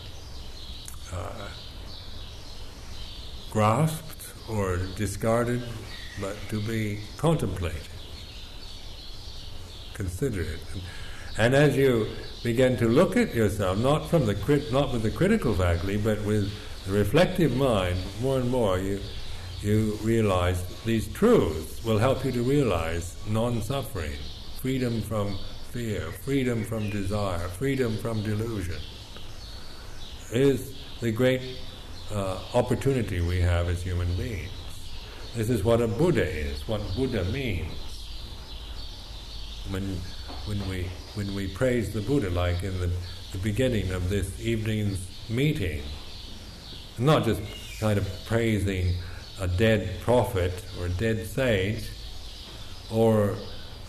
uh, 1.13 1.47
grasped 3.51 4.33
or 4.49 4.75
discarded, 4.97 5.63
but 6.19 6.35
to 6.49 6.59
be 6.59 6.99
contemplated, 7.15 7.87
considered. 9.93 10.59
And, 11.39 11.55
as 11.55 11.75
you 11.75 12.07
begin 12.43 12.77
to 12.77 12.87
look 12.87 13.17
at 13.17 13.33
yourself, 13.33 13.79
not 13.79 14.09
from 14.09 14.25
the 14.25 14.35
crit- 14.35 14.71
not 14.71 14.91
with 14.91 15.03
the 15.03 15.09
critical 15.09 15.55
faculty, 15.55 15.97
but 15.97 16.21
with 16.23 16.51
the 16.85 16.93
reflective 16.93 17.55
mind, 17.55 17.97
more 18.21 18.39
and 18.39 18.49
more 18.49 18.77
you 18.77 18.99
you 19.61 19.97
realize 20.03 20.63
these 20.85 21.07
truths 21.09 21.83
will 21.83 21.97
help 21.97 22.23
you 22.23 22.31
to 22.31 22.41
realize 22.43 23.17
non-suffering, 23.27 24.13
freedom 24.61 25.01
from 25.01 25.37
fear, 25.71 26.11
freedom 26.23 26.63
from 26.63 26.89
desire, 26.89 27.47
freedom 27.49 27.97
from 27.97 28.23
delusion. 28.23 28.81
Is 30.31 30.73
the 31.01 31.11
great 31.11 31.41
uh, 32.11 32.39
opportunity 32.53 33.21
we 33.21 33.39
have 33.41 33.67
as 33.67 33.81
human 33.81 34.13
beings. 34.15 34.49
This 35.35 35.49
is 35.49 35.63
what 35.63 35.81
a 35.81 35.87
Buddha 35.87 36.25
is, 36.25 36.67
what 36.67 36.81
Buddha 36.95 37.23
means. 37.25 37.71
When, 39.69 39.99
when, 40.45 40.67
we, 40.67 40.87
when 41.19 41.35
we 41.35 41.49
praise 41.49 41.91
the 41.91 41.99
Buddha, 41.99 42.29
like 42.29 42.63
in 42.63 42.79
the, 42.79 42.89
the 43.33 43.37
beginning 43.39 43.91
of 43.91 44.07
this 44.07 44.39
evening's 44.39 45.05
meeting, 45.29 45.81
not 46.97 47.25
just 47.25 47.41
kind 47.81 47.99
of 47.99 48.07
praising 48.25 48.95
a 49.41 49.45
dead 49.45 49.99
prophet 49.99 50.63
or 50.79 50.85
a 50.85 50.89
dead 50.91 51.27
sage, 51.27 51.89
or 52.89 53.35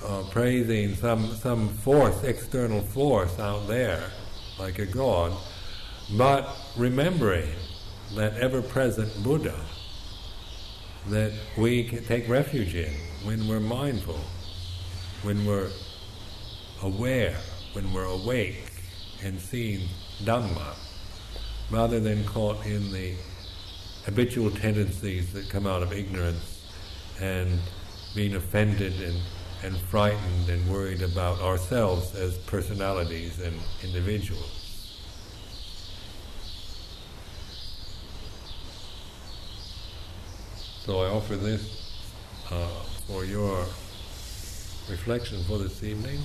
uh, 0.04 0.24
praising 0.32 0.96
some 0.96 1.36
some 1.36 1.68
force, 1.68 2.20
external 2.24 2.80
force 2.80 3.38
out 3.38 3.68
there, 3.68 4.10
like 4.58 4.80
a 4.80 4.86
god, 4.86 5.32
but 6.18 6.48
remembering 6.76 7.54
that 8.16 8.36
ever-present 8.38 9.22
Buddha 9.22 9.54
that 11.10 11.32
we 11.56 11.84
can 11.84 12.04
take 12.06 12.28
refuge 12.28 12.74
in 12.74 12.92
when 13.22 13.46
we're 13.46 13.60
mindful, 13.60 14.18
when 15.22 15.46
we're 15.46 15.70
aware, 16.82 17.36
when 17.72 17.92
we're 17.92 18.04
awake 18.04 18.72
and 19.22 19.40
seeing 19.40 19.88
Dhamma, 20.24 20.74
rather 21.70 22.00
than 22.00 22.24
caught 22.24 22.64
in 22.66 22.90
the 22.92 23.14
habitual 24.04 24.50
tendencies 24.50 25.32
that 25.32 25.48
come 25.48 25.66
out 25.66 25.82
of 25.82 25.92
ignorance 25.92 26.62
and 27.20 27.60
being 28.14 28.34
offended 28.34 28.94
and, 29.02 29.20
and 29.62 29.76
frightened 29.76 30.48
and 30.48 30.68
worried 30.70 31.02
about 31.02 31.40
ourselves 31.40 32.14
as 32.14 32.38
personalities 32.38 33.40
and 33.40 33.54
individuals. 33.84 34.60
So 40.84 41.02
I 41.02 41.08
offer 41.08 41.36
this 41.36 41.92
uh, 42.50 42.66
for 43.06 43.24
your 43.24 43.64
reflection 44.88 45.44
for 45.44 45.58
this 45.58 45.84
evening, 45.84 46.18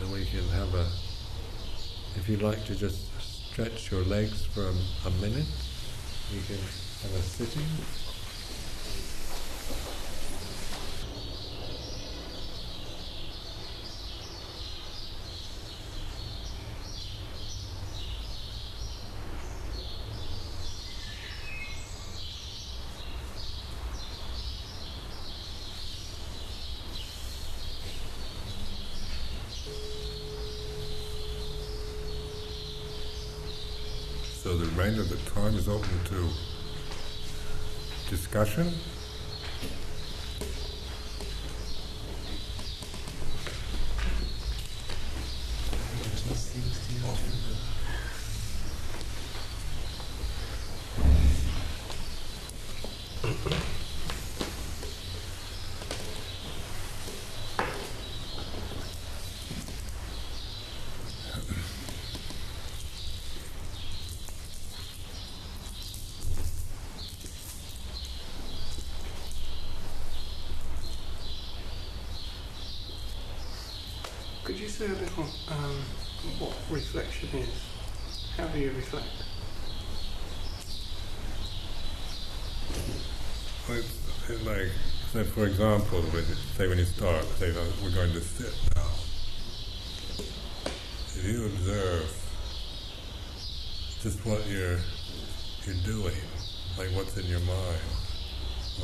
and 0.00 0.12
we 0.12 0.24
can 0.24 0.46
have 0.50 0.74
a, 0.74 0.86
if 2.16 2.28
you'd 2.28 2.42
like 2.42 2.64
to 2.66 2.74
just 2.74 3.08
stretch 3.20 3.90
your 3.90 4.02
legs 4.04 4.44
for 4.44 4.62
a, 4.62 5.08
a 5.08 5.10
minute, 5.20 5.46
you 6.32 6.40
can 6.46 6.56
have 6.56 7.14
a 7.14 7.22
sitting. 7.22 8.07
Of 34.98 35.10
the 35.10 35.30
time 35.30 35.54
is 35.54 35.68
open 35.68 35.88
to 36.06 36.28
discussion. 38.10 38.74
Could 74.44 74.58
you 74.60 74.68
say 74.70 74.86
a 74.86 74.88
bit 74.88 75.10
on 75.18 75.28
um, 75.48 75.82
what 76.38 76.54
reflection 76.70 77.28
is? 77.34 77.48
How 78.34 78.46
do 78.46 78.58
you 78.58 78.70
reflect? 78.70 79.04
Well, 83.68 83.78
it's, 83.78 84.30
it's 84.30 84.42
like, 84.46 84.70
say 85.12 85.24
for 85.24 85.46
example, 85.46 86.02
say 86.56 86.68
when 86.68 86.76
you 86.76 86.84
start, 86.84 87.24
say 87.38 87.50
that 87.50 87.64
we're 87.82 87.90
going 87.90 88.12
to 88.12 88.20
sit 88.20 88.52
now. 88.76 88.90
If 91.16 91.24
you 91.24 91.46
observe 91.46 92.12
just 94.02 94.24
what 94.26 94.46
you're 94.46 94.78
you're 95.64 95.82
doing, 95.86 96.14
like 96.76 96.88
what's 96.88 97.16
in 97.16 97.24
your 97.24 97.40
mind, 97.40 97.80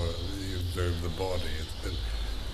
or 0.01 0.07
you 0.41 0.57
observe 0.57 1.03
the 1.03 1.11
body, 1.11 1.43
it's 1.61 1.75
been 1.83 1.97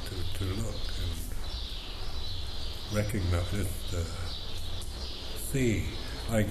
to, 0.06 0.38
to 0.38 0.44
look 0.62 0.74
and 1.00 2.96
recognize, 2.96 3.50
just 3.52 3.94
uh, 3.94 4.02
see, 5.52 5.84
like 6.28 6.48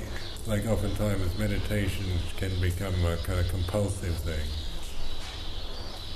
like 0.48 0.66
oftentimes 0.68 1.38
meditation 1.38 2.06
can 2.38 2.62
become 2.62 2.96
a 3.06 3.18
kind 3.18 3.42
of 3.42 3.50
compulsive 3.50 4.16
thing 4.20 4.69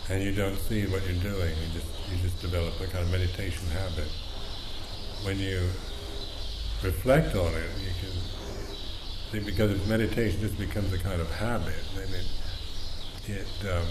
and 0.09 0.23
you 0.23 0.33
don't 0.33 0.57
see 0.57 0.85
what 0.87 1.05
you're 1.05 1.21
doing. 1.21 1.49
You 1.49 1.79
just 1.79 1.87
you 2.11 2.17
just 2.21 2.41
develop 2.41 2.79
a 2.79 2.87
kind 2.87 3.05
of 3.05 3.11
meditation 3.11 3.67
habit. 3.67 4.09
When 5.23 5.39
you 5.39 5.69
reflect 6.83 7.35
on 7.35 7.53
it, 7.53 7.69
you 7.79 7.93
can 8.01 8.11
see 9.31 9.39
because 9.39 9.71
it's 9.71 9.87
meditation 9.87 10.41
just 10.41 10.57
becomes 10.57 10.91
a 10.93 10.97
kind 10.97 11.21
of 11.21 11.31
habit, 11.31 11.83
and 11.95 12.13
it 12.13 12.27
it 13.27 13.71
um, 13.71 13.87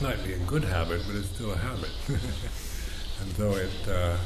might 0.00 0.22
be 0.24 0.34
a 0.34 0.38
good 0.40 0.64
habit, 0.64 1.02
but 1.06 1.16
it's 1.16 1.30
still 1.30 1.52
a 1.52 1.56
habit, 1.56 1.90
and 2.08 3.32
so 3.36 3.52
it 3.52 3.88
uh, 3.88 4.16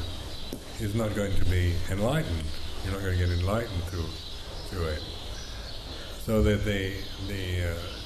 is 0.81 0.95
not 0.95 1.15
going 1.15 1.35
to 1.37 1.45
be 1.45 1.75
enlightened. 1.91 2.43
You're 2.85 2.95
not 2.95 3.03
going 3.03 3.19
to 3.19 3.27
get 3.27 3.39
enlightened 3.39 3.85
through 3.85 4.09
through 4.69 4.87
it. 4.87 5.03
So 6.25 6.43
that 6.43 6.65
the 6.65 6.95
the 7.29 7.71
uh, 7.71 8.00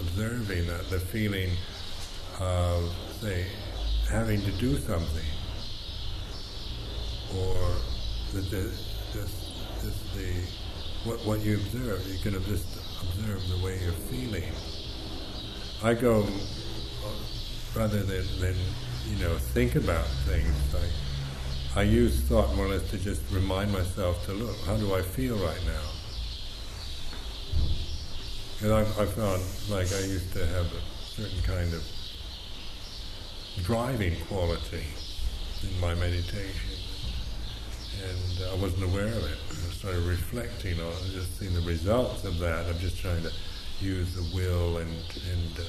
observing 0.00 0.68
uh, 0.68 0.82
the 0.90 1.00
feeling 1.00 1.50
of, 2.40 2.94
say, 3.20 3.46
having 4.08 4.40
to 4.42 4.52
do 4.52 4.76
something, 4.78 5.30
or 7.36 7.54
the, 8.32 8.42
just, 9.12 9.82
just 9.82 10.14
the 10.14 10.32
what 11.04 11.18
what 11.26 11.40
you 11.40 11.56
observe, 11.56 12.06
you 12.06 12.18
can 12.18 12.40
just 12.44 12.66
observe 13.02 13.42
the 13.48 13.64
way 13.64 13.78
you're 13.82 13.92
feeling. 13.92 14.44
I 15.82 15.94
go 15.94 16.22
uh, 16.22 17.08
rather 17.74 18.02
than, 18.04 18.24
than 18.38 18.54
you 19.08 19.16
know 19.16 19.36
think 19.36 19.74
about 19.74 20.06
things. 20.26 20.54
I 21.74 21.80
I 21.80 21.82
use 21.82 22.20
thought 22.20 22.54
more 22.54 22.66
or 22.66 22.68
less 22.68 22.88
to 22.90 22.98
just 22.98 23.22
remind 23.32 23.72
myself 23.72 24.24
to 24.26 24.32
look. 24.32 24.56
How 24.66 24.76
do 24.76 24.94
I 24.94 25.02
feel 25.02 25.36
right 25.38 25.64
now? 25.66 26.01
And 28.62 28.72
I, 28.72 28.80
I 28.82 29.06
found, 29.06 29.42
like, 29.68 29.92
I 29.92 30.04
used 30.06 30.32
to 30.34 30.46
have 30.46 30.66
a 30.66 30.80
certain 31.04 31.42
kind 31.42 31.74
of 31.74 31.82
driving 33.64 34.14
quality 34.28 34.84
in 35.62 35.80
my 35.80 35.94
meditation, 35.94 36.78
and 38.04 38.50
I 38.52 38.54
wasn't 38.62 38.84
aware 38.84 39.08
of 39.08 39.24
it. 39.24 39.38
I 39.50 39.72
started 39.72 40.02
reflecting 40.04 40.80
on 40.80 40.92
it, 40.92 41.12
just 41.12 41.38
seeing 41.38 41.54
the 41.54 41.60
results 41.62 42.24
of 42.24 42.38
that. 42.38 42.66
I'm 42.66 42.78
just 42.78 42.98
trying 43.00 43.22
to 43.22 43.32
use 43.80 44.14
the 44.14 44.36
will, 44.36 44.78
and 44.78 44.90
and 44.90 45.58
uh, 45.58 45.62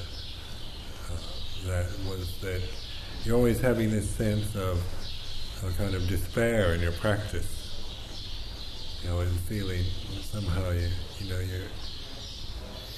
uh, 1.12 1.66
that 1.66 1.86
was 2.08 2.38
that 2.42 2.62
you're 3.24 3.36
always 3.36 3.60
having 3.60 3.90
this 3.90 4.08
sense 4.08 4.54
of 4.54 4.80
a 5.66 5.70
kind 5.72 5.94
of 5.94 6.06
despair 6.06 6.74
in 6.74 6.80
your 6.80 6.92
practice. 6.92 7.48
you 9.02 9.10
know, 9.10 9.20
and 9.20 9.30
feeling 9.40 9.84
somehow 10.22 10.70
you, 10.70 10.88
you 11.18 11.28
know, 11.30 11.38
you're, 11.38 11.68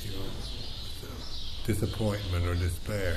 you 0.05 0.13
know, 0.13 0.25
disappointment 1.65 2.47
or 2.47 2.55
despair 2.55 3.17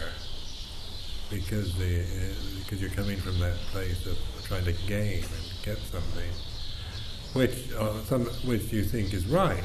because 1.30 1.76
the 1.78 2.02
uh, 2.02 2.34
because 2.64 2.82
you're 2.82 2.90
coming 2.92 3.18
from 3.18 3.40
that 3.40 3.56
place 3.72 4.06
of 4.06 4.18
trying 4.46 4.66
to 4.66 4.74
gain 4.88 5.24
and 5.24 5.64
get 5.64 5.78
something, 5.78 6.32
which 7.34 7.72
uh, 7.74 7.94
some 8.06 8.26
which 8.46 8.74
you 8.74 8.84
think 8.84 9.14
is 9.14 9.28
right. 9.28 9.64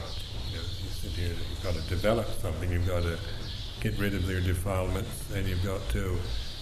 You 0.51 0.57
know, 0.57 0.63
you 0.83 0.91
sit 0.91 1.13
here, 1.13 1.29
you've 1.51 1.63
got 1.63 1.75
to 1.75 1.83
develop 1.89 2.27
something, 2.41 2.71
you've 2.71 2.87
got 2.87 3.03
to 3.03 3.19
get 3.81 3.99
rid 3.99 4.15
of 4.15 4.29
your 4.29 4.41
defilements, 4.41 5.31
and 5.35 5.47
you've 5.47 5.65
got 5.65 5.81
to 5.91 6.19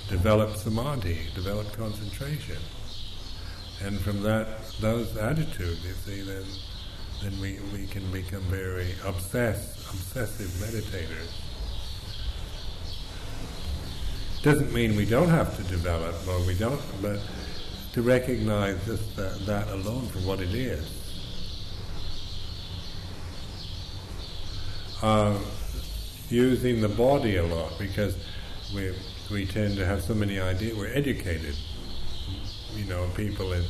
develop 0.08 0.56
samadhi, 0.56 1.18
develop 1.34 1.72
concentration. 1.72 2.58
And 3.84 3.98
from 4.00 4.22
that, 4.22 4.46
those 4.80 5.16
attitudes, 5.16 5.84
you 5.84 5.92
see, 5.92 6.22
then 6.22 6.44
then 7.22 7.40
we, 7.40 7.58
we 7.72 7.86
can 7.86 8.08
become 8.10 8.42
very 8.42 8.94
obsessed, 9.04 9.81
obsessive 9.92 10.48
meditators. 10.60 11.30
Doesn't 14.42 14.72
mean 14.72 14.96
we 14.96 15.06
don't 15.06 15.28
have 15.28 15.56
to 15.56 15.62
develop, 15.64 16.16
or 16.26 16.44
we 16.46 16.54
don't, 16.54 16.80
but 17.00 17.20
to 17.92 18.02
recognize 18.02 18.84
just 18.86 19.14
that, 19.16 19.46
that 19.46 19.68
alone 19.68 20.08
for 20.08 20.18
what 20.20 20.40
it 20.40 20.54
is. 20.54 20.98
Uh, 25.02 25.38
using 26.28 26.80
the 26.80 26.88
body 26.88 27.36
a 27.36 27.42
lot 27.44 27.78
because 27.78 28.16
we 28.74 28.94
we 29.30 29.46
tend 29.46 29.76
to 29.76 29.84
have 29.86 30.02
so 30.02 30.14
many 30.14 30.40
ideas. 30.40 30.76
We're 30.76 30.92
educated, 30.92 31.56
you 32.74 32.84
know, 32.84 33.08
people 33.14 33.52
in 33.52 33.64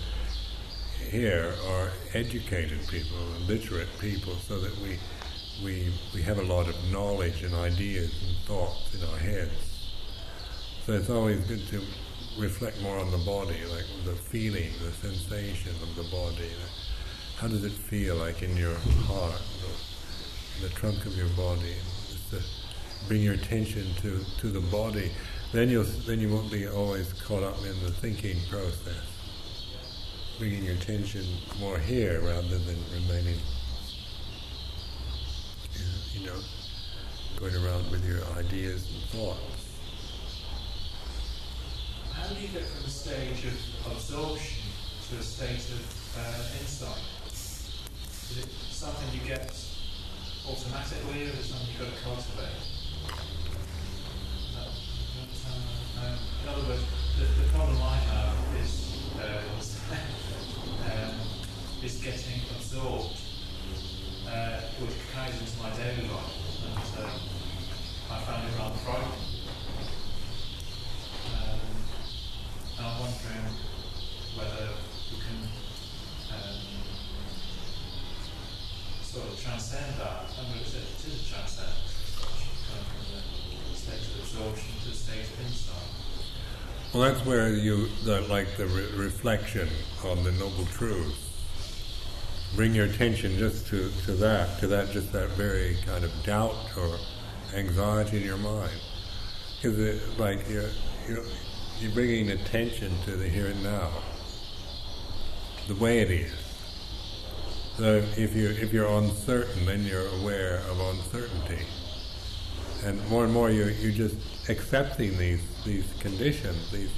here 1.10 1.54
are 1.68 1.90
educated 2.14 2.80
people, 2.88 3.18
literate 3.46 3.88
people, 3.98 4.34
so 4.36 4.58
that 4.60 4.76
we 4.78 4.98
we 5.62 5.92
we 6.14 6.22
have 6.22 6.38
a 6.38 6.42
lot 6.42 6.68
of 6.68 6.76
knowledge 6.90 7.42
and 7.42 7.54
ideas 7.54 8.12
and 8.26 8.36
thoughts 8.46 8.94
in 8.94 9.08
our 9.08 9.18
heads. 9.18 9.90
So 10.86 10.92
it's 10.94 11.10
always 11.10 11.40
good 11.46 11.66
to 11.68 11.80
reflect 12.38 12.80
more 12.82 12.98
on 12.98 13.10
the 13.10 13.18
body, 13.18 13.58
like 13.70 13.86
the 14.04 14.14
feeling, 14.14 14.70
the 14.84 14.90
sensation 14.92 15.72
of 15.82 15.94
the 15.96 16.04
body. 16.04 16.50
How 17.36 17.48
does 17.48 17.64
it 17.64 17.72
feel 17.72 18.16
like 18.16 18.42
in 18.42 18.56
your 18.56 18.74
heart, 19.06 19.42
the, 19.60 20.68
the 20.68 20.74
trunk 20.74 21.04
of 21.06 21.16
your 21.16 21.28
body? 21.30 21.74
Just 22.08 22.30
to 22.30 22.42
bring 23.08 23.22
your 23.22 23.34
attention 23.34 23.86
to, 24.02 24.24
to 24.38 24.48
the 24.48 24.60
body. 24.60 25.10
Then 25.52 25.68
you'll 25.68 25.84
then 26.06 26.20
you 26.20 26.30
won't 26.30 26.50
be 26.50 26.66
always 26.66 27.12
caught 27.12 27.42
up 27.42 27.58
in 27.58 27.78
the 27.84 27.90
thinking 27.90 28.38
process. 28.48 29.04
Bringing 30.38 30.64
your 30.64 30.74
attention 30.74 31.24
more 31.60 31.78
here 31.78 32.20
rather 32.20 32.58
than 32.58 32.76
remaining, 32.92 33.38
you 36.14 36.26
know, 36.26 36.36
going 37.36 37.54
around 37.56 37.90
with 37.90 38.06
your 38.06 38.20
ideas 38.36 38.86
and 38.92 39.02
thoughts. 39.10 39.40
How 42.12 42.28
do 42.28 42.40
you 42.40 42.48
get 42.48 42.64
from 42.64 42.84
a 42.84 42.90
stage 42.90 43.44
of 43.46 43.92
absorption 43.92 44.62
to 45.08 45.16
a 45.16 45.22
stage 45.22 45.70
of 45.72 45.82
uh, 46.18 46.60
insight? 46.60 47.02
Is 47.28 48.38
it 48.38 48.48
something 48.70 49.08
you 49.18 49.26
get 49.26 49.54
automatically, 50.48 51.24
or 51.24 51.32
is 51.32 51.38
it 51.38 51.44
something 51.44 51.68
you've 51.72 51.80
got 51.80 51.96
to 51.96 52.04
cultivate? 52.04 52.72
In 56.42 56.48
other 56.48 56.68
words, 56.68 56.82
the, 57.18 57.24
the 57.40 57.48
problem 57.50 57.76
I 57.80 57.96
have 57.96 58.36
is, 58.60 58.98
uh, 59.16 59.42
um, 60.92 61.14
is 61.84 61.96
getting 62.02 62.42
absorbed, 62.56 63.16
uh, 64.32 64.60
which 64.80 64.96
carries 65.12 65.36
into 65.40 65.56
my 65.62 65.70
daily 65.76 66.08
life, 66.08 66.32
and 66.64 67.04
uh, 67.04 67.10
I 68.10 68.18
found 68.24 68.48
it 68.48 68.56
rather 68.58 68.76
frightening. 68.80 69.28
Um, 71.36 71.60
and 72.78 72.86
I'm 72.86 73.00
wondering 73.00 73.46
whether 74.36 74.68
we 75.12 75.16
can 75.20 75.38
um, 76.32 76.64
sort 79.02 79.28
of 79.28 79.40
transcend 79.40 80.00
that. 80.00 80.24
I'm 80.40 80.48
mean, 80.48 80.62
it 80.62 80.72
is 80.72 81.28
a 81.28 81.28
transcend, 81.28 81.76
from 82.72 82.80
the 83.70 83.76
state 83.76 84.00
of 84.00 84.16
absorption 84.20 84.72
to 84.82 84.88
the 84.88 84.96
state 84.96 85.28
of 85.28 85.40
insight. 85.44 85.92
Well, 86.94 87.02
that's 87.12 87.24
where 87.26 87.48
you 87.50 87.88
the, 88.04 88.20
like 88.22 88.56
the 88.56 88.66
re- 88.66 88.92
reflection 88.96 89.68
on 90.04 90.24
the 90.24 90.32
noble 90.32 90.66
truths. 90.66 91.31
Bring 92.54 92.74
your 92.74 92.84
attention 92.84 93.38
just 93.38 93.66
to, 93.68 93.90
to 94.04 94.12
that, 94.12 94.58
to 94.60 94.66
that, 94.68 94.90
just 94.90 95.12
that 95.12 95.30
very 95.30 95.76
kind 95.86 96.04
of 96.04 96.10
doubt 96.22 96.54
or 96.76 96.98
anxiety 97.54 98.18
in 98.18 98.24
your 98.24 98.36
mind, 98.36 98.72
because 99.60 100.18
like 100.18 100.48
you're, 100.48 100.68
you're 101.08 101.24
you're 101.80 101.92
bringing 101.92 102.30
attention 102.30 102.92
to 103.06 103.16
the 103.16 103.28
here 103.28 103.46
and 103.46 103.62
now, 103.62 103.90
the 105.66 105.74
way 105.76 106.00
it 106.00 106.10
is. 106.10 106.32
So 107.78 108.02
if 108.16 108.36
you 108.36 108.50
if 108.50 108.72
you're 108.72 108.86
uncertain, 108.98 109.64
then 109.64 109.82
you're 109.84 110.06
aware 110.20 110.58
of 110.70 110.78
uncertainty, 110.78 111.64
and 112.84 113.04
more 113.08 113.24
and 113.24 113.32
more 113.32 113.50
you 113.50 113.64
you're 113.80 113.92
just 113.92 114.16
accepting 114.50 115.16
these 115.16 115.40
these 115.64 115.90
conditions, 116.00 116.70
these 116.70 116.90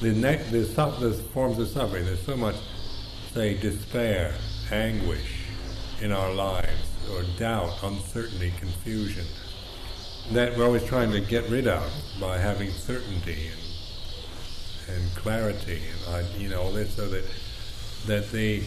the 0.00 0.12
ne- 0.12 0.42
the, 0.50 0.64
su- 0.64 1.00
the 1.00 1.14
forms 1.32 1.58
of 1.58 1.68
suffering. 1.68 2.04
There's 2.04 2.20
so 2.22 2.36
much, 2.36 2.56
say, 3.36 3.52
despair, 3.52 4.32
anguish 4.72 5.42
in 6.00 6.10
our 6.10 6.32
lives, 6.32 6.88
or 7.12 7.22
doubt, 7.38 7.70
uncertainty, 7.82 8.50
confusion. 8.58 9.26
That 10.32 10.56
we're 10.56 10.64
always 10.64 10.84
trying 10.84 11.10
to 11.12 11.20
get 11.20 11.46
rid 11.50 11.66
of 11.66 11.86
by 12.18 12.38
having 12.38 12.70
certainty 12.70 13.50
and, 14.88 14.96
and 14.96 15.16
clarity. 15.16 15.82
And 16.08 16.26
you 16.40 16.48
know 16.48 16.62
all 16.62 16.72
this 16.72 16.96
so 16.96 17.10
that 17.10 17.24
that 18.06 18.32
the 18.32 18.62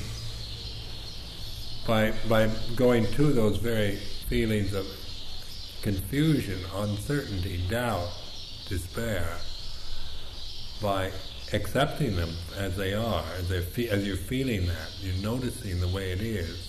by 1.87 2.13
by 2.29 2.51
going 2.75 3.07
to 3.13 3.33
those 3.33 3.57
very 3.57 3.95
feelings 3.95 4.75
of 4.75 4.85
confusion, 5.81 6.59
uncertainty, 6.75 7.59
doubt, 7.71 8.07
despair, 8.67 9.35
by 10.79 11.11
accepting 11.53 12.15
them 12.15 12.29
as 12.57 12.75
they 12.77 12.93
are, 12.93 13.23
as, 13.37 13.65
fe- 13.65 13.89
as 13.89 14.05
you're 14.05 14.17
feeling 14.17 14.67
that, 14.67 14.89
you're 15.01 15.23
noticing 15.23 15.79
the 15.79 15.87
way 15.87 16.11
it 16.11 16.21
is, 16.21 16.67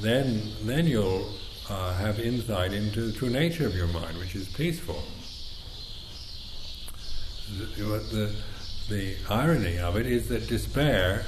then 0.00 0.52
then 0.62 0.86
you'll 0.86 1.30
uh, 1.68 1.94
have 1.94 2.18
insight 2.18 2.72
into 2.72 3.02
the 3.02 3.12
true 3.12 3.30
nature 3.30 3.66
of 3.66 3.74
your 3.74 3.86
mind, 3.88 4.16
which 4.18 4.34
is 4.34 4.48
peaceful. 4.48 5.02
The, 7.58 7.84
the, 8.12 8.34
the 8.88 9.16
irony 9.28 9.78
of 9.78 9.96
it 9.96 10.06
is 10.06 10.28
that 10.28 10.46
despair, 10.46 11.24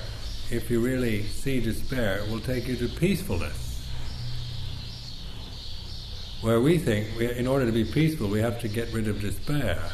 if 0.50 0.70
you 0.70 0.80
really 0.80 1.24
see 1.24 1.60
despair, 1.60 2.24
will 2.30 2.40
take 2.40 2.66
you 2.66 2.76
to 2.76 2.88
peacefulness. 2.88 3.68
Where 6.40 6.60
we 6.60 6.78
think, 6.78 7.08
we, 7.18 7.32
in 7.32 7.46
order 7.46 7.66
to 7.66 7.72
be 7.72 7.84
peaceful, 7.84 8.28
we 8.28 8.40
have 8.40 8.60
to 8.60 8.68
get 8.68 8.92
rid 8.92 9.06
of 9.06 9.20
despair. 9.20 9.92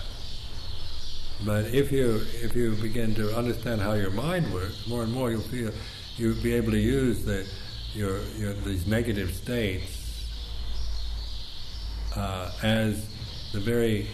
But 1.44 1.66
if 1.66 1.92
you 1.92 2.20
if 2.42 2.56
you 2.56 2.74
begin 2.74 3.14
to 3.14 3.36
understand 3.36 3.80
how 3.80 3.92
your 3.92 4.10
mind 4.10 4.52
works, 4.52 4.86
more 4.86 5.02
and 5.02 5.12
more 5.12 5.30
you'll 5.30 5.40
feel 5.42 5.72
you'll 6.16 6.42
be 6.42 6.52
able 6.52 6.72
to 6.72 6.78
use 6.78 7.24
the, 7.24 7.46
your, 7.94 8.20
your 8.36 8.52
these 8.52 8.86
negative 8.86 9.32
states 9.32 10.26
uh, 12.16 12.50
as 12.62 13.08
the 13.52 13.60
very 13.60 14.08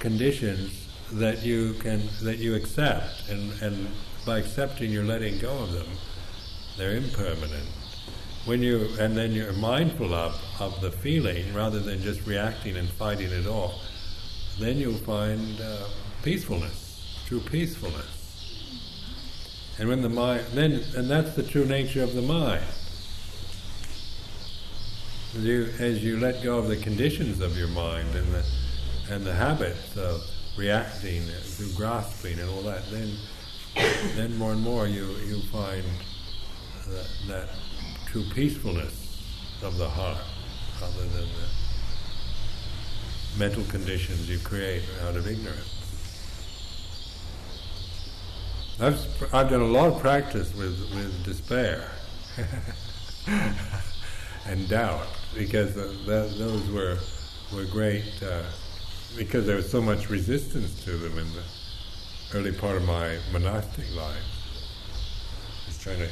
conditions 0.00 0.88
that 1.12 1.42
you 1.42 1.74
can 1.74 2.02
that 2.22 2.38
you 2.38 2.54
accept, 2.54 3.28
and, 3.28 3.52
and 3.62 3.88
by 4.24 4.38
accepting, 4.38 4.90
you're 4.90 5.04
letting 5.04 5.38
go 5.38 5.58
of 5.58 5.72
them. 5.72 5.86
They're 6.78 6.96
impermanent. 6.96 7.68
When 8.46 8.62
you 8.62 8.88
and 8.98 9.16
then 9.16 9.32
you're 9.32 9.52
mindful 9.52 10.14
of 10.14 10.40
of 10.58 10.80
the 10.80 10.90
feeling 10.90 11.52
rather 11.52 11.78
than 11.78 12.00
just 12.02 12.26
reacting 12.26 12.76
and 12.76 12.88
fighting 12.88 13.30
it 13.30 13.46
off, 13.46 13.74
then 14.58 14.78
you'll 14.78 14.94
find 14.94 15.60
uh, 15.60 15.88
peacefulness, 16.22 17.22
true 17.26 17.40
peacefulness. 17.40 18.18
And 19.78 19.88
when 19.88 20.02
the 20.02 20.08
mind, 20.08 20.44
then 20.52 20.84
and 20.96 21.10
that's 21.10 21.34
the 21.34 21.42
true 21.42 21.64
nature 21.64 22.02
of 22.02 22.14
the 22.14 22.22
mind. 22.22 22.64
As 25.34 25.44
you, 25.44 25.68
as 25.78 26.04
you 26.04 26.18
let 26.18 26.42
go 26.42 26.58
of 26.58 26.68
the 26.68 26.76
conditions 26.76 27.40
of 27.40 27.56
your 27.56 27.68
mind 27.68 28.14
and 28.14 28.32
the 28.34 28.44
and 29.10 29.24
the 29.24 29.32
habits 29.32 29.96
of 29.96 30.22
reacting 30.56 31.22
through 31.22 31.72
grasping 31.74 32.38
and 32.38 32.48
all 32.50 32.62
that, 32.62 32.82
then 32.90 33.16
then 34.14 34.36
more 34.36 34.52
and 34.52 34.60
more 34.60 34.86
you 34.86 35.16
you 35.26 35.40
find 35.50 35.84
that, 36.88 37.08
that 37.28 37.48
true 38.06 38.24
peacefulness 38.34 39.18
of 39.62 39.78
the 39.78 39.88
heart, 39.88 40.18
rather 40.80 41.00
than 41.00 41.28
the 41.28 41.48
mental 43.38 43.64
conditions 43.64 44.28
you 44.28 44.38
create 44.38 44.82
out 45.06 45.16
of 45.16 45.26
ignorance. 45.26 45.82
I've, 48.80 49.34
I've 49.34 49.48
done 49.48 49.60
a 49.60 49.66
lot 49.66 49.92
of 49.92 50.00
practice 50.00 50.54
with, 50.54 50.78
with 50.94 51.24
despair 51.24 51.88
and 54.46 54.68
doubt 54.68 55.06
because 55.34 55.74
those 55.74 56.68
were, 56.70 56.98
were 57.54 57.64
great, 57.66 58.04
uh, 58.22 58.42
because 59.16 59.46
there 59.46 59.56
was 59.56 59.70
so 59.70 59.80
much 59.80 60.10
resistance 60.10 60.82
to 60.84 60.92
them 60.96 61.18
in 61.18 61.32
the 61.32 61.42
early 62.34 62.52
part 62.52 62.76
of 62.76 62.84
my 62.84 63.18
monastic 63.30 63.84
life. 63.94 64.24
Was 65.66 65.78
trying 65.78 65.98
to, 65.98 66.08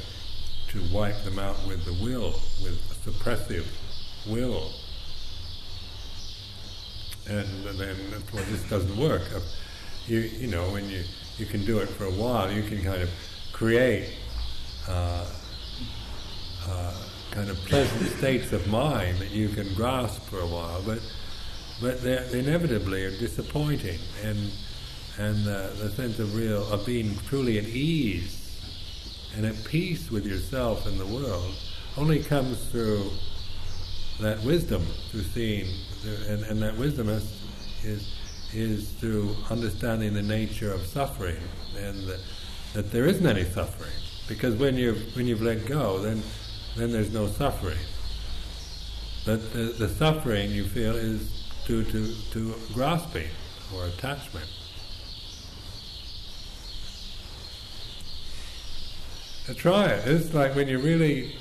to 0.68 0.94
wipe 0.94 1.22
them 1.24 1.38
out 1.38 1.56
with 1.66 1.84
the 1.84 1.94
will, 2.04 2.34
with 2.62 2.78
suppressive 3.04 3.66
will. 4.28 4.70
And 7.28 7.64
then, 7.78 7.96
well, 8.32 8.44
this 8.50 8.68
doesn't 8.68 8.96
work. 8.96 9.22
You, 10.06 10.18
you 10.18 10.48
know, 10.48 10.70
when 10.70 10.88
you 10.88 11.04
you 11.40 11.46
can 11.46 11.64
do 11.64 11.78
it 11.78 11.88
for 11.88 12.04
a 12.04 12.10
while. 12.10 12.52
You 12.52 12.62
can 12.62 12.82
kind 12.84 13.02
of 13.02 13.10
create 13.52 14.12
uh, 14.86 15.24
uh, 16.68 16.94
kind 17.30 17.48
of 17.48 17.56
pleasant 17.64 18.10
states 18.18 18.52
of 18.52 18.66
mind 18.68 19.18
that 19.18 19.30
you 19.30 19.48
can 19.48 19.72
grasp 19.74 20.22
for 20.28 20.40
a 20.40 20.46
while, 20.46 20.82
but 20.84 21.00
but 21.80 22.02
they 22.02 22.38
inevitably 22.38 23.04
are 23.06 23.18
disappointing, 23.18 23.98
and 24.22 24.52
and 25.18 25.48
uh, 25.48 25.68
the 25.80 25.90
sense 25.90 26.18
of 26.18 26.34
real 26.36 26.70
of 26.70 26.84
being 26.84 27.16
truly 27.28 27.58
at 27.58 27.64
ease 27.64 28.36
and 29.36 29.46
at 29.46 29.64
peace 29.64 30.10
with 30.10 30.26
yourself 30.26 30.86
and 30.86 30.98
the 30.98 31.06
world 31.06 31.54
only 31.96 32.20
comes 32.20 32.58
through 32.66 33.10
that 34.20 34.42
wisdom, 34.44 34.84
through 35.10 35.22
seeing, 35.22 35.66
and, 36.28 36.44
and 36.44 36.62
that 36.62 36.76
wisdom 36.76 37.08
is, 37.08 37.24
is 37.84 38.20
is 38.52 38.90
through 38.90 39.36
understanding 39.48 40.14
the 40.14 40.22
nature 40.22 40.72
of 40.72 40.84
suffering 40.86 41.36
and 41.78 41.96
that, 42.08 42.20
that 42.74 42.90
there 42.90 43.06
isn't 43.06 43.26
any 43.26 43.44
suffering. 43.44 43.92
Because 44.28 44.54
when 44.56 44.76
you've, 44.76 45.14
when 45.16 45.26
you've 45.26 45.42
let 45.42 45.66
go, 45.66 45.98
then, 45.98 46.22
then 46.76 46.92
there's 46.92 47.12
no 47.12 47.26
suffering. 47.26 47.78
But 49.24 49.52
the, 49.52 49.74
the 49.78 49.88
suffering 49.88 50.50
you 50.50 50.64
feel 50.64 50.94
is 50.96 51.30
due 51.66 51.84
to, 51.84 52.14
to 52.32 52.54
grasping 52.72 53.28
or 53.74 53.86
attachment. 53.86 54.46
Try 59.56 59.86
it. 59.86 60.06
It's 60.06 60.32
like 60.32 60.54
when 60.54 60.68
you 60.68 60.78
really, 60.78 61.34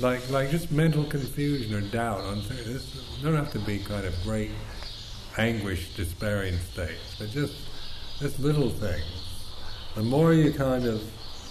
like 0.00 0.28
like 0.30 0.50
just 0.50 0.70
mental 0.70 1.04
confusion 1.04 1.74
or 1.74 1.80
doubt 1.80 2.20
on 2.20 2.40
things. 2.40 2.94
It 2.94 3.22
don't 3.22 3.34
have 3.34 3.52
to 3.52 3.58
be 3.60 3.78
kind 3.78 4.06
of 4.06 4.14
great 4.22 4.50
anguish 5.36 5.94
despairing 5.94 6.58
states, 6.58 7.16
but 7.18 7.30
just 7.30 7.54
just 8.18 8.38
little 8.38 8.70
things. 8.70 9.04
The 9.94 10.02
more 10.02 10.32
you 10.32 10.52
kind 10.52 10.86
of 10.86 11.02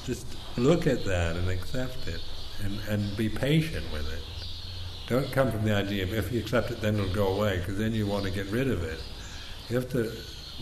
just 0.06 0.26
look 0.58 0.88
at 0.88 1.06
that 1.06 1.36
and 1.36 1.50
accept 1.50 2.08
it 2.08 2.22
and, 2.64 2.80
and 2.90 3.18
be 3.18 3.30
patient 3.30 3.86
with 3.92 4.12
it. 4.12 4.24
Don't 5.08 5.32
come 5.32 5.52
from 5.52 5.64
the 5.64 5.74
idea 5.76 6.04
of 6.04 6.14
if 6.14 6.32
you 6.32 6.40
accept 6.40 6.72
it 6.72 6.82
then 6.82 6.96
it'll 6.96 7.14
go 7.14 7.36
away 7.36 7.60
because 7.60 7.78
then 7.78 7.94
you 7.94 8.06
want 8.06 8.26
to 8.26 8.32
get 8.32 8.48
rid 8.48 8.68
of 8.68 8.84
it. 8.84 9.00
You 9.70 9.76
have 9.76 9.90
to 9.92 10.12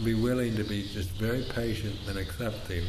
be 0.04 0.14
willing 0.14 0.56
to 0.56 0.64
be 0.64 0.88
just 0.88 1.10
very 1.12 1.44
patient 1.44 1.96
and 2.08 2.18
accepting 2.18 2.86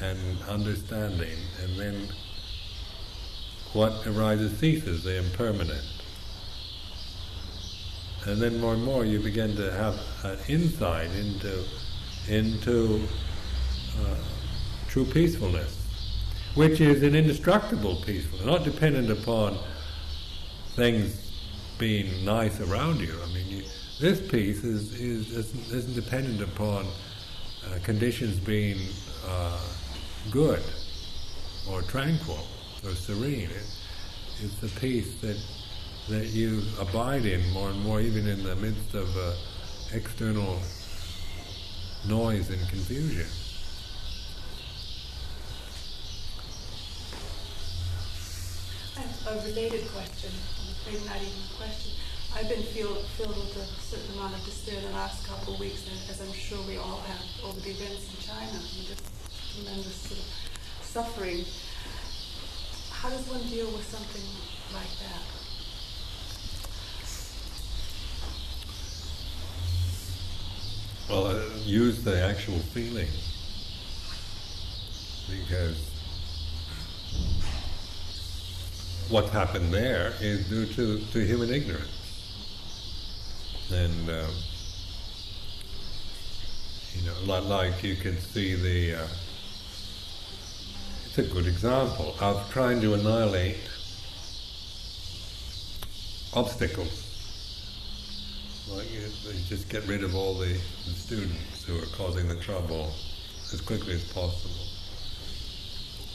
and 0.00 0.42
understanding 0.48 1.38
and 1.62 1.78
then 1.78 2.08
what 3.72 4.06
arises 4.06 4.56
ceases, 4.58 5.02
the 5.02 5.16
impermanent. 5.16 5.84
And 8.26 8.40
then 8.40 8.60
more 8.60 8.74
and 8.74 8.84
more 8.84 9.04
you 9.04 9.18
begin 9.18 9.56
to 9.56 9.72
have 9.72 9.98
an 10.24 10.38
insight 10.46 11.10
into, 11.12 11.64
into 12.28 13.08
uh, 14.00 14.14
true 14.88 15.04
peacefulness, 15.04 15.76
which 16.54 16.80
is 16.80 17.02
an 17.02 17.14
indestructible 17.14 17.96
peacefulness, 18.04 18.46
not 18.46 18.64
dependent 18.64 19.10
upon 19.10 19.58
things 20.76 21.32
being 21.78 22.24
nice 22.24 22.60
around 22.60 23.00
you. 23.00 23.14
I 23.24 23.34
mean, 23.34 23.48
you, 23.48 23.62
this 24.00 24.20
peace 24.20 24.62
is, 24.62 25.00
is, 25.00 25.32
isn't, 25.32 25.76
isn't 25.76 25.94
dependent 25.94 26.42
upon 26.42 26.86
uh, 26.86 27.78
conditions 27.82 28.38
being 28.38 28.78
uh, 29.26 29.58
good 30.30 30.62
or 31.68 31.82
tranquil 31.82 32.46
or 32.84 32.90
serene. 32.90 33.50
It, 33.50 33.66
it's 34.42 34.56
the 34.56 34.68
peace 34.80 35.20
that 35.20 35.36
that 36.08 36.26
you 36.26 36.62
abide 36.80 37.24
in 37.24 37.48
more 37.52 37.70
and 37.70 37.80
more, 37.82 38.00
even 38.00 38.26
in 38.26 38.42
the 38.42 38.56
midst 38.56 38.94
of 38.94 39.16
uh, 39.16 39.32
external 39.92 40.58
noise 42.08 42.50
and 42.50 42.60
confusion. 42.68 43.26
a 49.32 49.34
related 49.46 49.88
question, 49.94 50.30
maybe 50.84 50.98
not 51.06 51.16
even 51.16 51.32
a 51.32 51.56
question. 51.56 51.92
I've 52.34 52.48
been 52.48 52.62
feel, 52.62 52.92
filled 53.16 53.36
with 53.36 53.56
a 53.56 53.66
certain 53.80 54.18
amount 54.18 54.34
of 54.34 54.44
despair 54.44 54.80
the 54.80 54.90
last 54.90 55.26
couple 55.26 55.54
of 55.54 55.60
weeks, 55.60 55.88
as 56.10 56.20
I'm 56.20 56.32
sure 56.32 56.58
we 56.66 56.76
all 56.76 57.00
have 57.06 57.22
over 57.44 57.60
the 57.60 57.70
events 57.70 58.12
in 58.12 58.28
China 58.28 58.52
and 58.52 58.86
this 58.88 59.00
tremendous 59.54 59.94
sort 59.94 60.20
of 60.20 60.26
suffering. 60.84 61.44
How 63.02 63.10
does 63.10 63.26
one 63.28 63.42
deal 63.48 63.66
with 63.66 63.84
something 63.84 64.22
like 64.72 64.86
that? 65.00 65.22
Well, 71.10 71.26
uh, 71.26 71.42
use 71.64 72.04
the 72.04 72.22
actual 72.22 72.60
feeling 72.60 73.08
because 75.28 75.90
what 79.08 79.30
happened 79.30 79.74
there 79.74 80.12
is 80.20 80.48
due 80.48 80.66
to, 80.66 81.04
to 81.04 81.26
human 81.26 81.52
ignorance. 81.52 81.90
And, 83.72 84.10
um, 84.10 84.30
you 86.94 87.02
know, 87.04 87.40
like, 87.42 87.82
you 87.82 87.96
can 87.96 88.16
see 88.20 88.54
the, 88.54 89.02
uh, 89.02 89.06
it's 91.14 91.30
a 91.30 91.34
good 91.34 91.46
example 91.46 92.14
of 92.20 92.50
trying 92.50 92.80
to 92.80 92.94
annihilate 92.94 93.58
obstacles 96.32 97.04
like 98.70 98.90
you, 98.90 99.02
they 99.26 99.38
just 99.46 99.68
get 99.68 99.86
rid 99.86 100.04
of 100.04 100.14
all 100.14 100.32
the, 100.32 100.54
the 100.86 100.92
students 100.94 101.64
who 101.66 101.76
are 101.76 101.86
causing 101.94 102.26
the 102.28 102.36
trouble 102.36 102.94
as 103.52 103.60
quickly 103.60 103.92
as 103.92 104.10
possible. 104.10 104.64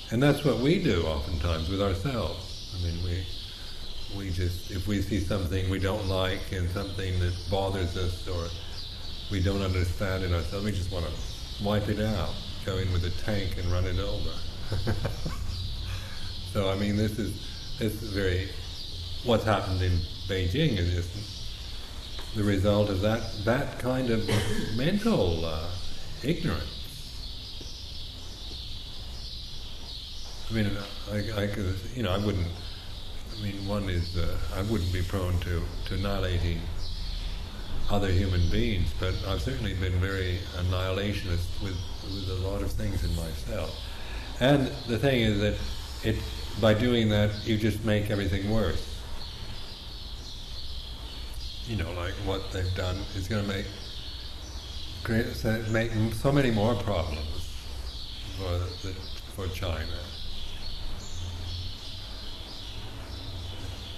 And 0.10 0.24
that's 0.24 0.44
what 0.44 0.58
we 0.58 0.82
do 0.82 1.04
oftentimes 1.04 1.70
with 1.70 1.80
ourselves. 1.80 2.74
I 2.76 2.84
mean, 2.84 3.04
we 3.04 3.24
we 4.18 4.32
just 4.32 4.72
if 4.72 4.88
we 4.88 5.04
see 5.04 5.20
something 5.20 5.70
we 5.70 5.78
don't 5.78 6.08
like 6.08 6.52
and 6.52 6.68
something 6.72 7.20
that 7.20 7.38
bothers 7.52 7.96
us 7.98 8.28
or 8.28 8.48
we 9.30 9.44
don't 9.44 9.62
understand 9.62 10.24
in 10.24 10.34
ourselves, 10.34 10.66
we 10.66 10.72
just 10.72 10.92
want 10.92 11.06
to 11.06 11.64
wipe 11.64 11.88
it 11.88 12.00
out, 12.00 12.34
go 12.66 12.78
in 12.78 12.92
with 12.92 13.06
a 13.06 13.12
tank 13.22 13.58
and 13.60 13.72
run 13.72 13.86
it 13.86 14.00
over. 14.00 14.32
so 16.54 16.70
I 16.70 16.76
mean, 16.76 16.98
this 16.98 17.18
is 17.20 17.34
this 17.80 18.02
is 18.02 18.12
very 18.12 18.50
what's 19.24 19.44
happened 19.44 19.82
in 19.82 20.00
Beijing 20.28 20.78
is 20.78 21.10
the 22.36 22.44
result 22.44 22.90
of 22.90 23.02
that 23.02 23.22
that 23.46 23.80
kind 23.80 24.10
of 24.10 24.28
mental 24.76 25.46
uh, 25.46 25.70
ignorance. 26.24 26.78
I 30.50 30.54
mean, 30.54 30.72
I, 31.12 31.16
I 31.16 31.50
you 31.96 32.04
know, 32.04 32.12
I 32.12 32.18
wouldn't. 32.18 32.48
I 33.38 33.44
mean, 33.44 33.68
one 33.68 33.90
is 33.90 34.18
uh, 34.18 34.38
I 34.56 34.64
wouldn't 34.64 34.92
be 34.92 35.02
prone 35.02 35.38
to, 35.42 35.62
to 35.86 35.94
annihilating 35.94 36.60
other 37.90 38.10
human 38.10 38.50
beings, 38.50 38.90
but 39.00 39.14
I've 39.28 39.42
certainly 39.42 39.74
been 39.76 40.00
very 40.00 40.40
annihilationist 40.58 41.62
with 41.62 41.78
with 42.04 42.30
a 42.30 42.48
lot 42.48 42.62
of 42.62 42.72
things 42.72 43.04
in 43.04 43.16
myself. 43.16 43.78
And 44.40 44.68
the 44.88 44.98
thing 44.98 45.22
is 45.22 45.40
that 45.40 45.56
it 46.04 46.16
by 46.62 46.74
doing 46.74 47.10
that 47.10 47.32
you 47.46 47.58
just 47.58 47.84
make 47.86 48.10
everything 48.10 48.50
worse 48.50 48.98
you 51.68 51.76
know, 51.76 51.92
like 51.94 52.14
what 52.26 52.52
they've 52.52 52.74
done 52.76 52.98
is 53.16 53.28
going 53.28 53.42
to 53.44 53.48
make 53.48 53.66
create 55.04 55.26
make 55.70 55.92
so 56.14 56.32
many 56.32 56.50
more 56.50 56.76
problems 56.76 57.50
for 58.38 58.88
the, 58.88 58.94
for 59.36 59.48
China. 59.50 59.86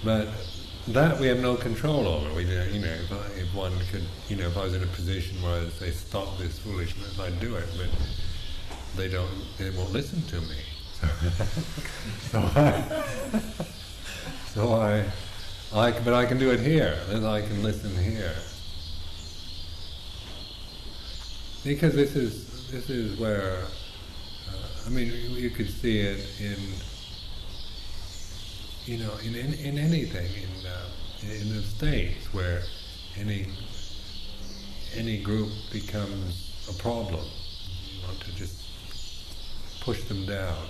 But 0.02 0.28
that 0.88 1.20
we 1.20 1.26
have 1.26 1.40
no 1.40 1.54
control 1.56 2.08
over. 2.08 2.34
We, 2.34 2.44
uh, 2.44 2.64
you 2.64 2.80
know, 2.80 2.88
if, 2.88 3.12
I, 3.12 3.40
if 3.40 3.54
one 3.54 3.72
could, 3.90 4.04
you 4.28 4.36
know, 4.36 4.46
if 4.46 4.56
I 4.56 4.64
was 4.64 4.74
in 4.74 4.82
a 4.82 4.86
position 4.86 5.40
where 5.42 5.60
I 5.60 5.68
say 5.68 5.90
stop 5.90 6.38
this 6.38 6.58
foolishness, 6.58 7.20
I'd 7.20 7.38
do 7.38 7.54
it. 7.54 7.68
But 7.76 7.88
they 8.96 9.08
don't. 9.08 9.30
They 9.58 9.70
won't 9.70 9.92
listen 9.92 10.22
to 10.22 10.40
me. 10.40 10.56
so 12.30 12.38
I, 12.38 13.04
so 14.48 14.74
I 14.74 15.04
I 15.72 15.98
but 16.00 16.14
I 16.14 16.26
can 16.26 16.38
do 16.38 16.50
it 16.50 16.60
here. 16.60 16.98
Then 17.08 17.24
I 17.24 17.40
can 17.40 17.62
listen 17.62 17.96
here. 17.96 18.34
Because 21.64 21.94
this 21.94 22.16
is 22.16 22.70
this 22.70 22.90
is 22.90 23.18
where 23.18 23.64
I 24.86 24.92
mean, 24.92 25.06
you, 25.06 25.12
you 25.12 25.50
could 25.50 25.70
see 25.70 26.00
it 26.00 26.26
in, 26.40 26.56
you 28.86 29.04
know, 29.04 29.12
in 29.22 29.36
in, 29.36 29.54
in 29.54 29.78
anything 29.78 30.26
in 30.26 30.66
uh, 30.66 31.32
in 31.42 31.54
the 31.54 31.62
states 31.62 32.32
where 32.32 32.62
any 33.16 33.46
any 34.96 35.22
group 35.22 35.50
becomes 35.70 36.50
a 36.68 36.72
problem. 36.82 37.24
You 37.92 38.06
want 38.06 38.20
to 38.20 38.34
just 38.34 38.59
push 39.80 40.04
them 40.04 40.26
down, 40.26 40.66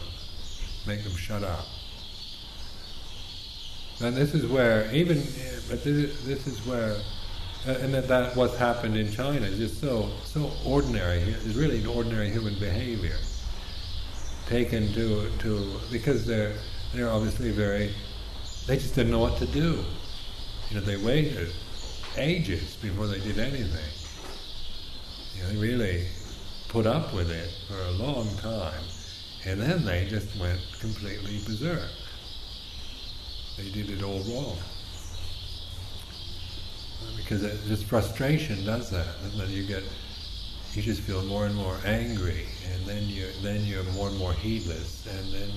make 0.87 1.03
them 1.05 1.15
shut 1.16 1.43
up. 1.43 1.66
And 4.03 4.16
this 4.16 4.35
is 4.35 4.47
where 4.47 4.91
even, 4.93 5.19
but 5.69 5.85
this, 5.85 6.23
this 6.24 6.47
is 6.47 6.65
where, 6.66 6.97
and 7.66 7.93
that, 7.93 8.09
that 8.09 8.35
what's 8.35 8.57
happened 8.57 8.97
in 8.97 9.12
China 9.12 9.47
is 9.47 9.59
just 9.59 9.81
so 9.81 10.09
so 10.24 10.51
ordinary. 10.65 11.19
It's 11.19 11.55
really 11.55 11.81
an 11.81 11.87
ordinary 11.87 12.31
human 12.31 12.55
behavior 12.59 13.19
taken 14.47 14.93
to 14.95 15.31
to 15.41 15.78
because 15.93 16.24
they're 16.27 16.55
they're 16.95 17.11
obviously 17.11 17.51
very 17.51 17.95
they 18.66 18.77
just 18.77 18.95
didn't 18.95 19.12
know 19.12 19.19
what 19.19 19.37
to 19.39 19.47
do. 19.47 19.85
You 20.70 20.77
know, 20.77 20.81
they 20.81 20.97
waited 20.97 21.53
ages 22.16 22.77
before 22.77 23.07
they 23.07 23.20
did 23.20 23.39
anything. 23.39 23.91
You 25.35 25.43
know, 25.43 25.49
they 25.51 25.57
really 25.57 26.07
put 26.69 26.87
up 26.87 27.12
with 27.12 27.31
it 27.31 27.51
for 27.69 27.77
a 27.77 27.91
long 27.93 28.28
time, 28.37 28.82
and 29.45 29.61
then 29.61 29.85
they 29.85 30.07
just 30.07 30.37
went 30.39 30.61
completely 30.81 31.41
berserk. 31.47 31.89
They 33.57 33.71
did 33.71 33.91
it 33.91 34.03
all 34.03 34.21
wrong. 34.21 34.59
Because 37.17 37.43
it, 37.43 37.67
this 37.67 37.83
frustration 37.83 38.65
does 38.65 38.91
that, 38.91 39.15
you 39.49 39.65
get, 39.67 39.83
you 40.73 40.83
just 40.83 41.01
feel 41.03 41.23
more 41.25 41.47
and 41.47 41.55
more 41.55 41.79
angry, 41.85 42.47
and 42.73 42.85
then 42.87 43.05
you 43.09 43.27
then 43.43 43.65
you're 43.65 43.85
more 43.95 44.09
and 44.09 44.19
more 44.19 44.33
heedless, 44.33 45.07
and 45.07 45.33
then 45.33 45.51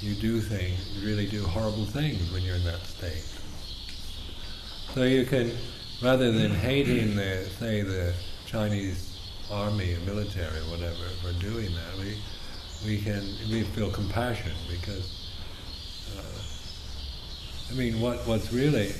you 0.00 0.14
do 0.14 0.40
things, 0.40 0.78
you 0.94 1.06
really 1.06 1.26
do 1.26 1.42
horrible 1.44 1.86
things 1.86 2.30
when 2.32 2.42
you're 2.42 2.56
in 2.56 2.64
that 2.64 2.84
state. 2.86 3.24
So 4.94 5.02
you 5.04 5.24
can, 5.24 5.52
rather 6.02 6.30
than 6.30 6.52
hating 6.52 7.16
the, 7.16 7.46
say, 7.58 7.80
the 7.80 8.14
Chinese 8.46 9.18
army 9.50 9.94
or 9.94 10.00
military 10.00 10.58
or 10.58 10.70
whatever 10.70 11.08
for 11.22 11.32
doing 11.40 11.72
that, 11.74 11.98
we 11.98 12.16
we 12.84 13.00
can 13.00 13.22
we 13.50 13.62
feel 13.62 13.90
compassion 13.90 14.52
because 14.70 15.28
uh, 16.16 17.72
I 17.72 17.74
mean 17.74 18.00
what 18.00 18.26
what's 18.26 18.52
really 18.52 18.92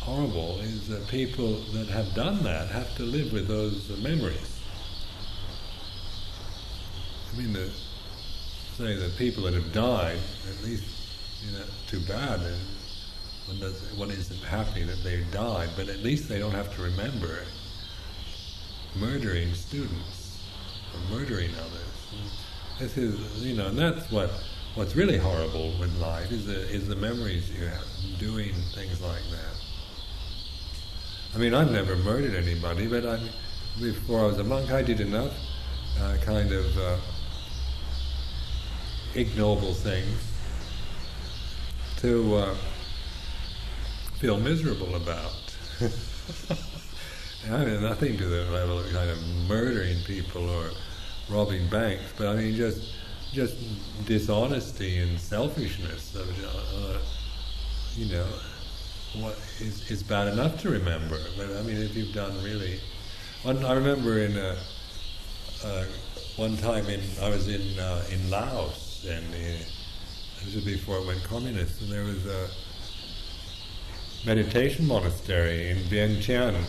horrible 0.00 0.58
is 0.60 0.88
that 0.88 1.06
people 1.08 1.54
that 1.72 1.88
have 1.88 2.14
done 2.14 2.42
that 2.44 2.68
have 2.68 2.94
to 2.96 3.02
live 3.02 3.32
with 3.32 3.48
those 3.48 3.88
memories. 4.02 4.60
I 7.32 7.38
mean 7.38 7.52
the 7.52 7.70
say 8.76 8.96
the 8.96 9.10
people 9.16 9.44
that 9.44 9.54
have 9.54 9.72
died, 9.72 10.18
at 10.50 10.64
least 10.64 10.84
you 11.44 11.52
know, 11.56 11.64
too 11.86 12.00
bad. 12.00 12.40
And 12.40 12.56
one, 13.46 13.60
does, 13.60 13.92
one 13.94 14.10
isn't 14.10 14.42
happy 14.42 14.82
that 14.82 15.02
they 15.04 15.22
died, 15.30 15.70
but 15.76 15.88
at 15.88 16.02
least 16.02 16.28
they 16.28 16.38
don't 16.38 16.52
have 16.52 16.74
to 16.76 16.82
remember 16.82 17.40
murdering 18.96 19.54
students 19.54 20.38
or 20.92 21.16
murdering 21.16 21.50
others. 21.54 22.43
This 22.78 22.96
is, 22.96 23.44
you 23.44 23.54
know, 23.54 23.68
and 23.68 23.78
that's 23.78 24.10
what 24.10 24.30
what's 24.74 24.96
really 24.96 25.16
horrible 25.16 25.80
in 25.82 26.00
life 26.00 26.32
is 26.32 26.46
the 26.46 26.68
is 26.70 26.88
the 26.88 26.96
memories 26.96 27.50
you 27.50 27.66
have 27.66 27.86
doing 28.18 28.52
things 28.74 29.00
like 29.00 29.22
that. 29.30 29.54
I 31.34 31.38
mean, 31.38 31.54
I've 31.54 31.70
never 31.70 31.96
murdered 31.96 32.34
anybody, 32.34 32.86
but 32.86 33.06
I, 33.06 33.20
before 33.80 34.20
I 34.20 34.26
was 34.26 34.38
a 34.38 34.44
monk, 34.44 34.70
I 34.70 34.82
did 34.82 35.00
enough 35.00 35.32
uh, 36.00 36.16
kind 36.24 36.52
of. 36.52 36.78
Uh, 36.78 36.96
ignoble 39.14 39.74
things 39.74 40.32
to 41.98 42.34
uh, 42.34 42.54
feel 44.18 44.38
miserable 44.38 44.96
about. 44.96 45.56
I 47.50 47.64
mean, 47.64 47.82
nothing 47.82 48.16
to 48.18 48.24
the 48.24 48.50
level 48.50 48.80
of 48.80 48.90
kind 48.90 49.10
of 49.10 49.18
murdering 49.46 49.98
people 50.04 50.48
or 50.48 50.70
robbing 51.28 51.68
banks, 51.68 52.04
but 52.16 52.28
I 52.28 52.36
mean 52.36 52.54
just 52.54 52.92
just 53.32 53.56
dishonesty 54.06 54.98
and 54.98 55.18
selfishness 55.18 56.14
of 56.14 56.28
uh, 56.28 56.98
you 57.96 58.12
know 58.12 58.26
what 59.14 59.38
is 59.60 59.90
is 59.90 60.02
bad 60.02 60.28
enough 60.28 60.60
to 60.62 60.70
remember. 60.70 61.18
But 61.36 61.50
I 61.56 61.62
mean, 61.62 61.76
if 61.76 61.94
you've 61.96 62.14
done 62.14 62.32
really, 62.42 62.80
one, 63.42 63.64
I 63.64 63.72
remember 63.72 64.18
in 64.18 64.36
a, 64.36 64.56
uh, 65.64 65.84
one 66.36 66.56
time 66.56 66.86
in 66.86 67.00
I 67.22 67.28
was 67.28 67.48
in 67.48 67.78
uh, 67.78 68.04
in 68.10 68.30
Laos 68.30 69.06
and 69.08 69.34
uh, 69.34 69.64
this 70.44 70.54
was 70.54 70.64
before 70.64 70.98
it 70.98 71.06
went 71.06 71.22
communist, 71.24 71.80
and 71.80 71.90
there 71.90 72.04
was 72.04 72.26
a 72.26 72.48
meditation 74.26 74.86
monastery 74.86 75.70
in 75.70 75.78
Vientiane, 75.78 76.64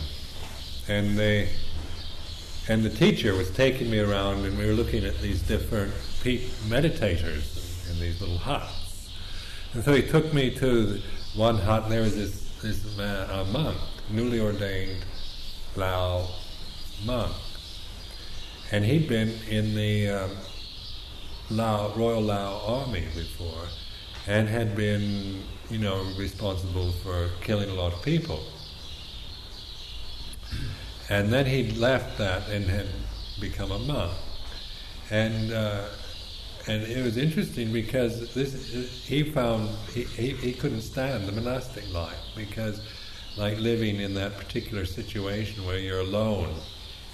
and 0.88 1.18
they 1.18 1.48
and 2.68 2.82
the 2.82 2.90
teacher 2.90 3.34
was 3.34 3.50
taking 3.50 3.90
me 3.90 4.00
around, 4.00 4.44
and 4.44 4.58
we 4.58 4.66
were 4.66 4.72
looking 4.72 5.04
at 5.04 5.18
these 5.20 5.42
different 5.42 5.92
meditators 6.68 7.86
in, 7.86 7.92
in, 7.92 8.00
these 8.00 8.20
little 8.20 8.38
huts. 8.38 9.08
And 9.72 9.84
so 9.84 9.94
he 9.94 10.02
took 10.02 10.32
me 10.34 10.50
to 10.56 11.00
one 11.34 11.58
hut, 11.58 11.84
and 11.84 11.92
there 11.92 12.02
was 12.02 12.16
this 12.16 12.46
this 12.62 12.96
man, 12.96 13.30
a 13.30 13.44
monk, 13.44 13.76
newly 14.10 14.40
ordained 14.40 15.04
Lao 15.76 16.28
monk, 17.04 17.32
and 18.72 18.84
he'd 18.84 19.08
been 19.08 19.32
in 19.48 19.74
the 19.74 20.08
um, 20.08 20.30
Lao, 21.50 21.94
Royal 21.94 22.22
Lao 22.22 22.60
Army 22.66 23.04
before 23.14 23.68
and 24.26 24.48
had 24.48 24.74
been, 24.74 25.42
you 25.70 25.78
know, 25.78 26.02
responsible 26.18 26.90
for 26.92 27.30
killing 27.40 27.70
a 27.70 27.74
lot 27.74 27.92
of 27.92 28.02
people. 28.02 28.42
And 31.08 31.32
then 31.32 31.46
he 31.46 31.70
left 31.72 32.18
that 32.18 32.48
and 32.48 32.64
had 32.64 32.86
become 33.40 33.70
a 33.70 33.78
monk. 33.78 34.12
And 35.10 35.52
uh, 35.52 35.84
and 36.66 36.82
it 36.82 37.04
was 37.04 37.16
interesting 37.16 37.72
because 37.72 38.34
this 38.34 39.04
he 39.06 39.22
found 39.22 39.68
he, 39.94 40.02
he, 40.02 40.30
he 40.32 40.52
couldn't 40.52 40.80
stand 40.80 41.28
the 41.28 41.32
monastic 41.32 41.92
life 41.92 42.18
because 42.34 42.80
like 43.36 43.58
living 43.58 44.00
in 44.00 44.14
that 44.14 44.36
particular 44.36 44.84
situation 44.84 45.64
where 45.64 45.78
you're 45.78 46.00
alone 46.00 46.52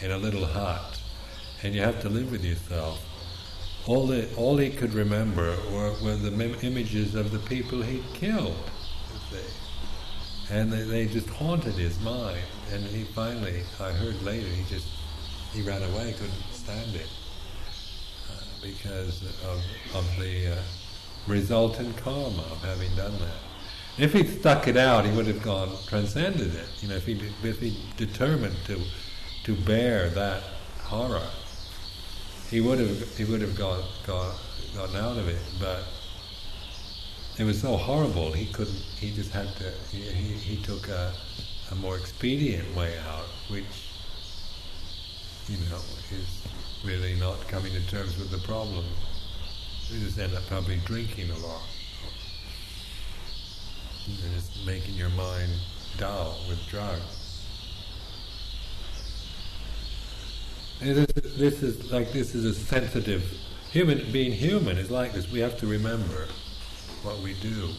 in 0.01 0.11
a 0.11 0.17
little 0.17 0.47
hut 0.47 0.99
and 1.63 1.75
you 1.75 1.83
have 1.83 2.01
to 2.01 2.09
live 2.09 2.31
with 2.31 2.45
yourself 2.45 3.05
all, 3.87 4.07
the, 4.07 4.33
all 4.37 4.57
he 4.57 4.71
could 4.71 4.95
remember 4.95 5.57
were, 5.73 5.93
were 6.03 6.17
the 6.17 6.33
images 6.63 7.15
of 7.15 7.33
the 7.33 7.39
people 7.41 7.83
he'd 7.83 8.05
killed, 8.15 8.71
and 10.53 10.73
they, 10.73 10.83
they 10.83 11.07
just 11.07 11.29
haunted 11.29 11.75
his 11.75 11.99
mind. 12.01 12.39
And 12.73 12.85
he 12.85 13.05
finally, 13.05 13.63
I 13.81 13.91
heard 13.93 14.21
later, 14.23 14.47
he 14.47 14.65
just 14.73 14.87
he 15.53 15.63
ran 15.63 15.83
away, 15.83 16.13
couldn't 16.13 16.45
stand 16.53 16.95
it 16.95 17.09
uh, 18.31 18.43
because 18.63 19.23
of 19.45 19.63
of 19.95 20.07
the 20.19 20.53
uh, 20.53 20.63
resultant 21.27 21.97
karma 21.97 22.43
of 22.51 22.63
having 22.63 22.95
done 22.95 23.19
that. 23.19 23.41
If 23.99 24.13
he'd 24.13 24.41
stuck 24.41 24.69
it 24.69 24.77
out, 24.77 25.05
he 25.05 25.13
would 25.17 25.27
have 25.27 25.43
gone 25.43 25.77
transcended 25.87 26.55
it. 26.55 26.69
You 26.81 26.89
know, 26.89 26.97
if 26.97 27.07
he 27.07 27.21
if 27.43 27.59
he 27.59 27.77
determined 27.97 28.57
to 28.67 28.81
to 29.45 29.55
bear 29.55 30.09
that 30.11 30.43
horror 30.83 31.27
he 32.53 32.61
would 32.61 32.79
have 32.79 33.17
he 33.17 33.25
would 33.25 33.41
have 33.41 33.57
got, 33.57 33.83
got 34.07 34.39
gotten 34.77 34.97
out 34.97 35.17
of 35.17 35.27
it, 35.27 35.41
but 35.59 35.85
it 37.39 37.45
was 37.45 37.61
so 37.61 37.77
horrible. 37.77 38.33
He 38.33 38.47
couldn't. 38.53 38.83
He 38.99 39.11
just 39.11 39.33
had 39.33 39.55
to. 39.57 39.71
He, 39.91 40.03
he, 40.03 40.35
he 40.35 40.63
took 40.63 40.89
a, 40.89 41.13
a 41.71 41.75
more 41.77 41.97
expedient 41.97 42.75
way 42.77 42.99
out, 43.09 43.27
which 43.49 43.65
you 45.49 45.57
know 45.71 45.81
is 46.11 46.47
really 46.85 47.15
not 47.15 47.47
coming 47.49 47.73
to 47.73 47.87
terms 47.89 48.19
with 48.19 48.31
the 48.31 48.39
problem. 48.47 48.85
You 49.89 50.01
just 50.01 50.19
end 50.19 50.35
up 50.35 50.47
probably 50.47 50.79
drinking 50.85 51.31
a 51.31 51.39
lot, 51.39 51.63
and 54.07 54.35
just 54.35 54.67
making 54.67 54.95
your 54.95 55.11
mind 55.11 55.51
dull 55.99 56.39
with 56.49 56.67
drugs. 56.69 57.45
And 60.81 60.97
This, 60.97 61.37
this 61.37 61.63
is 61.63 61.91
like 61.91 62.13
this 62.13 62.35
is 62.35 62.45
a 62.45 62.55
sensitive 62.55 63.23
human 63.71 64.11
being 64.13 64.33
human 64.33 64.77
is 64.77 64.91
like 64.91 65.15
this. 65.15 65.31
We 65.31 65.41
have 65.41 65.59
to 65.61 65.67
remember 65.67 66.27
what 67.05 67.19
we 67.21 67.35
do. 67.35 67.71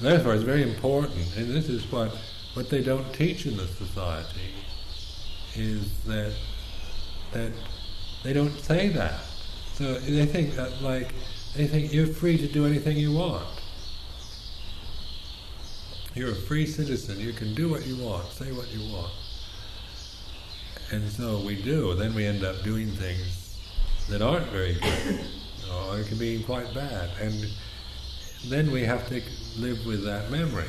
Therefore, 0.00 0.34
it's 0.34 0.42
very 0.42 0.62
important, 0.62 1.36
and 1.36 1.50
this 1.50 1.68
is 1.68 1.90
what 1.90 2.16
what 2.54 2.68
they 2.68 2.82
don't 2.82 3.12
teach 3.14 3.46
in 3.46 3.56
the 3.56 3.66
society 3.66 4.52
is 5.54 5.90
that 6.06 6.32
that 7.32 7.52
they 8.22 8.32
don't 8.32 8.58
say 8.60 8.88
that. 8.88 9.20
So 9.74 9.94
they 9.94 10.26
think 10.26 10.54
that 10.56 10.82
like 10.82 11.12
they 11.56 11.66
think 11.66 11.92
you're 11.92 12.06
free 12.06 12.38
to 12.38 12.48
do 12.48 12.66
anything 12.66 12.96
you 12.96 13.12
want. 13.12 13.46
You're 16.14 16.32
a 16.32 16.34
free 16.34 16.66
citizen. 16.66 17.18
You 17.20 17.32
can 17.32 17.54
do 17.54 17.70
what 17.70 17.86
you 17.86 17.96
want, 18.04 18.28
say 18.28 18.52
what 18.52 18.70
you 18.70 18.92
want. 18.92 19.12
And 20.90 21.08
so 21.10 21.40
we 21.40 21.62
do. 21.62 21.94
Then 21.94 22.14
we 22.14 22.26
end 22.26 22.44
up 22.44 22.62
doing 22.62 22.88
things 22.90 23.56
that 24.10 24.20
aren't 24.20 24.48
very 24.48 24.74
good, 24.74 25.20
or 25.72 25.98
it 26.00 26.06
can 26.06 26.18
be 26.18 26.42
quite 26.42 26.74
bad, 26.74 27.08
and 27.20 27.46
then 28.48 28.70
we 28.70 28.82
have 28.82 29.08
to 29.08 29.22
live 29.56 29.84
with 29.86 30.04
that 30.04 30.30
memory. 30.30 30.68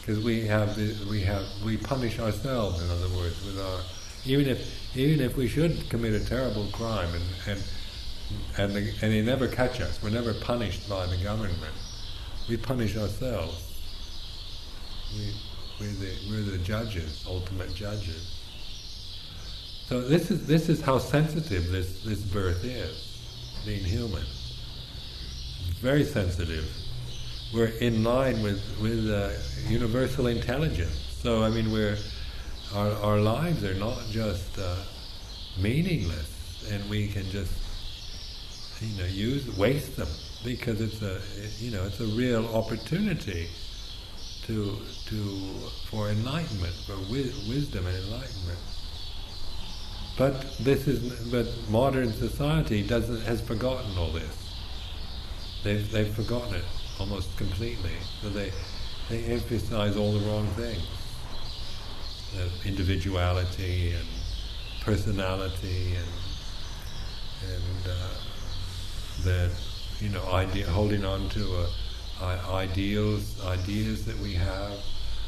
Because 0.00 0.22
we 0.22 0.46
have 0.46 0.76
we 1.08 1.20
have 1.22 1.44
we 1.64 1.76
punish 1.76 2.18
ourselves 2.18 2.82
in 2.82 2.90
other 2.90 3.08
words 3.16 3.44
with 3.44 3.58
our 3.60 3.80
even 4.24 4.46
if 4.46 4.96
even 4.96 5.20
if 5.20 5.36
we 5.36 5.48
should 5.48 5.88
commit 5.90 6.14
a 6.14 6.24
terrible 6.24 6.68
crime 6.72 7.08
and 7.12 7.24
and 7.48 7.64
and, 8.56 8.72
the, 8.74 8.80
and 9.02 9.12
they 9.12 9.22
never 9.22 9.46
catch 9.46 9.80
us 9.80 10.02
we're 10.02 10.10
never 10.10 10.32
punished 10.34 10.88
by 10.88 11.06
the 11.06 11.16
government. 11.16 11.74
We 12.48 12.56
punish 12.56 12.96
ourselves. 12.96 13.62
We 15.12 15.34
we're 15.80 15.92
the 15.92 16.12
we're 16.30 16.42
the 16.42 16.58
judges 16.58 17.24
ultimate 17.28 17.74
judges. 17.74 18.32
So 19.88 20.00
this 20.00 20.30
is 20.30 20.46
this 20.46 20.68
is 20.68 20.80
how 20.80 20.98
sensitive 20.98 21.70
this 21.72 22.04
this 22.04 22.20
birth 22.20 22.64
is 22.64 23.18
being 23.64 23.84
human 23.84 24.22
very 25.80 26.04
sensitive 26.04 26.66
we're 27.52 27.66
in 27.80 28.02
line 28.02 28.42
with 28.42 28.62
with 28.80 29.08
uh, 29.10 29.30
universal 29.68 30.26
intelligence. 30.26 30.96
So 31.20 31.42
I 31.42 31.50
mean, 31.50 31.70
we're 31.72 31.96
our 32.74 32.90
our 32.92 33.18
lives 33.18 33.64
are 33.64 33.74
not 33.74 33.98
just 34.10 34.58
uh, 34.58 34.76
meaningless, 35.58 36.68
and 36.70 36.88
we 36.90 37.08
can 37.08 37.24
just 37.30 37.52
you 38.80 38.98
know 38.98 39.06
use 39.06 39.56
waste 39.56 39.96
them 39.96 40.08
because 40.44 40.80
it's 40.80 41.02
a 41.02 41.20
you 41.58 41.70
know 41.70 41.84
it's 41.84 42.00
a 42.00 42.06
real 42.06 42.46
opportunity 42.54 43.48
to 44.46 44.76
to 45.06 45.16
for 45.88 46.10
enlightenment, 46.10 46.74
for 46.86 46.96
wi- 47.08 47.32
wisdom 47.48 47.86
and 47.86 47.96
enlightenment. 47.96 48.58
But 50.18 50.56
this 50.58 50.88
is 50.88 51.30
but 51.30 51.46
modern 51.70 52.12
society 52.12 52.82
doesn't 52.82 53.20
has 53.22 53.40
forgotten 53.40 53.96
all 53.96 54.10
this. 54.10 54.45
They've 55.66 55.90
they've 55.90 56.14
forgotten 56.14 56.54
it 56.54 56.64
almost 57.00 57.36
completely. 57.36 57.90
So 58.22 58.28
they, 58.28 58.52
they 59.08 59.24
emphasize 59.24 59.96
all 59.96 60.12
the 60.12 60.24
wrong 60.24 60.46
things. 60.54 60.86
The 62.36 62.68
individuality 62.68 63.90
and 63.90 64.06
personality 64.82 65.96
and 65.96 67.52
and 67.52 67.90
uh, 67.90 68.14
the 69.24 69.50
you 69.98 70.10
know 70.10 70.24
idea 70.30 70.68
holding 70.68 71.04
on 71.04 71.28
to 71.30 71.66
uh, 72.22 72.38
ideals 72.52 73.44
ideas 73.44 74.04
that 74.04 74.18
we 74.20 74.34
have 74.34 74.78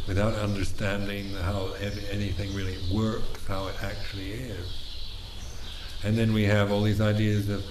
without 0.07 0.35
understanding 0.35 1.35
how 1.35 1.73
anything 2.13 2.55
really 2.55 2.79
works, 2.95 3.45
how 3.49 3.67
it 3.67 3.75
actually 3.83 4.35
is. 4.35 4.69
And 6.05 6.17
then 6.17 6.33
we 6.33 6.45
have 6.45 6.71
all 6.71 6.83
these 6.83 7.01
ideas 7.01 7.49
of 7.49 7.65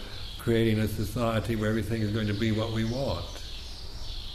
creating 0.47 0.79
a 0.79 0.87
society 0.87 1.57
where 1.57 1.69
everything 1.69 2.01
is 2.01 2.09
going 2.09 2.25
to 2.25 2.33
be 2.33 2.53
what 2.53 2.71
we 2.71 2.85
want 2.85 3.25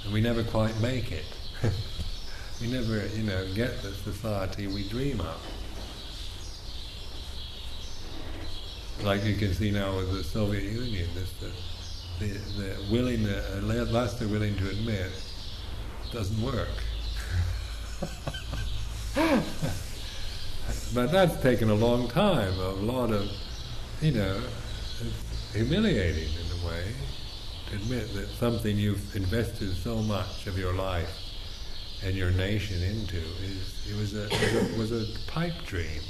and 0.04 0.12
we 0.12 0.20
never 0.20 0.44
quite 0.44 0.78
make 0.78 1.10
it. 1.10 1.24
we 2.60 2.66
never, 2.70 3.06
you 3.16 3.22
know, 3.22 3.46
get 3.54 3.80
the 3.80 3.92
society 3.92 4.66
we 4.66 4.86
dream 4.90 5.22
of. 5.22 5.40
Like 9.02 9.24
you 9.24 9.36
can 9.36 9.54
see 9.54 9.70
now 9.70 9.96
with 9.96 10.12
the 10.12 10.22
Soviet 10.22 10.64
Union, 10.64 11.08
this, 11.14 11.32
the, 11.40 11.50
the, 12.18 12.26
the 12.60 12.76
willing, 12.92 13.26
uh, 13.26 13.86
last 13.90 14.18
they're 14.18 14.28
willing 14.28 14.54
to 14.56 14.68
admit, 14.68 15.10
doesn't 16.12 16.42
work. 16.42 16.68
but 20.94 21.10
that's 21.10 21.40
taken 21.40 21.70
a 21.70 21.74
long 21.74 22.06
time, 22.08 22.52
a 22.58 22.68
lot 22.68 23.10
of, 23.10 23.30
you 24.02 24.12
know, 24.12 24.38
humiliating 25.52 26.28
in 26.28 26.60
a 26.60 26.66
way 26.66 26.84
to 27.68 27.76
admit 27.76 28.14
that 28.14 28.28
something 28.28 28.76
you've 28.76 29.14
invested 29.14 29.74
so 29.76 29.96
much 29.96 30.46
of 30.46 30.58
your 30.58 30.72
life 30.72 31.10
and 32.04 32.16
your 32.16 32.30
nation 32.30 32.82
into 32.82 33.18
is 33.42 33.86
it 33.88 33.96
was 33.96 34.14
a, 34.14 34.28
was 34.28 34.54
a, 34.54 34.78
was 34.78 34.92
a 34.92 35.30
pipe 35.30 35.54
dream. 35.66 36.00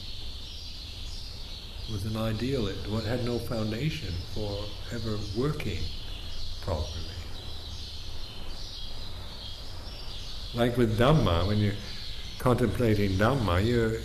It 1.88 1.92
was 1.92 2.04
an 2.04 2.16
ideal 2.16 2.64
that 2.66 3.04
had 3.04 3.24
no 3.24 3.38
foundation 3.38 4.14
for 4.32 4.64
ever 4.92 5.18
working 5.36 5.82
properly. 6.62 6.88
Like 10.54 10.76
with 10.76 10.98
Dhamma, 10.98 11.48
when 11.48 11.58
you're 11.58 11.74
contemplating 12.38 13.12
Dhamma, 13.12 13.64
you're 13.66 13.96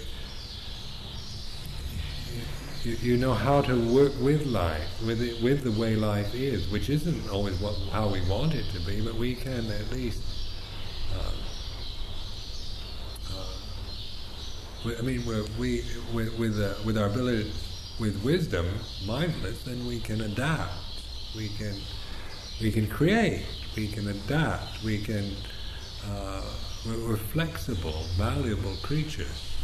you, 2.87 2.95
you 3.01 3.17
know 3.17 3.33
how 3.33 3.61
to 3.61 3.93
work 3.93 4.13
with 4.21 4.45
life, 4.45 4.87
with 5.05 5.21
it, 5.21 5.43
with 5.43 5.63
the 5.63 5.71
way 5.71 5.97
life 5.97 6.33
is, 6.33 6.69
which 6.69 6.89
isn't 6.89 7.29
always 7.29 7.59
what, 7.59 7.75
how 7.91 8.07
we 8.07 8.21
want 8.29 8.55
it 8.55 8.65
to 8.71 8.79
be, 8.79 9.01
but 9.01 9.15
we 9.15 9.35
can 9.35 9.69
at 9.69 9.91
least. 9.91 10.21
Uh, 11.13 11.31
uh, 14.85 14.93
I 14.97 15.01
mean, 15.01 15.25
we're, 15.25 15.43
we 15.59 15.83
with 16.13 16.37
with, 16.39 16.61
uh, 16.61 16.75
with 16.85 16.97
our 16.97 17.07
ability, 17.07 17.51
with 17.99 18.23
wisdom, 18.23 18.65
mindfulness, 19.05 19.63
then 19.63 19.85
we 19.85 19.99
can 19.99 20.21
adapt. 20.21 20.71
We 21.35 21.49
can 21.49 21.75
we 22.61 22.71
can 22.71 22.87
create. 22.87 23.45
We 23.75 23.89
can 23.89 24.07
adapt. 24.07 24.81
We 24.83 24.99
can. 24.99 25.35
Uh, 26.09 26.41
we're, 26.85 27.05
we're 27.05 27.17
flexible, 27.17 28.05
malleable 28.17 28.77
creatures 28.81 29.56